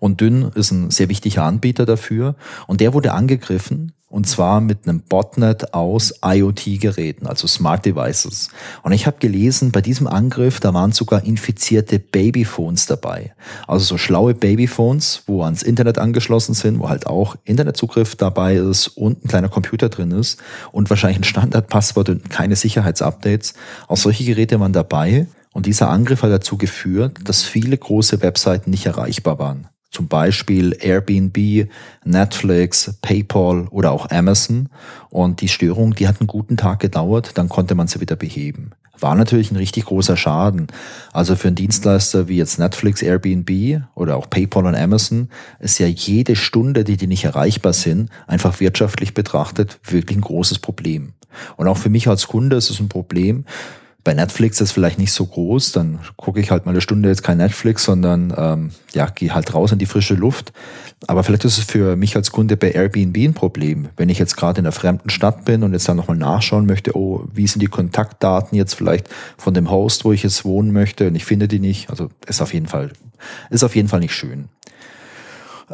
Und 0.00 0.20
Dynn 0.20 0.50
ist 0.54 0.70
ein 0.70 0.90
sehr 0.90 1.08
wichtiger 1.08 1.44
Anbieter 1.44 1.86
dafür. 1.86 2.34
Und 2.66 2.80
der 2.80 2.94
wurde 2.94 3.12
angegriffen, 3.12 3.92
und 4.10 4.26
zwar 4.26 4.62
mit 4.62 4.88
einem 4.88 5.00
Botnet 5.00 5.74
aus 5.74 6.14
IoT-Geräten, 6.24 7.26
also 7.26 7.46
Smart 7.46 7.84
Devices. 7.84 8.48
Und 8.82 8.92
ich 8.92 9.06
habe 9.06 9.18
gelesen, 9.18 9.70
bei 9.70 9.82
diesem 9.82 10.06
Angriff, 10.06 10.60
da 10.60 10.72
waren 10.72 10.92
sogar 10.92 11.24
infizierte 11.24 11.98
Babyphones 11.98 12.86
dabei. 12.86 13.34
Also 13.66 13.84
so 13.84 13.98
schlaue 13.98 14.34
Babyphones, 14.34 15.24
wo 15.26 15.42
ans 15.42 15.62
Internet 15.62 15.98
angeschlossen 15.98 16.54
sind, 16.54 16.78
wo 16.78 16.88
halt 16.88 17.06
auch 17.06 17.36
Internetzugriff 17.44 18.16
dabei 18.16 18.56
ist 18.56 18.88
und 18.88 19.24
ein 19.24 19.28
kleiner 19.28 19.50
Computer 19.50 19.90
drin 19.90 20.12
ist 20.12 20.40
und 20.72 20.88
wahrscheinlich 20.88 21.20
ein 21.20 21.24
Standardpasswort 21.24 22.08
und 22.08 22.30
keine 22.30 22.56
Sicherheitsupdates. 22.56 23.52
Auch 23.88 23.98
solche 23.98 24.24
Geräte 24.24 24.58
waren 24.58 24.72
dabei. 24.72 25.26
Und 25.52 25.66
dieser 25.66 25.90
Angriff 25.90 26.22
hat 26.22 26.30
dazu 26.30 26.56
geführt, 26.56 27.18
dass 27.24 27.44
viele 27.44 27.76
große 27.76 28.22
Webseiten 28.22 28.70
nicht 28.70 28.86
erreichbar 28.86 29.38
waren. 29.38 29.68
Zum 29.90 30.06
Beispiel 30.06 30.76
Airbnb, 30.78 31.68
Netflix, 32.04 32.94
PayPal 33.00 33.66
oder 33.68 33.92
auch 33.92 34.10
Amazon. 34.10 34.68
Und 35.08 35.40
die 35.40 35.48
Störung, 35.48 35.94
die 35.94 36.06
hat 36.06 36.20
einen 36.20 36.26
guten 36.26 36.56
Tag 36.56 36.80
gedauert, 36.80 37.32
dann 37.38 37.48
konnte 37.48 37.74
man 37.74 37.88
sie 37.88 38.00
wieder 38.00 38.16
beheben. 38.16 38.72
War 39.00 39.14
natürlich 39.14 39.50
ein 39.50 39.56
richtig 39.56 39.86
großer 39.86 40.16
Schaden. 40.16 40.66
Also 41.12 41.36
für 41.36 41.48
einen 41.48 41.56
Dienstleister 41.56 42.28
wie 42.28 42.36
jetzt 42.36 42.58
Netflix, 42.58 43.00
Airbnb 43.00 43.82
oder 43.94 44.16
auch 44.16 44.28
PayPal 44.28 44.66
und 44.66 44.74
Amazon 44.74 45.28
ist 45.60 45.78
ja 45.78 45.86
jede 45.86 46.36
Stunde, 46.36 46.84
die 46.84 46.96
die 46.96 47.06
nicht 47.06 47.24
erreichbar 47.24 47.72
sind, 47.72 48.10
einfach 48.26 48.60
wirtschaftlich 48.60 49.14
betrachtet 49.14 49.78
wirklich 49.84 50.18
ein 50.18 50.22
großes 50.22 50.58
Problem. 50.58 51.14
Und 51.56 51.68
auch 51.68 51.76
für 51.76 51.90
mich 51.90 52.08
als 52.08 52.26
Kunde 52.26 52.56
ist 52.56 52.70
es 52.70 52.80
ein 52.80 52.88
Problem, 52.88 53.44
bei 54.08 54.14
Netflix 54.14 54.62
ist 54.62 54.72
vielleicht 54.72 54.98
nicht 54.98 55.12
so 55.12 55.26
groß, 55.26 55.72
dann 55.72 55.98
gucke 56.16 56.40
ich 56.40 56.50
halt 56.50 56.64
mal 56.64 56.70
eine 56.70 56.80
Stunde 56.80 57.10
jetzt 57.10 57.22
kein 57.22 57.36
Netflix, 57.36 57.84
sondern 57.84 58.32
ähm, 58.34 58.70
ja, 58.94 59.04
gehe 59.04 59.34
halt 59.34 59.52
raus 59.52 59.70
in 59.72 59.78
die 59.78 59.84
frische 59.84 60.14
Luft. 60.14 60.54
Aber 61.06 61.22
vielleicht 61.22 61.44
ist 61.44 61.58
es 61.58 61.64
für 61.64 61.94
mich 61.94 62.16
als 62.16 62.30
Kunde 62.30 62.56
bei 62.56 62.70
Airbnb 62.70 63.18
ein 63.18 63.34
Problem, 63.34 63.90
wenn 63.98 64.08
ich 64.08 64.18
jetzt 64.18 64.38
gerade 64.38 64.60
in 64.60 64.64
einer 64.64 64.72
fremden 64.72 65.10
Stadt 65.10 65.44
bin 65.44 65.62
und 65.62 65.74
jetzt 65.74 65.90
dann 65.90 65.98
nochmal 65.98 66.16
nachschauen 66.16 66.64
möchte, 66.64 66.96
oh, 66.96 67.24
wie 67.34 67.46
sind 67.46 67.60
die 67.60 67.66
Kontaktdaten 67.66 68.56
jetzt 68.56 68.72
vielleicht 68.72 69.10
von 69.36 69.52
dem 69.52 69.70
Host, 69.70 70.06
wo 70.06 70.12
ich 70.14 70.22
jetzt 70.22 70.42
wohnen 70.46 70.72
möchte 70.72 71.08
und 71.08 71.14
ich 71.14 71.26
finde 71.26 71.46
die 71.46 71.60
nicht. 71.60 71.90
Also 71.90 72.08
ist 72.26 72.40
auf 72.40 72.54
jeden 72.54 72.66
Fall, 72.66 72.92
ist 73.50 73.62
auf 73.62 73.76
jeden 73.76 73.88
Fall 73.88 74.00
nicht 74.00 74.14
schön. 74.14 74.48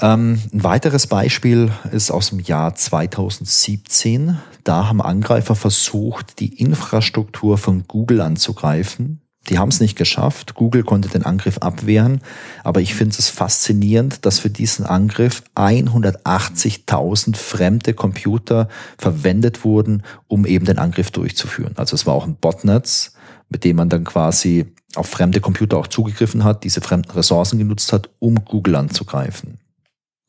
Ähm, 0.01 0.41
ein 0.53 0.65
weiteres 0.65 1.07
Beispiel 1.07 1.71
ist 1.93 2.11
aus 2.11 2.31
dem 2.31 2.41
Jahr 2.41 2.75
2017. 2.75 4.39
Da 4.65 4.89
haben 4.89 5.01
Angreifer 5.01 5.55
versucht, 5.55 6.41
die 6.41 6.55
Infrastruktur 6.55 7.59
von 7.59 7.85
Google 7.87 8.21
anzugreifen. 8.21 9.21
Die 9.51 9.59
haben 9.59 9.69
es 9.69 9.81
nicht 9.81 9.97
geschafft. 9.97 10.55
Google 10.55 10.85
konnte 10.85 11.09
den 11.09 11.25
Angriff 11.25 11.59
abwehren. 11.59 12.23
Aber 12.63 12.81
ich 12.81 12.95
finde 12.95 13.15
es 13.19 13.29
faszinierend, 13.29 14.25
dass 14.25 14.39
für 14.39 14.49
diesen 14.49 14.87
Angriff 14.87 15.43
180.000 15.55 17.37
fremde 17.37 17.93
Computer 17.93 18.69
verwendet 18.97 19.65
wurden, 19.65 20.03
um 20.29 20.47
eben 20.47 20.65
den 20.65 20.79
Angriff 20.79 21.11
durchzuführen. 21.11 21.75
Also 21.77 21.95
es 21.95 22.07
war 22.07 22.15
auch 22.15 22.27
ein 22.27 22.37
Botnetz, 22.37 23.13
mit 23.51 23.65
dem 23.65 23.77
man 23.77 23.91
dann 23.91 24.05
quasi 24.05 24.73
auf 24.95 25.09
fremde 25.09 25.41
Computer 25.41 25.77
auch 25.77 25.89
zugegriffen 25.89 26.45
hat, 26.45 26.65
diese 26.65 26.81
fremden 26.81 27.11
Ressourcen 27.11 27.59
genutzt 27.59 27.93
hat, 27.93 28.09
um 28.21 28.45
Google 28.47 28.77
anzugreifen. 28.77 29.59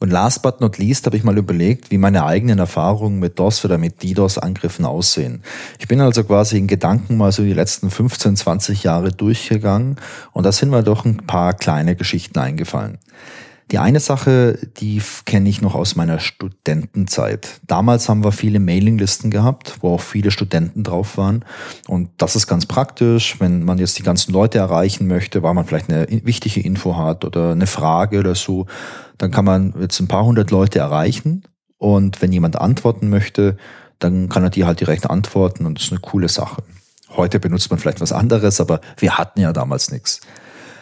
Und 0.05 0.11
last 0.11 0.43
but 0.43 0.61
not 0.61 0.77
least 0.77 1.07
habe 1.07 1.17
ich 1.17 1.23
mal 1.23 1.35
überlegt, 1.35 1.89
wie 1.89 1.97
meine 1.97 2.25
eigenen 2.25 2.59
Erfahrungen 2.59 3.19
mit 3.19 3.39
DOS 3.39 3.65
oder 3.65 3.79
mit 3.79 4.03
DDoS-Angriffen 4.03 4.85
aussehen. 4.85 5.41
Ich 5.79 5.87
bin 5.87 5.99
also 5.99 6.23
quasi 6.23 6.59
in 6.59 6.67
Gedanken 6.67 7.17
mal 7.17 7.31
so 7.31 7.41
die 7.41 7.53
letzten 7.53 7.89
15, 7.89 8.35
20 8.35 8.83
Jahre 8.83 9.11
durchgegangen 9.11 9.95
und 10.31 10.43
da 10.43 10.51
sind 10.51 10.69
mir 10.69 10.83
doch 10.83 11.05
ein 11.05 11.17
paar 11.25 11.55
kleine 11.55 11.95
Geschichten 11.95 12.37
eingefallen. 12.37 12.99
Die 13.71 13.79
eine 13.79 13.99
Sache, 13.99 14.59
die 14.77 15.01
kenne 15.25 15.49
ich 15.49 15.61
noch 15.61 15.73
aus 15.73 15.95
meiner 15.95 16.19
Studentenzeit. 16.19 17.61
Damals 17.65 18.07
haben 18.07 18.23
wir 18.23 18.31
viele 18.31 18.59
Mailinglisten 18.59 19.31
gehabt, 19.31 19.77
wo 19.81 19.95
auch 19.95 20.01
viele 20.01 20.29
Studenten 20.29 20.83
drauf 20.83 21.17
waren. 21.17 21.43
Und 21.87 22.09
das 22.17 22.35
ist 22.35 22.45
ganz 22.45 22.67
praktisch, 22.67 23.39
wenn 23.39 23.63
man 23.63 23.79
jetzt 23.79 23.97
die 23.97 24.03
ganzen 24.03 24.33
Leute 24.33 24.59
erreichen 24.59 25.07
möchte, 25.07 25.41
weil 25.41 25.55
man 25.55 25.65
vielleicht 25.65 25.89
eine 25.89 26.05
wichtige 26.09 26.59
Info 26.61 26.95
hat 26.95 27.25
oder 27.25 27.53
eine 27.53 27.65
Frage 27.65 28.19
oder 28.19 28.35
so, 28.35 28.67
dann 29.17 29.31
kann 29.31 29.45
man 29.45 29.73
jetzt 29.79 29.99
ein 29.99 30.07
paar 30.07 30.25
hundert 30.25 30.51
Leute 30.51 30.77
erreichen. 30.77 31.43
Und 31.77 32.21
wenn 32.21 32.31
jemand 32.31 32.61
antworten 32.61 33.09
möchte, 33.09 33.57
dann 33.97 34.29
kann 34.29 34.43
er 34.43 34.51
die 34.51 34.65
halt 34.65 34.79
direkt 34.79 35.09
antworten 35.09 35.65
und 35.65 35.79
das 35.79 35.85
ist 35.85 35.91
eine 35.91 36.01
coole 36.01 36.29
Sache. 36.29 36.61
Heute 37.15 37.39
benutzt 37.39 37.69
man 37.69 37.79
vielleicht 37.79 38.01
was 38.01 38.11
anderes, 38.11 38.59
aber 38.59 38.81
wir 38.97 39.17
hatten 39.17 39.39
ja 39.39 39.53
damals 39.53 39.91
nichts. 39.91 40.21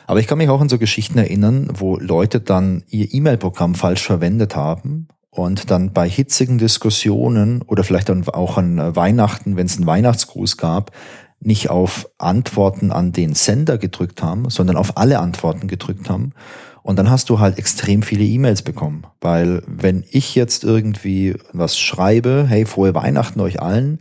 Aber 0.08 0.20
ich 0.20 0.28
kann 0.28 0.38
mich 0.38 0.49
auch 0.49 0.62
an 0.62 0.70
so 0.70 0.78
Geschichten 0.78 1.18
erinnern, 1.18 1.70
wo 1.74 1.97
Leute 1.97 2.39
dann 2.39 2.84
ihr 2.89 3.14
E-Mail-Programm 3.14 3.76
falsch 3.76 4.04
verwendet 4.04 4.56
haben 4.56 5.08
und 5.30 5.72
dann 5.72 5.93
bei 5.93 6.08
hitzigen 6.08 6.58
Diskussionen 6.58 7.62
oder 7.64 7.84
vielleicht 7.84 8.10
dann 8.10 8.28
auch 8.28 8.58
an 8.58 8.95
Weihnachten, 8.95 9.56
wenn 9.56 9.66
es 9.66 9.78
einen 9.78 9.88
Weihnachtsgruß 9.88 10.58
gab, 10.58 10.91
nicht 11.39 11.70
auf 11.70 12.08
Antworten 12.18 12.91
an 12.91 13.12
den 13.12 13.34
Sender 13.34 13.78
gedrückt 13.78 14.24
haben, 14.24 14.49
sondern 14.49 14.78
auf 14.78 14.97
alle 14.97 15.20
Antworten 15.20 15.68
gedrückt 15.68 16.10
haben. 16.10 16.34
Und 16.84 16.99
dann 16.99 17.10
hast 17.10 17.30
du 17.30 17.39
halt 17.39 17.58
extrem 17.58 18.01
viele 18.01 18.24
E-Mails 18.24 18.62
bekommen. 18.62 19.06
Weil 19.22 19.64
wenn 19.68 20.04
ich 20.12 20.36
jetzt 20.36 20.64
irgendwie 20.64 21.36
was 21.51 21.78
schreibe, 21.80 22.45
hey, 22.47 22.66
frohe 22.66 22.93
Weihnachten 22.93 23.39
euch 23.39 23.62
allen, 23.62 23.99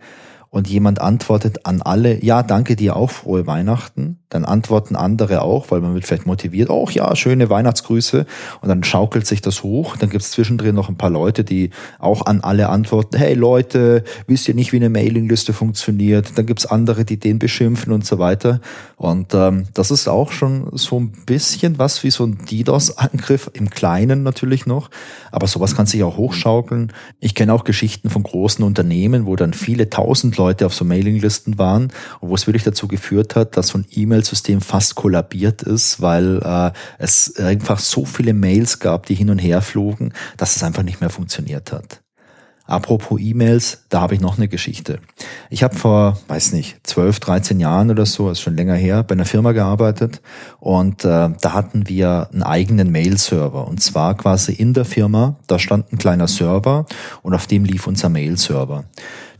und 0.52 0.68
jemand 0.68 1.00
antwortet 1.00 1.64
an 1.64 1.80
alle, 1.80 2.22
ja, 2.22 2.42
danke 2.42 2.76
dir 2.76 2.94
auch, 2.94 3.10
frohe 3.10 3.46
Weihnachten, 3.46 4.18
dann 4.32 4.44
antworten 4.44 4.96
andere 4.96 5.42
auch, 5.42 5.70
weil 5.70 5.80
man 5.80 5.94
wird 5.94 6.06
vielleicht 6.06 6.26
motiviert, 6.26 6.70
oh 6.70 6.88
ja, 6.90 7.14
schöne 7.14 7.50
Weihnachtsgrüße. 7.50 8.26
Und 8.60 8.68
dann 8.68 8.82
schaukelt 8.84 9.26
sich 9.26 9.42
das 9.42 9.62
hoch, 9.62 9.96
dann 9.96 10.10
gibt's 10.10 10.30
zwischendrin 10.30 10.74
noch 10.74 10.88
ein 10.88 10.96
paar 10.96 11.10
Leute, 11.10 11.44
die 11.44 11.70
auch 11.98 12.26
an 12.26 12.40
alle 12.40 12.68
antworten, 12.68 13.16
hey 13.16 13.34
Leute, 13.34 14.04
wisst 14.26 14.48
ihr 14.48 14.54
nicht, 14.54 14.72
wie 14.72 14.76
eine 14.76 14.88
Mailingliste 14.88 15.52
funktioniert, 15.52 16.38
dann 16.38 16.46
gibt's 16.46 16.66
andere, 16.66 17.04
die 17.04 17.18
den 17.18 17.38
beschimpfen 17.38 17.92
und 17.92 18.06
so 18.06 18.18
weiter. 18.18 18.60
Und 18.96 19.34
ähm, 19.34 19.64
das 19.74 19.90
ist 19.90 20.08
auch 20.08 20.32
schon 20.32 20.68
so 20.72 21.00
ein 21.00 21.12
bisschen 21.26 21.78
was 21.78 22.02
wie 22.04 22.10
so 22.10 22.24
ein 22.24 22.38
DDoS-Angriff, 22.50 23.50
im 23.52 23.68
Kleinen 23.70 24.22
natürlich 24.22 24.66
noch, 24.66 24.90
aber 25.30 25.46
sowas 25.46 25.76
kann 25.76 25.86
sich 25.86 26.02
auch 26.02 26.16
hochschaukeln. 26.16 26.92
Ich 27.20 27.34
kenne 27.34 27.52
auch 27.52 27.64
Geschichten 27.64 28.10
von 28.10 28.22
großen 28.22 28.64
Unternehmen, 28.64 29.26
wo 29.26 29.36
dann 29.36 29.52
viele 29.52 29.90
tausend 29.90 30.36
Leute 30.36 30.66
auf 30.66 30.74
so 30.74 30.84
Mailinglisten 30.84 31.58
waren 31.58 31.92
und 32.20 32.30
wo 32.30 32.34
es 32.34 32.46
wirklich 32.46 32.64
dazu 32.64 32.88
geführt 32.88 33.36
hat, 33.36 33.56
dass 33.56 33.68
so 33.68 33.78
ein 33.78 33.86
E-Mail-System 34.22 34.60
fast 34.60 34.94
kollabiert 34.94 35.62
ist, 35.62 36.00
weil 36.00 36.40
äh, 36.42 36.70
es 36.98 37.36
einfach 37.36 37.78
so 37.78 38.04
viele 38.04 38.34
Mails 38.34 38.78
gab, 38.78 39.06
die 39.06 39.14
hin 39.14 39.30
und 39.30 39.38
her 39.38 39.62
flogen, 39.62 40.12
dass 40.36 40.56
es 40.56 40.62
einfach 40.62 40.82
nicht 40.82 41.00
mehr 41.00 41.10
funktioniert 41.10 41.72
hat. 41.72 42.00
Apropos 42.64 43.20
E-Mails, 43.20 43.84
da 43.88 44.00
habe 44.00 44.14
ich 44.14 44.20
noch 44.20 44.38
eine 44.38 44.46
Geschichte. 44.46 45.00
Ich 45.50 45.64
habe 45.64 45.74
vor, 45.74 46.18
weiß 46.28 46.52
nicht, 46.52 46.78
12, 46.84 47.18
13 47.18 47.60
Jahren 47.60 47.90
oder 47.90 48.06
so, 48.06 48.30
ist 48.30 48.40
schon 48.40 48.56
länger 48.56 48.76
her, 48.76 49.02
bei 49.02 49.14
einer 49.14 49.24
Firma 49.24 49.50
gearbeitet 49.50 50.22
und 50.60 51.04
äh, 51.04 51.30
da 51.40 51.52
hatten 51.52 51.88
wir 51.88 52.28
einen 52.32 52.44
eigenen 52.44 52.92
Mail-Server 52.92 53.66
und 53.66 53.82
zwar 53.82 54.16
quasi 54.16 54.52
in 54.52 54.74
der 54.74 54.84
Firma, 54.84 55.36
da 55.48 55.58
stand 55.58 55.92
ein 55.92 55.98
kleiner 55.98 56.28
Server 56.28 56.86
und 57.22 57.34
auf 57.34 57.48
dem 57.48 57.64
lief 57.64 57.88
unser 57.88 58.08
Mail-Server. 58.08 58.84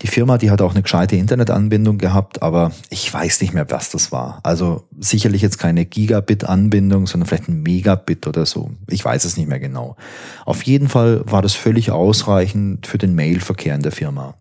Die 0.01 0.07
Firma, 0.07 0.38
die 0.38 0.51
hat 0.51 0.62
auch 0.62 0.72
eine 0.72 0.82
gescheite 0.82 1.16
Internetanbindung 1.16 1.99
gehabt, 1.99 2.43
aber 2.43 2.72
ich 2.90 3.12
weiß 3.12 3.40
nicht 3.40 3.55
mehr, 3.55 3.70
was 3.70 3.90
das 3.90 4.11
war. 4.11 4.40
Also 4.43 4.84
sicherlich 4.99 5.43
jetzt 5.43 5.59
keine 5.59 5.84
Gigabit-Anbindung, 5.84 7.07
sondern 7.07 7.28
vielleicht 7.28 7.49
ein 7.49 7.62
Megabit 7.62 8.26
oder 8.26 8.47
so. 8.47 8.70
Ich 8.88 9.05
weiß 9.05 9.24
es 9.24 9.36
nicht 9.36 9.49
mehr 9.49 9.61
genau. 9.61 9.97
Auf 10.45 10.62
jeden 10.64 10.88
Fall 10.88 11.22
war 11.26 11.43
das 11.43 11.55
völlig 11.55 11.90
ausreichend 11.90 12.86
für 12.86 12.99
den 12.99 13.14
Mailverkehr 13.14 13.74
in 13.74 13.82
der 13.82 13.93
Firma. 13.93 14.34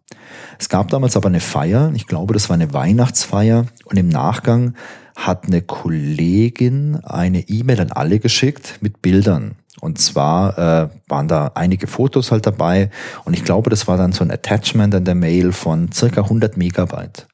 Es 0.58 0.70
gab 0.70 0.90
damals 0.90 1.18
aber 1.18 1.28
eine 1.28 1.40
Feier, 1.40 1.92
ich 1.94 2.08
glaube, 2.08 2.34
das 2.34 2.50
war 2.50 2.56
eine 2.56 2.74
Weihnachtsfeier 2.74 3.66
und 3.86 3.98
im 3.98 4.10
Nachgang 4.10 4.76
hat 5.16 5.46
eine 5.46 5.62
Kollegin 5.62 7.00
eine 7.04 7.42
E-Mail 7.50 7.82
an 7.82 7.92
alle 7.92 8.20
geschickt 8.20 8.80
mit 8.82 9.02
Bildern. 9.02 9.56
Und 9.82 10.00
zwar 10.00 10.58
äh, 10.58 10.90
waren 11.10 11.28
da 11.28 11.52
einige 11.56 11.88
Fotos 11.88 12.32
halt 12.32 12.46
dabei 12.46 12.92
und 13.26 13.34
ich 13.34 13.44
glaube, 13.44 13.72
das 13.72 13.88
war 13.88 13.98
dann 13.98 14.14
so 14.14 14.24
ein 14.24 14.32
Attachment 14.32 14.94
in 14.94 15.06
der 15.06 15.16
Mail 15.16 15.52
von 15.52 15.92
circa 15.92 16.22
100 16.22 16.56
Megabyte. 16.56 17.28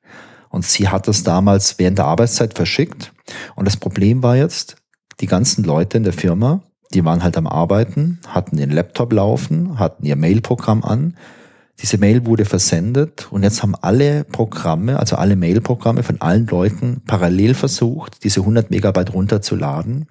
Und 0.50 0.66
sie 0.66 0.88
hat 0.88 1.10
das 1.10 1.24
damals 1.24 1.78
während 1.78 1.98
der 1.98 2.06
Arbeitszeit 2.06 2.54
verschickt. 2.54 3.12
Und 3.56 3.66
das 3.66 3.76
Problem 3.76 4.24
war 4.24 4.38
jetzt, 4.38 4.78
die 5.20 5.28
ganzen 5.28 5.66
Leute 5.66 5.98
in 5.98 6.04
der 6.04 6.14
Firma, 6.14 6.62
die 6.94 7.04
waren 7.04 7.22
halt 7.22 7.38
am 7.38 7.48
Arbeiten, 7.48 8.20
hatten 8.30 8.56
den 8.56 8.72
Laptop 8.72 9.12
laufen, 9.12 9.78
hatten 9.78 10.06
ihr 10.06 10.16
Mailprogramm 10.16 10.84
an. 10.84 11.18
Diese 11.82 11.98
Mail 11.98 12.26
wurde 12.26 12.46
versendet 12.46 13.28
und 13.30 13.44
jetzt 13.44 13.62
haben 13.62 13.76
alle 13.76 14.24
Programme, 14.24 14.98
also 14.98 15.18
alle 15.18 15.36
Mailprogramme 15.36 16.02
von 16.02 16.22
allen 16.22 16.48
Leuten 16.48 17.02
parallel 17.06 17.54
versucht, 17.54 18.24
diese 18.24 18.40
100 18.40 18.72
Megabyte 18.72 19.14
runterzuladen. 19.14 20.08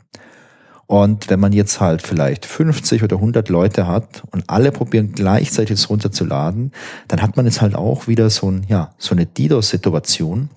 Und 0.87 1.29
wenn 1.29 1.41
man 1.41 1.53
jetzt 1.53 1.81
halt 1.81 2.01
vielleicht 2.03 2.47
50 2.47 3.03
oder 3.03 3.17
100 3.17 3.49
Leute 3.49 3.87
hat 3.87 4.23
und 4.31 4.45
alle 4.49 4.71
probieren 4.71 5.13
gleichzeitig 5.13 5.79
es 5.79 5.91
runterzuladen, 5.91 6.73
dann 7.09 7.23
hat 7.23 7.37
man 7.37 7.47
jetzt 7.47 7.61
halt 7.61 7.75
auch 7.75 8.07
wieder 8.07 8.31
so, 8.31 8.51
ein, 8.51 8.65
ja, 8.69 8.95
so 8.99 9.15
eine 9.15 9.27
DDoS-Situation. 9.27 10.49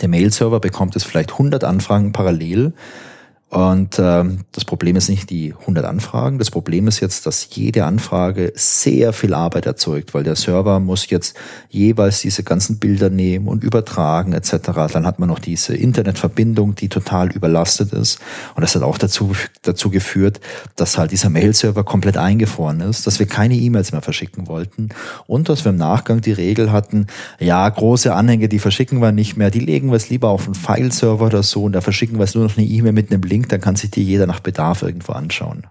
Der 0.00 0.08
Mail-Server 0.08 0.60
bekommt 0.60 0.94
jetzt 0.94 1.04
vielleicht 1.04 1.32
100 1.32 1.62
Anfragen 1.62 2.12
parallel 2.12 2.72
und 3.54 4.00
ähm, 4.00 4.40
das 4.50 4.64
Problem 4.64 4.96
ist 4.96 5.08
nicht 5.08 5.30
die 5.30 5.54
100 5.60 5.84
Anfragen. 5.84 6.40
Das 6.40 6.50
Problem 6.50 6.88
ist 6.88 6.98
jetzt, 6.98 7.24
dass 7.24 7.46
jede 7.52 7.84
Anfrage 7.84 8.52
sehr 8.56 9.12
viel 9.12 9.32
Arbeit 9.32 9.66
erzeugt, 9.66 10.12
weil 10.12 10.24
der 10.24 10.34
Server 10.34 10.80
muss 10.80 11.08
jetzt 11.08 11.36
jeweils 11.68 12.20
diese 12.20 12.42
ganzen 12.42 12.80
Bilder 12.80 13.10
nehmen 13.10 13.46
und 13.46 13.62
übertragen 13.62 14.32
etc. 14.32 14.90
Dann 14.92 15.06
hat 15.06 15.20
man 15.20 15.28
noch 15.28 15.38
diese 15.38 15.76
Internetverbindung, 15.76 16.74
die 16.74 16.88
total 16.88 17.30
überlastet 17.30 17.92
ist. 17.92 18.18
Und 18.56 18.62
das 18.62 18.74
hat 18.74 18.82
auch 18.82 18.98
dazu, 18.98 19.36
dazu 19.62 19.88
geführt, 19.88 20.40
dass 20.74 20.98
halt 20.98 21.12
dieser 21.12 21.30
Mail-Server 21.30 21.84
komplett 21.84 22.16
eingefroren 22.16 22.80
ist, 22.80 23.06
dass 23.06 23.20
wir 23.20 23.26
keine 23.26 23.54
E-Mails 23.54 23.92
mehr 23.92 24.02
verschicken 24.02 24.48
wollten 24.48 24.88
und 25.28 25.48
dass 25.48 25.64
wir 25.64 25.70
im 25.70 25.78
Nachgang 25.78 26.20
die 26.20 26.32
Regel 26.32 26.72
hatten, 26.72 27.06
ja, 27.38 27.68
große 27.68 28.12
Anhänge, 28.12 28.48
die 28.48 28.58
verschicken 28.58 29.00
wir 29.00 29.12
nicht 29.12 29.36
mehr, 29.36 29.52
die 29.52 29.60
legen 29.60 29.90
wir 29.90 29.96
es 29.96 30.10
lieber 30.10 30.30
auf 30.30 30.46
einen 30.46 30.56
File-Server 30.56 31.26
oder 31.26 31.44
so 31.44 31.62
und 31.62 31.72
da 31.72 31.80
verschicken 31.80 32.18
wir 32.18 32.24
es 32.24 32.34
nur 32.34 32.42
noch 32.42 32.56
eine 32.56 32.66
E-Mail 32.66 32.92
mit 32.92 33.12
einem 33.12 33.22
Link 33.22 33.43
Link, 33.44 33.48
dann 33.50 33.60
kann 33.60 33.76
sich 33.76 33.90
die 33.90 34.02
jeder 34.02 34.26
nach 34.26 34.40
Bedarf 34.40 34.82
irgendwo 34.82 35.12
anschauen. 35.12 35.66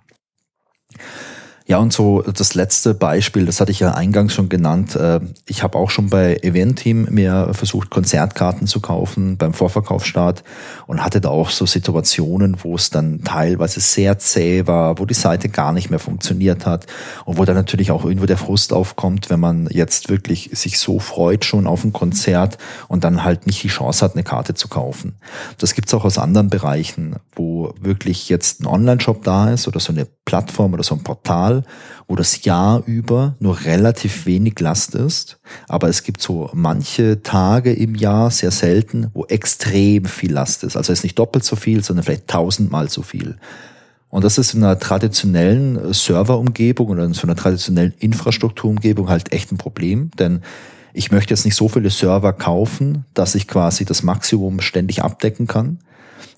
Ja, 1.65 1.77
und 1.77 1.93
so 1.93 2.21
das 2.21 2.55
letzte 2.55 2.93
Beispiel, 2.93 3.45
das 3.45 3.61
hatte 3.61 3.71
ich 3.71 3.79
ja 3.79 3.93
eingangs 3.93 4.33
schon 4.33 4.49
genannt. 4.49 4.97
Äh, 4.97 5.21
ich 5.47 5.63
habe 5.63 5.77
auch 5.77 5.89
schon 5.89 6.09
bei 6.09 6.35
Event-Team 6.41 7.07
mir 7.09 7.51
versucht, 7.53 7.89
Konzertkarten 7.89 8.67
zu 8.67 8.81
kaufen 8.81 9.37
beim 9.37 9.53
Vorverkaufsstart 9.53 10.43
und 10.87 11.01
hatte 11.01 11.21
da 11.21 11.29
auch 11.29 11.49
so 11.49 11.65
Situationen, 11.65 12.57
wo 12.63 12.75
es 12.75 12.89
dann 12.89 13.23
teilweise 13.23 13.79
sehr 13.79 14.19
zäh 14.19 14.67
war, 14.67 14.99
wo 14.99 15.05
die 15.05 15.13
Seite 15.13 15.47
gar 15.47 15.71
nicht 15.71 15.89
mehr 15.89 15.99
funktioniert 15.99 16.65
hat 16.65 16.85
und 17.23 17.37
wo 17.37 17.45
dann 17.45 17.55
natürlich 17.55 17.91
auch 17.91 18.03
irgendwo 18.03 18.25
der 18.25 18.37
Frust 18.37 18.73
aufkommt, 18.73 19.29
wenn 19.29 19.39
man 19.39 19.67
jetzt 19.71 20.09
wirklich 20.09 20.49
sich 20.51 20.79
so 20.79 20.99
freut 20.99 21.45
schon 21.45 21.65
auf 21.65 21.85
ein 21.85 21.93
Konzert 21.93 22.57
und 22.89 23.05
dann 23.05 23.23
halt 23.23 23.47
nicht 23.47 23.63
die 23.63 23.69
Chance 23.69 24.03
hat, 24.03 24.15
eine 24.15 24.23
Karte 24.23 24.53
zu 24.53 24.67
kaufen. 24.67 25.15
Das 25.59 25.75
gibt's 25.75 25.93
auch 25.93 26.03
aus 26.03 26.17
anderen 26.17 26.49
Bereichen, 26.49 27.15
wo 27.37 27.52
wirklich 27.79 28.29
jetzt 28.29 28.61
ein 28.61 28.67
Online-Shop 28.67 29.23
da 29.23 29.51
ist 29.51 29.67
oder 29.67 29.79
so 29.79 29.93
eine 29.93 30.07
Plattform 30.25 30.73
oder 30.73 30.83
so 30.83 30.95
ein 30.95 31.03
Portal, 31.03 31.63
wo 32.07 32.15
das 32.15 32.43
Jahr 32.43 32.83
über 32.85 33.35
nur 33.39 33.65
relativ 33.65 34.25
wenig 34.25 34.59
Last 34.59 34.95
ist. 34.95 35.39
Aber 35.67 35.89
es 35.89 36.03
gibt 36.03 36.21
so 36.21 36.49
manche 36.53 37.21
Tage 37.23 37.73
im 37.73 37.95
Jahr, 37.95 38.31
sehr 38.31 38.51
selten, 38.51 39.07
wo 39.13 39.25
extrem 39.25 40.05
viel 40.05 40.33
Last 40.33 40.63
ist. 40.63 40.75
Also 40.75 40.91
es 40.91 40.99
ist 40.99 41.03
nicht 41.03 41.19
doppelt 41.19 41.43
so 41.43 41.55
viel, 41.55 41.83
sondern 41.83 42.03
vielleicht 42.03 42.27
tausendmal 42.27 42.89
so 42.89 43.01
viel. 43.01 43.37
Und 44.09 44.23
das 44.23 44.37
ist 44.37 44.53
in 44.53 44.63
einer 44.63 44.77
traditionellen 44.77 45.91
Serverumgebung 45.91 46.89
oder 46.89 47.03
in 47.03 47.13
so 47.13 47.23
einer 47.23 47.35
traditionellen 47.35 47.93
Infrastrukturumgebung 47.97 49.09
halt 49.09 49.33
echt 49.33 49.51
ein 49.51 49.57
Problem, 49.57 50.11
denn 50.19 50.41
ich 50.93 51.11
möchte 51.11 51.33
jetzt 51.33 51.45
nicht 51.45 51.55
so 51.55 51.67
viele 51.67 51.89
Server 51.89 52.33
kaufen, 52.33 53.05
dass 53.15 53.33
ich 53.33 53.47
quasi 53.47 53.83
das 53.85 54.03
Maximum 54.03 54.61
ständig 54.61 55.01
abdecken 55.01 55.47
kann. 55.47 55.79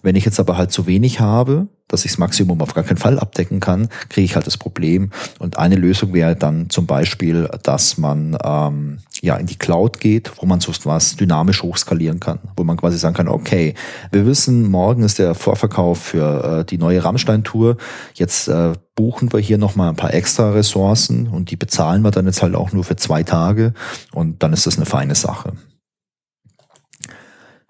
Wenn 0.04 0.16
ich 0.16 0.26
jetzt 0.26 0.40
aber 0.40 0.58
halt 0.58 0.72
zu 0.72 0.88
wenig 0.88 1.20
habe, 1.20 1.68
dass 1.88 2.06
ich 2.06 2.12
das 2.12 2.18
Maximum 2.18 2.62
auf 2.62 2.74
gar 2.74 2.84
keinen 2.84 2.98
Fall 2.98 3.20
abdecken 3.20 3.60
kann, 3.60 3.90
kriege 4.10 4.26
ich 4.26 4.36
halt 4.36 4.48
das 4.48 4.58
Problem. 4.58 5.12
Und 5.40 5.58
eine 5.58 5.76
Lösung 5.76 6.14
wäre 6.14 6.36
dann 6.36 6.70
zum 6.70 6.88
Beispiel, 6.88 7.50
dass 7.62 7.98
man 7.98 8.38
ähm, 8.44 9.00
ja, 9.22 9.36
in 9.38 9.46
die 9.46 9.58
Cloud 9.58 10.00
geht, 10.00 10.32
wo 10.38 10.46
man 10.46 10.60
so 10.60 10.72
was 10.84 11.16
dynamisch 11.16 11.62
hochskalieren 11.62 12.20
kann, 12.20 12.40
wo 12.58 12.64
man 12.64 12.78
quasi 12.78 12.98
sagen 12.98 13.16
kann, 13.16 13.28
okay, 13.28 13.76
wir 14.12 14.26
wissen, 14.26 14.70
morgen 14.70 15.04
ist 15.04 15.20
der 15.20 15.36
Vorverkauf 15.36 16.00
für 16.00 16.62
äh, 16.62 16.66
die 16.66 16.80
neue 16.80 17.04
Rammstein-Tour. 17.04 17.78
Jetzt 18.16 18.48
äh, 18.48 18.74
buchen 18.96 19.32
wir 19.32 19.40
hier 19.40 19.58
nochmal 19.58 19.90
ein 19.90 19.96
paar 19.96 20.14
extra 20.14 20.52
Ressourcen 20.52 21.28
und 21.28 21.52
die 21.52 21.58
bezahlen 21.58 22.02
wir 22.02 22.12
dann 22.12 22.26
jetzt 22.26 22.42
halt 22.42 22.56
auch 22.56 22.72
nur 22.72 22.84
für 22.84 22.96
zwei 22.96 23.24
Tage 23.24 23.74
und 24.12 24.42
dann 24.42 24.54
ist 24.54 24.66
das 24.66 24.78
eine 24.78 24.86
feine 24.86 25.16
Sache. 25.16 25.54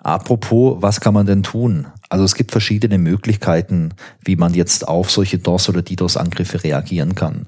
Apropos, 0.06 0.84
was 0.84 1.02
kann 1.02 1.16
man 1.16 1.26
denn 1.26 1.42
tun? 1.42 1.88
Also 2.10 2.26
es 2.26 2.36
gibt 2.36 2.52
verschiedene 2.52 3.00
Möglichkeiten, 3.00 3.96
wie 4.24 4.36
man 4.36 4.54
jetzt 4.54 4.88
auf 4.88 5.10
solche 5.10 5.40
DOS- 5.40 5.68
oder 5.68 5.82
DDoS-Angriffe 5.82 6.64
reagieren 6.64 7.16
kann. 7.16 7.48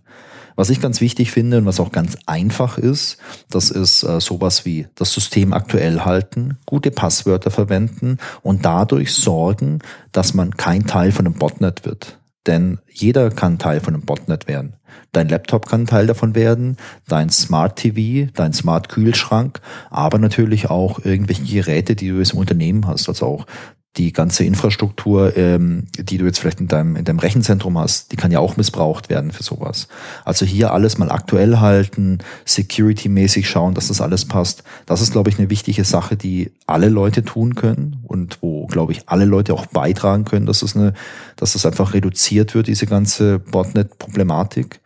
Was 0.55 0.71
ich 0.71 0.81
ganz 0.81 0.99
wichtig 0.99 1.29
finde 1.29 1.59
und 1.59 1.67
was 1.67 1.79
auch 1.79 1.91
ganz 1.91 2.17
einfach 2.25 2.79
ist, 2.79 3.17
das 3.51 3.69
ist 3.69 4.01
äh, 4.01 4.19
sowas 4.19 4.65
wie 4.65 4.87
das 4.95 5.13
System 5.13 5.53
aktuell 5.53 5.99
halten, 5.99 6.57
gute 6.65 6.89
Passwörter 6.89 7.51
verwenden 7.51 8.17
und 8.41 8.65
dadurch 8.65 9.13
sorgen, 9.13 9.77
dass 10.11 10.33
man 10.33 10.57
kein 10.57 10.87
Teil 10.87 11.11
von 11.11 11.27
einem 11.27 11.35
Botnet 11.35 11.85
wird. 11.85 12.17
Denn 12.47 12.79
jeder 12.89 13.29
kann 13.29 13.59
Teil 13.59 13.79
von 13.81 13.93
einem 13.93 14.03
Botnet 14.03 14.47
werden. 14.47 14.73
Dein 15.11 15.29
Laptop 15.29 15.67
kann 15.67 15.85
Teil 15.85 16.07
davon 16.07 16.33
werden, 16.33 16.77
dein 17.07 17.29
Smart 17.29 17.77
TV, 17.77 18.31
dein 18.33 18.53
Smart 18.53 18.89
Kühlschrank, 18.89 19.59
aber 19.89 20.17
natürlich 20.17 20.69
auch 20.69 21.03
irgendwelche 21.03 21.43
Geräte, 21.43 21.95
die 21.95 22.09
du 22.09 22.19
im 22.19 22.37
Unternehmen 22.37 22.87
hast, 22.87 23.07
also 23.09 23.25
auch 23.25 23.45
die 23.95 24.13
ganze 24.13 24.43
Infrastruktur, 24.43 25.35
ähm, 25.37 25.87
die 25.97 26.17
du 26.17 26.25
jetzt 26.25 26.39
vielleicht 26.39 26.59
in 26.59 26.67
deinem, 26.67 26.95
in 26.95 27.05
deinem 27.05 27.19
Rechenzentrum 27.19 27.77
hast, 27.77 28.11
die 28.11 28.15
kann 28.15 28.31
ja 28.31 28.39
auch 28.39 28.55
missbraucht 28.55 29.09
werden 29.09 29.31
für 29.31 29.43
sowas. 29.43 29.87
Also 30.23 30.45
hier 30.45 30.71
alles 30.71 30.97
mal 30.97 31.09
aktuell 31.09 31.57
halten, 31.57 32.19
security-mäßig 32.45 33.49
schauen, 33.49 33.73
dass 33.73 33.87
das 33.87 34.01
alles 34.01 34.25
passt. 34.25 34.63
Das 34.85 35.01
ist, 35.01 35.11
glaube 35.11 35.29
ich, 35.29 35.39
eine 35.39 35.49
wichtige 35.49 35.83
Sache, 35.83 36.15
die 36.15 36.51
alle 36.67 36.89
Leute 36.89 37.23
tun 37.23 37.55
können 37.55 37.97
und 38.03 38.37
wo, 38.41 38.67
glaube 38.67 38.91
ich, 38.91 39.09
alle 39.09 39.25
Leute 39.25 39.53
auch 39.53 39.65
beitragen 39.65 40.25
können, 40.25 40.45
dass 40.45 40.61
es 40.61 40.75
eine, 40.75 40.93
dass 41.35 41.53
das 41.53 41.65
einfach 41.65 41.93
reduziert 41.93 42.53
wird, 42.53 42.67
diese 42.67 42.85
ganze 42.85 43.39
Botnet-Problematik. 43.39 44.79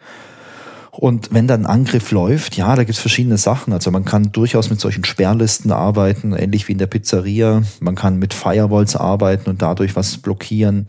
Und 0.91 1.33
wenn 1.33 1.47
dann 1.47 1.65
Angriff 1.65 2.11
läuft, 2.11 2.57
ja, 2.57 2.75
da 2.75 2.83
gibt's 2.83 2.99
verschiedene 2.99 3.37
Sachen. 3.37 3.71
Also 3.71 3.91
man 3.91 4.03
kann 4.03 4.31
durchaus 4.33 4.69
mit 4.69 4.79
solchen 4.79 5.05
Sperrlisten 5.05 5.71
arbeiten, 5.71 6.33
ähnlich 6.33 6.67
wie 6.67 6.73
in 6.73 6.77
der 6.77 6.87
Pizzeria. 6.87 7.63
Man 7.79 7.95
kann 7.95 8.19
mit 8.19 8.33
Firewalls 8.33 8.97
arbeiten 8.97 9.49
und 9.49 9.61
dadurch 9.61 9.95
was 9.95 10.17
blockieren 10.17 10.87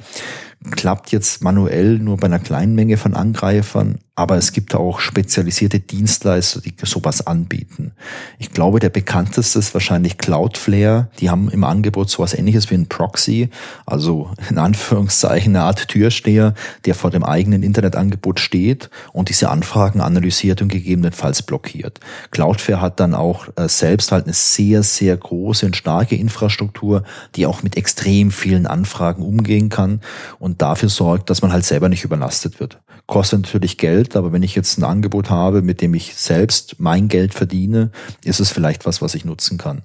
klappt 0.71 1.11
jetzt 1.11 1.43
manuell 1.43 1.99
nur 1.99 2.17
bei 2.17 2.27
einer 2.27 2.39
kleinen 2.39 2.75
Menge 2.75 2.97
von 2.97 3.15
Angreifern, 3.15 3.99
aber 4.15 4.37
es 4.37 4.53
gibt 4.53 4.75
auch 4.75 5.01
spezialisierte 5.01 5.81
Dienstleister, 5.81 6.61
die 6.61 6.75
sowas 6.85 7.27
anbieten. 7.27 7.93
Ich 8.39 8.53
glaube, 8.53 8.79
der 8.79 8.91
bekannteste 8.91 9.59
ist 9.59 9.75
wahrscheinlich 9.75 10.19
Cloudflare. 10.19 11.09
Die 11.19 11.31
haben 11.31 11.51
im 11.51 11.65
Angebot 11.65 12.11
sowas 12.11 12.35
ähnliches 12.35 12.71
wie 12.71 12.75
ein 12.75 12.87
Proxy, 12.87 13.51
also 13.87 14.31
in 14.49 14.59
Anführungszeichen 14.59 15.57
eine 15.57 15.65
Art 15.65 15.89
Türsteher, 15.89 16.55
der 16.85 16.95
vor 16.95 17.11
dem 17.11 17.25
eigenen 17.25 17.63
Internetangebot 17.63 18.39
steht 18.39 18.91
und 19.13 19.29
diese 19.29 19.51
Anfragen 19.51 20.01
analysiert 20.01 20.63
und 20.63 20.69
gegebenenfalls 20.69 21.43
blockiert. 21.43 21.99
Cloudflare 22.31 22.81
hat 22.81 23.01
dann 23.01 23.15
auch 23.15 23.49
äh, 23.57 23.69
selbst 23.69 24.13
halt 24.13 24.25
eine 24.25 24.35
sehr, 24.35 24.83
sehr 24.83 25.17
große 25.17 25.67
und 25.67 25.77
starke 25.77 26.15
Infrastruktur, 26.17 27.03
die 27.35 27.47
auch 27.47 27.63
mit 27.63 27.77
extrem 27.77 28.31
vielen 28.31 28.67
Anfragen 28.67 29.23
umgehen 29.23 29.69
kann 29.69 30.01
und 30.39 30.53
und 30.53 30.61
dafür 30.61 30.91
sorgt, 30.91 31.31
dass 31.31 31.41
man 31.41 31.51
halt 31.51 31.65
selber 31.65 31.89
nicht 31.89 32.05
überlastet 32.05 32.61
wird. 32.61 32.79
Kostet 33.07 33.41
natürlich 33.41 33.79
Geld, 33.79 34.12
aber 34.17 34.33
wenn 34.33 34.43
ich 34.43 34.55
jetzt 34.55 34.79
ein 34.79 34.85
Angebot 34.85 35.31
habe, 35.31 35.63
mit 35.63 35.81
dem 35.81 35.95
ich 35.95 36.15
selbst 36.15 36.77
mein 36.79 37.09
Geld 37.09 37.35
verdiene, 37.35 37.91
ist 38.25 38.41
es 38.41 38.51
vielleicht 38.51 38.87
was, 38.87 39.03
was 39.03 39.15
ich 39.15 39.25
nutzen 39.25 39.59
kann. 39.59 39.83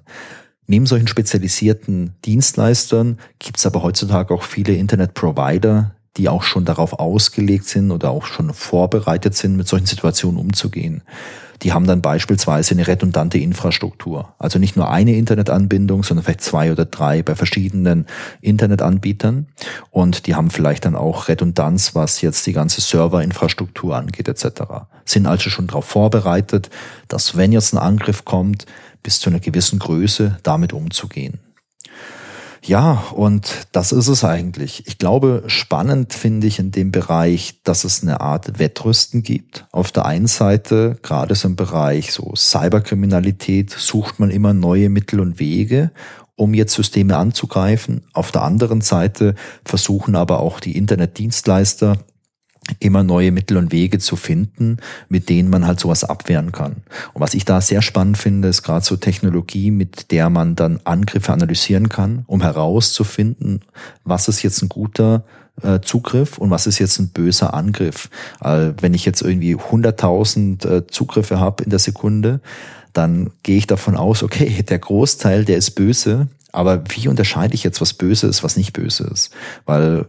Neben 0.66 0.86
solchen 0.86 1.08
spezialisierten 1.08 2.14
Dienstleistern 2.24 3.18
gibt 3.38 3.58
es 3.58 3.66
aber 3.66 3.82
heutzutage 3.82 4.34
auch 4.34 4.42
viele 4.42 4.74
Internet-Provider, 4.74 5.94
die 6.18 6.28
auch 6.28 6.42
schon 6.42 6.64
darauf 6.64 6.94
ausgelegt 6.94 7.64
sind 7.64 7.90
oder 7.90 8.10
auch 8.10 8.26
schon 8.26 8.52
vorbereitet 8.52 9.34
sind, 9.34 9.56
mit 9.56 9.66
solchen 9.66 9.86
Situationen 9.86 10.38
umzugehen. 10.38 11.02
Die 11.62 11.72
haben 11.72 11.86
dann 11.86 12.02
beispielsweise 12.02 12.74
eine 12.74 12.86
redundante 12.86 13.38
Infrastruktur. 13.38 14.34
Also 14.38 14.58
nicht 14.58 14.76
nur 14.76 14.90
eine 14.90 15.14
Internetanbindung, 15.14 16.04
sondern 16.04 16.24
vielleicht 16.24 16.42
zwei 16.42 16.70
oder 16.72 16.84
drei 16.84 17.22
bei 17.22 17.34
verschiedenen 17.34 18.06
Internetanbietern. 18.40 19.46
Und 19.90 20.26
die 20.26 20.34
haben 20.34 20.50
vielleicht 20.50 20.84
dann 20.84 20.94
auch 20.94 21.28
Redundanz, 21.28 21.94
was 21.94 22.20
jetzt 22.20 22.46
die 22.46 22.52
ganze 22.52 22.80
Serverinfrastruktur 22.80 23.96
angeht 23.96 24.28
etc. 24.28 24.62
Sind 25.04 25.26
also 25.26 25.50
schon 25.50 25.66
darauf 25.66 25.84
vorbereitet, 25.84 26.70
dass 27.08 27.36
wenn 27.36 27.52
jetzt 27.52 27.72
ein 27.72 27.78
Angriff 27.78 28.24
kommt, 28.24 28.66
bis 29.02 29.20
zu 29.20 29.30
einer 29.30 29.40
gewissen 29.40 29.78
Größe 29.78 30.38
damit 30.42 30.72
umzugehen. 30.72 31.38
Ja, 32.64 33.04
und 33.14 33.68
das 33.72 33.92
ist 33.92 34.08
es 34.08 34.24
eigentlich. 34.24 34.82
Ich 34.86 34.98
glaube, 34.98 35.44
spannend 35.46 36.12
finde 36.12 36.46
ich 36.46 36.58
in 36.58 36.70
dem 36.70 36.90
Bereich, 36.90 37.60
dass 37.64 37.84
es 37.84 38.02
eine 38.02 38.20
Art 38.20 38.58
Wettrüsten 38.58 39.22
gibt. 39.22 39.66
Auf 39.72 39.92
der 39.92 40.06
einen 40.06 40.26
Seite, 40.26 40.98
gerade 41.02 41.34
so 41.34 41.48
im 41.48 41.56
Bereich 41.56 42.12
so 42.12 42.34
Cyberkriminalität, 42.34 43.70
sucht 43.70 44.18
man 44.18 44.30
immer 44.30 44.54
neue 44.54 44.88
Mittel 44.88 45.20
und 45.20 45.38
Wege, 45.38 45.90
um 46.36 46.54
jetzt 46.54 46.74
Systeme 46.74 47.16
anzugreifen. 47.16 48.02
Auf 48.12 48.32
der 48.32 48.42
anderen 48.42 48.80
Seite 48.80 49.34
versuchen 49.64 50.14
aber 50.16 50.40
auch 50.40 50.60
die 50.60 50.76
Internetdienstleister 50.76 51.98
immer 52.80 53.02
neue 53.02 53.32
Mittel 53.32 53.56
und 53.56 53.72
Wege 53.72 53.98
zu 53.98 54.16
finden, 54.16 54.78
mit 55.08 55.28
denen 55.28 55.50
man 55.50 55.66
halt 55.66 55.80
sowas 55.80 56.04
abwehren 56.04 56.52
kann. 56.52 56.76
Und 57.14 57.20
was 57.20 57.34
ich 57.34 57.44
da 57.44 57.60
sehr 57.60 57.82
spannend 57.82 58.18
finde, 58.18 58.48
ist 58.48 58.62
gerade 58.62 58.84
so 58.84 58.96
Technologie, 58.96 59.70
mit 59.70 60.10
der 60.10 60.30
man 60.30 60.56
dann 60.56 60.80
Angriffe 60.84 61.32
analysieren 61.32 61.88
kann, 61.88 62.24
um 62.26 62.42
herauszufinden, 62.42 63.60
was 64.04 64.28
ist 64.28 64.42
jetzt 64.42 64.62
ein 64.62 64.68
guter 64.68 65.24
äh, 65.62 65.80
Zugriff 65.80 66.38
und 66.38 66.50
was 66.50 66.66
ist 66.66 66.78
jetzt 66.78 66.98
ein 66.98 67.08
böser 67.08 67.54
Angriff. 67.54 68.10
Äh, 68.42 68.72
wenn 68.80 68.94
ich 68.94 69.04
jetzt 69.04 69.22
irgendwie 69.22 69.56
100.000 69.56 70.68
äh, 70.68 70.86
Zugriffe 70.86 71.40
habe 71.40 71.64
in 71.64 71.70
der 71.70 71.78
Sekunde, 71.78 72.40
dann 72.92 73.30
gehe 73.42 73.58
ich 73.58 73.66
davon 73.66 73.96
aus, 73.96 74.22
okay, 74.22 74.62
der 74.68 74.78
Großteil, 74.78 75.44
der 75.44 75.56
ist 75.56 75.72
böse, 75.72 76.28
aber 76.52 76.82
wie 76.88 77.08
unterscheide 77.08 77.54
ich 77.54 77.64
jetzt, 77.64 77.80
was 77.80 77.94
böse 77.94 78.26
ist, 78.26 78.42
was 78.42 78.56
nicht 78.56 78.72
böse 78.72 79.04
ist? 79.04 79.30
Weil 79.66 80.06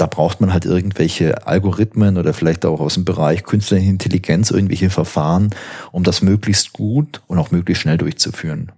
da 0.00 0.06
braucht 0.06 0.40
man 0.40 0.52
halt 0.52 0.64
irgendwelche 0.64 1.46
Algorithmen 1.46 2.16
oder 2.16 2.32
vielleicht 2.32 2.64
auch 2.64 2.80
aus 2.80 2.94
dem 2.94 3.04
Bereich 3.04 3.44
künstliche 3.44 3.88
Intelligenz 3.88 4.50
irgendwelche 4.50 4.88
Verfahren, 4.88 5.50
um 5.92 6.04
das 6.04 6.22
möglichst 6.22 6.72
gut 6.72 7.20
und 7.26 7.38
auch 7.38 7.50
möglichst 7.50 7.82
schnell 7.82 7.98
durchzuführen. 7.98 8.72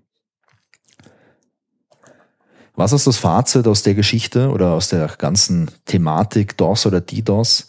Was 2.75 2.93
ist 2.93 3.07
das 3.07 3.19
Fazit 3.19 3.69
aus 3.69 3.83
der 3.83 3.95
Geschichte 3.95 4.51
oder 4.51 4.73
aus 4.73 4.89
der 4.89 5.07
ganzen 5.19 5.71
Thematik 5.85 6.57
DOS 6.57 6.87
oder 6.87 7.01
DDoS? 7.01 7.69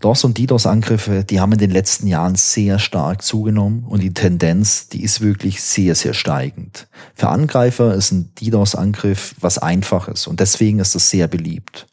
DOS 0.00 0.22
und 0.22 0.36
DDoS-Angriffe, 0.38 1.24
die 1.24 1.40
haben 1.40 1.52
in 1.52 1.58
den 1.58 1.70
letzten 1.70 2.06
Jahren 2.06 2.36
sehr 2.36 2.78
stark 2.78 3.22
zugenommen 3.22 3.84
und 3.88 4.02
die 4.02 4.12
Tendenz, 4.12 4.88
die 4.88 5.02
ist 5.02 5.22
wirklich 5.22 5.62
sehr, 5.62 5.94
sehr 5.94 6.12
steigend. 6.12 6.86
Für 7.14 7.30
Angreifer 7.30 7.94
ist 7.94 8.12
ein 8.12 8.34
DDoS-Angriff 8.38 9.34
was 9.40 9.58
Einfaches 9.58 10.26
und 10.26 10.40
deswegen 10.40 10.78
ist 10.78 10.94
es 10.94 11.08
sehr 11.08 11.26
beliebt. 11.26 11.86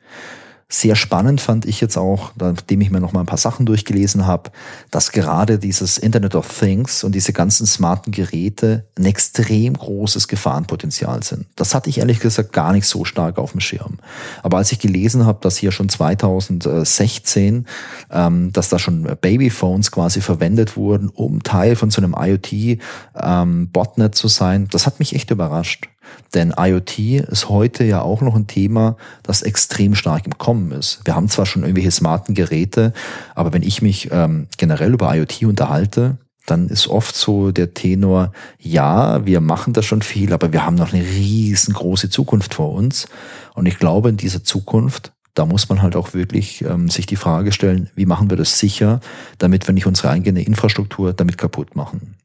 Sehr 0.73 0.95
spannend 0.95 1.41
fand 1.41 1.65
ich 1.65 1.81
jetzt 1.81 1.97
auch, 1.97 2.31
nachdem 2.39 2.79
ich 2.79 2.91
mir 2.91 3.01
noch 3.01 3.11
mal 3.11 3.19
ein 3.19 3.25
paar 3.25 3.37
Sachen 3.37 3.65
durchgelesen 3.65 4.25
habe, 4.25 4.51
dass 4.89 5.11
gerade 5.11 5.59
dieses 5.59 5.97
Internet 5.97 6.33
of 6.33 6.47
Things 6.47 7.03
und 7.03 7.13
diese 7.13 7.33
ganzen 7.33 7.65
smarten 7.65 8.13
Geräte 8.13 8.85
ein 8.97 9.03
extrem 9.03 9.73
großes 9.73 10.29
Gefahrenpotenzial 10.29 11.23
sind. 11.23 11.47
Das 11.57 11.75
hatte 11.75 11.89
ich 11.89 11.97
ehrlich 11.97 12.21
gesagt 12.21 12.53
gar 12.53 12.71
nicht 12.71 12.87
so 12.87 13.03
stark 13.03 13.37
auf 13.37 13.51
dem 13.51 13.59
Schirm. 13.59 13.97
Aber 14.43 14.59
als 14.59 14.71
ich 14.71 14.79
gelesen 14.79 15.25
habe, 15.25 15.39
dass 15.41 15.57
hier 15.57 15.73
schon 15.73 15.89
2016, 15.89 17.67
ähm, 18.09 18.53
dass 18.53 18.69
da 18.69 18.79
schon 18.79 19.03
Babyphones 19.19 19.91
quasi 19.91 20.21
verwendet 20.21 20.77
wurden, 20.77 21.09
um 21.09 21.43
Teil 21.43 21.75
von 21.75 21.91
so 21.91 22.01
einem 22.01 22.15
IoT-Botnet 22.17 24.05
ähm, 24.05 24.13
zu 24.13 24.29
sein, 24.29 24.69
das 24.71 24.85
hat 24.85 24.99
mich 24.99 25.13
echt 25.15 25.31
überrascht. 25.31 25.90
Denn 26.33 26.53
IoT 26.57 26.99
ist 26.99 27.49
heute 27.49 27.83
ja 27.83 28.01
auch 28.01 28.21
noch 28.21 28.35
ein 28.35 28.47
Thema, 28.47 28.95
das 29.23 29.41
extrem 29.41 29.95
stark 29.95 30.25
im 30.25 30.37
Kommen 30.37 30.71
ist. 30.71 31.01
Wir 31.05 31.15
haben 31.15 31.27
zwar 31.27 31.45
schon 31.45 31.63
irgendwelche 31.63 31.91
smarten 31.91 32.35
Geräte, 32.35 32.93
aber 33.35 33.53
wenn 33.53 33.63
ich 33.63 33.81
mich 33.81 34.09
ähm, 34.11 34.47
generell 34.57 34.93
über 34.93 35.13
IoT 35.13 35.43
unterhalte, 35.43 36.17
dann 36.45 36.69
ist 36.69 36.87
oft 36.87 37.15
so 37.15 37.51
der 37.51 37.73
Tenor, 37.73 38.31
ja, 38.59 39.25
wir 39.25 39.41
machen 39.41 39.73
da 39.73 39.81
schon 39.81 40.01
viel, 40.01 40.33
aber 40.33 40.51
wir 40.51 40.65
haben 40.65 40.75
noch 40.75 40.93
eine 40.93 41.03
riesengroße 41.03 42.09
Zukunft 42.09 42.53
vor 42.53 42.71
uns. 42.71 43.07
Und 43.53 43.67
ich 43.67 43.77
glaube, 43.77 44.09
in 44.09 44.17
dieser 44.17 44.43
Zukunft, 44.43 45.11
da 45.33 45.45
muss 45.45 45.69
man 45.69 45.81
halt 45.81 45.95
auch 45.95 46.13
wirklich 46.13 46.63
ähm, 46.63 46.89
sich 46.89 47.05
die 47.05 47.15
Frage 47.15 47.51
stellen, 47.51 47.89
wie 47.95 48.05
machen 48.05 48.29
wir 48.29 48.37
das 48.37 48.57
sicher, 48.57 48.99
damit 49.37 49.67
wir 49.67 49.73
nicht 49.73 49.85
unsere 49.85 50.09
eigene 50.09 50.41
Infrastruktur 50.41 51.13
damit 51.13 51.37
kaputt 51.37 51.75
machen. 51.75 52.15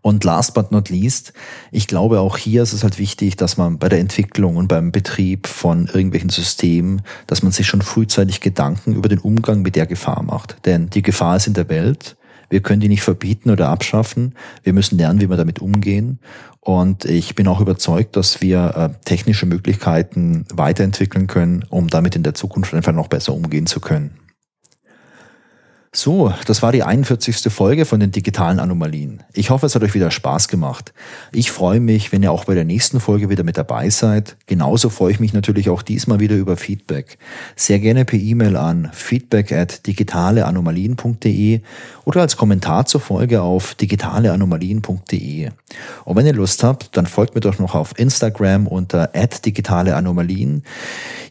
Und 0.00 0.24
last 0.24 0.54
but 0.54 0.72
not 0.72 0.88
least, 0.90 1.32
ich 1.72 1.86
glaube 1.86 2.20
auch 2.20 2.36
hier 2.36 2.62
ist 2.62 2.72
es 2.72 2.82
halt 2.82 2.98
wichtig, 2.98 3.36
dass 3.36 3.56
man 3.56 3.78
bei 3.78 3.88
der 3.88 3.98
Entwicklung 3.98 4.56
und 4.56 4.68
beim 4.68 4.92
Betrieb 4.92 5.46
von 5.46 5.86
irgendwelchen 5.86 6.30
Systemen, 6.30 7.02
dass 7.26 7.42
man 7.42 7.52
sich 7.52 7.66
schon 7.66 7.82
frühzeitig 7.82 8.40
Gedanken 8.40 8.94
über 8.94 9.08
den 9.08 9.18
Umgang 9.18 9.62
mit 9.62 9.76
der 9.76 9.86
Gefahr 9.86 10.22
macht. 10.22 10.64
Denn 10.66 10.90
die 10.90 11.02
Gefahr 11.02 11.36
ist 11.36 11.46
in 11.46 11.54
der 11.54 11.68
Welt. 11.68 12.16
Wir 12.50 12.60
können 12.60 12.80
die 12.80 12.88
nicht 12.88 13.02
verbieten 13.02 13.50
oder 13.50 13.68
abschaffen. 13.68 14.34
Wir 14.62 14.72
müssen 14.72 14.96
lernen, 14.96 15.20
wie 15.20 15.28
wir 15.28 15.36
damit 15.36 15.58
umgehen. 15.58 16.18
Und 16.60 17.04
ich 17.04 17.34
bin 17.34 17.48
auch 17.48 17.60
überzeugt, 17.60 18.16
dass 18.16 18.40
wir 18.40 18.74
äh, 18.76 19.04
technische 19.04 19.46
Möglichkeiten 19.46 20.44
weiterentwickeln 20.52 21.26
können, 21.26 21.64
um 21.68 21.88
damit 21.88 22.16
in 22.16 22.22
der 22.22 22.34
Zukunft 22.34 22.74
einfach 22.74 22.92
noch 22.92 23.08
besser 23.08 23.34
umgehen 23.34 23.66
zu 23.66 23.80
können. 23.80 24.27
So, 26.00 26.32
das 26.46 26.62
war 26.62 26.70
die 26.70 26.84
41. 26.84 27.52
Folge 27.52 27.84
von 27.84 27.98
den 27.98 28.12
digitalen 28.12 28.60
Anomalien. 28.60 29.24
Ich 29.32 29.50
hoffe, 29.50 29.66
es 29.66 29.74
hat 29.74 29.82
euch 29.82 29.94
wieder 29.94 30.12
Spaß 30.12 30.46
gemacht. 30.46 30.92
Ich 31.32 31.50
freue 31.50 31.80
mich, 31.80 32.12
wenn 32.12 32.22
ihr 32.22 32.30
auch 32.30 32.44
bei 32.44 32.54
der 32.54 32.64
nächsten 32.64 33.00
Folge 33.00 33.30
wieder 33.30 33.42
mit 33.42 33.58
dabei 33.58 33.90
seid. 33.90 34.36
Genauso 34.46 34.90
freue 34.90 35.10
ich 35.10 35.18
mich 35.18 35.32
natürlich 35.32 35.70
auch 35.70 35.82
diesmal 35.82 36.20
wieder 36.20 36.36
über 36.36 36.56
Feedback. 36.56 37.18
Sehr 37.56 37.80
gerne 37.80 38.04
per 38.04 38.16
E-Mail 38.16 38.56
an 38.56 38.90
feedback 38.92 39.50
at 39.50 39.88
digitaleanomalien.de 39.88 41.62
oder 42.04 42.20
als 42.20 42.36
Kommentar 42.36 42.86
zur 42.86 43.00
Folge 43.00 43.42
auf 43.42 43.74
digitaleanomalien.de. 43.74 45.50
Und 46.04 46.16
wenn 46.16 46.26
ihr 46.26 46.32
Lust 46.32 46.62
habt, 46.62 46.96
dann 46.96 47.06
folgt 47.06 47.34
mir 47.34 47.40
doch 47.40 47.58
noch 47.58 47.74
auf 47.74 47.98
Instagram 47.98 48.68
unter 48.68 49.08
digitaleanomalien. 49.44 50.62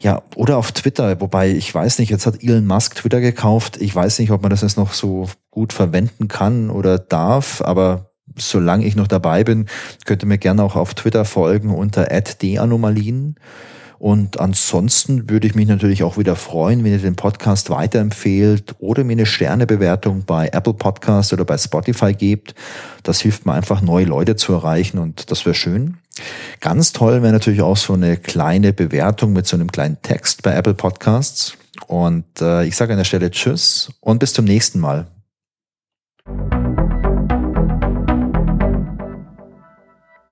Ja, 0.01 0.21
oder 0.35 0.57
auf 0.57 0.73
Twitter, 0.73 1.19
wobei 1.21 1.51
ich 1.51 1.73
weiß 1.73 1.99
nicht, 1.99 2.09
jetzt 2.09 2.25
hat 2.25 2.43
Elon 2.43 2.67
Musk 2.67 2.95
Twitter 2.95 3.21
gekauft. 3.21 3.77
Ich 3.81 3.95
weiß 3.95 4.19
nicht, 4.19 4.29
ob 4.31 4.41
man 4.41 4.51
das 4.51 4.56
jetzt 4.61 4.77
noch 4.77 4.93
so 4.93 5.29
gut 5.51 5.73
verwenden 5.73 6.27
kann 6.27 6.69
oder 6.69 6.99
darf, 6.99 7.61
aber 7.61 8.11
solange 8.35 8.85
ich 8.85 8.95
noch 8.95 9.07
dabei 9.07 9.43
bin, 9.43 9.67
könnt 10.05 10.23
ihr 10.23 10.27
mir 10.27 10.37
gerne 10.37 10.63
auch 10.63 10.75
auf 10.75 10.93
Twitter 10.93 11.25
folgen 11.25 11.73
unter 11.73 12.05
@d_anomalien. 12.05 13.35
Und 13.99 14.39
ansonsten 14.39 15.29
würde 15.29 15.47
ich 15.47 15.55
mich 15.55 15.67
natürlich 15.67 16.03
auch 16.03 16.17
wieder 16.17 16.35
freuen, 16.35 16.83
wenn 16.83 16.91
ihr 16.91 16.99
den 16.99 17.15
Podcast 17.15 17.71
weiterempfehlt 17.71 18.75
oder 18.77 19.03
mir 19.03 19.13
eine 19.13 19.25
Sternebewertung 19.25 20.23
bei 20.25 20.49
Apple 20.49 20.75
Podcast 20.75 21.33
oder 21.33 21.45
bei 21.45 21.57
Spotify 21.57 22.13
gebt. 22.13 22.53
Das 23.01 23.21
hilft 23.21 23.47
mir 23.47 23.53
einfach, 23.53 23.81
neue 23.81 24.05
Leute 24.05 24.35
zu 24.35 24.53
erreichen 24.53 24.99
und 24.99 25.31
das 25.31 25.45
wäre 25.45 25.55
schön. 25.55 25.97
Ganz 26.59 26.93
toll 26.93 27.21
wäre 27.23 27.33
natürlich 27.33 27.61
auch 27.61 27.77
so 27.77 27.93
eine 27.93 28.17
kleine 28.17 28.71
Bewertung 28.71 29.33
mit 29.33 29.47
so 29.47 29.55
einem 29.55 29.71
kleinen 29.71 30.01
Text 30.03 30.43
bei 30.43 30.53
Apple 30.53 30.75
Podcasts. 30.75 31.57
Und 31.85 32.41
äh, 32.41 32.65
ich 32.65 32.75
sage 32.75 32.93
an 32.93 32.97
der 32.97 33.05
Stelle 33.05 33.31
Tschüss 33.31 33.91
und 33.99 34.19
bis 34.19 34.33
zum 34.33 34.45
nächsten 34.45 34.79
Mal. 34.79 35.07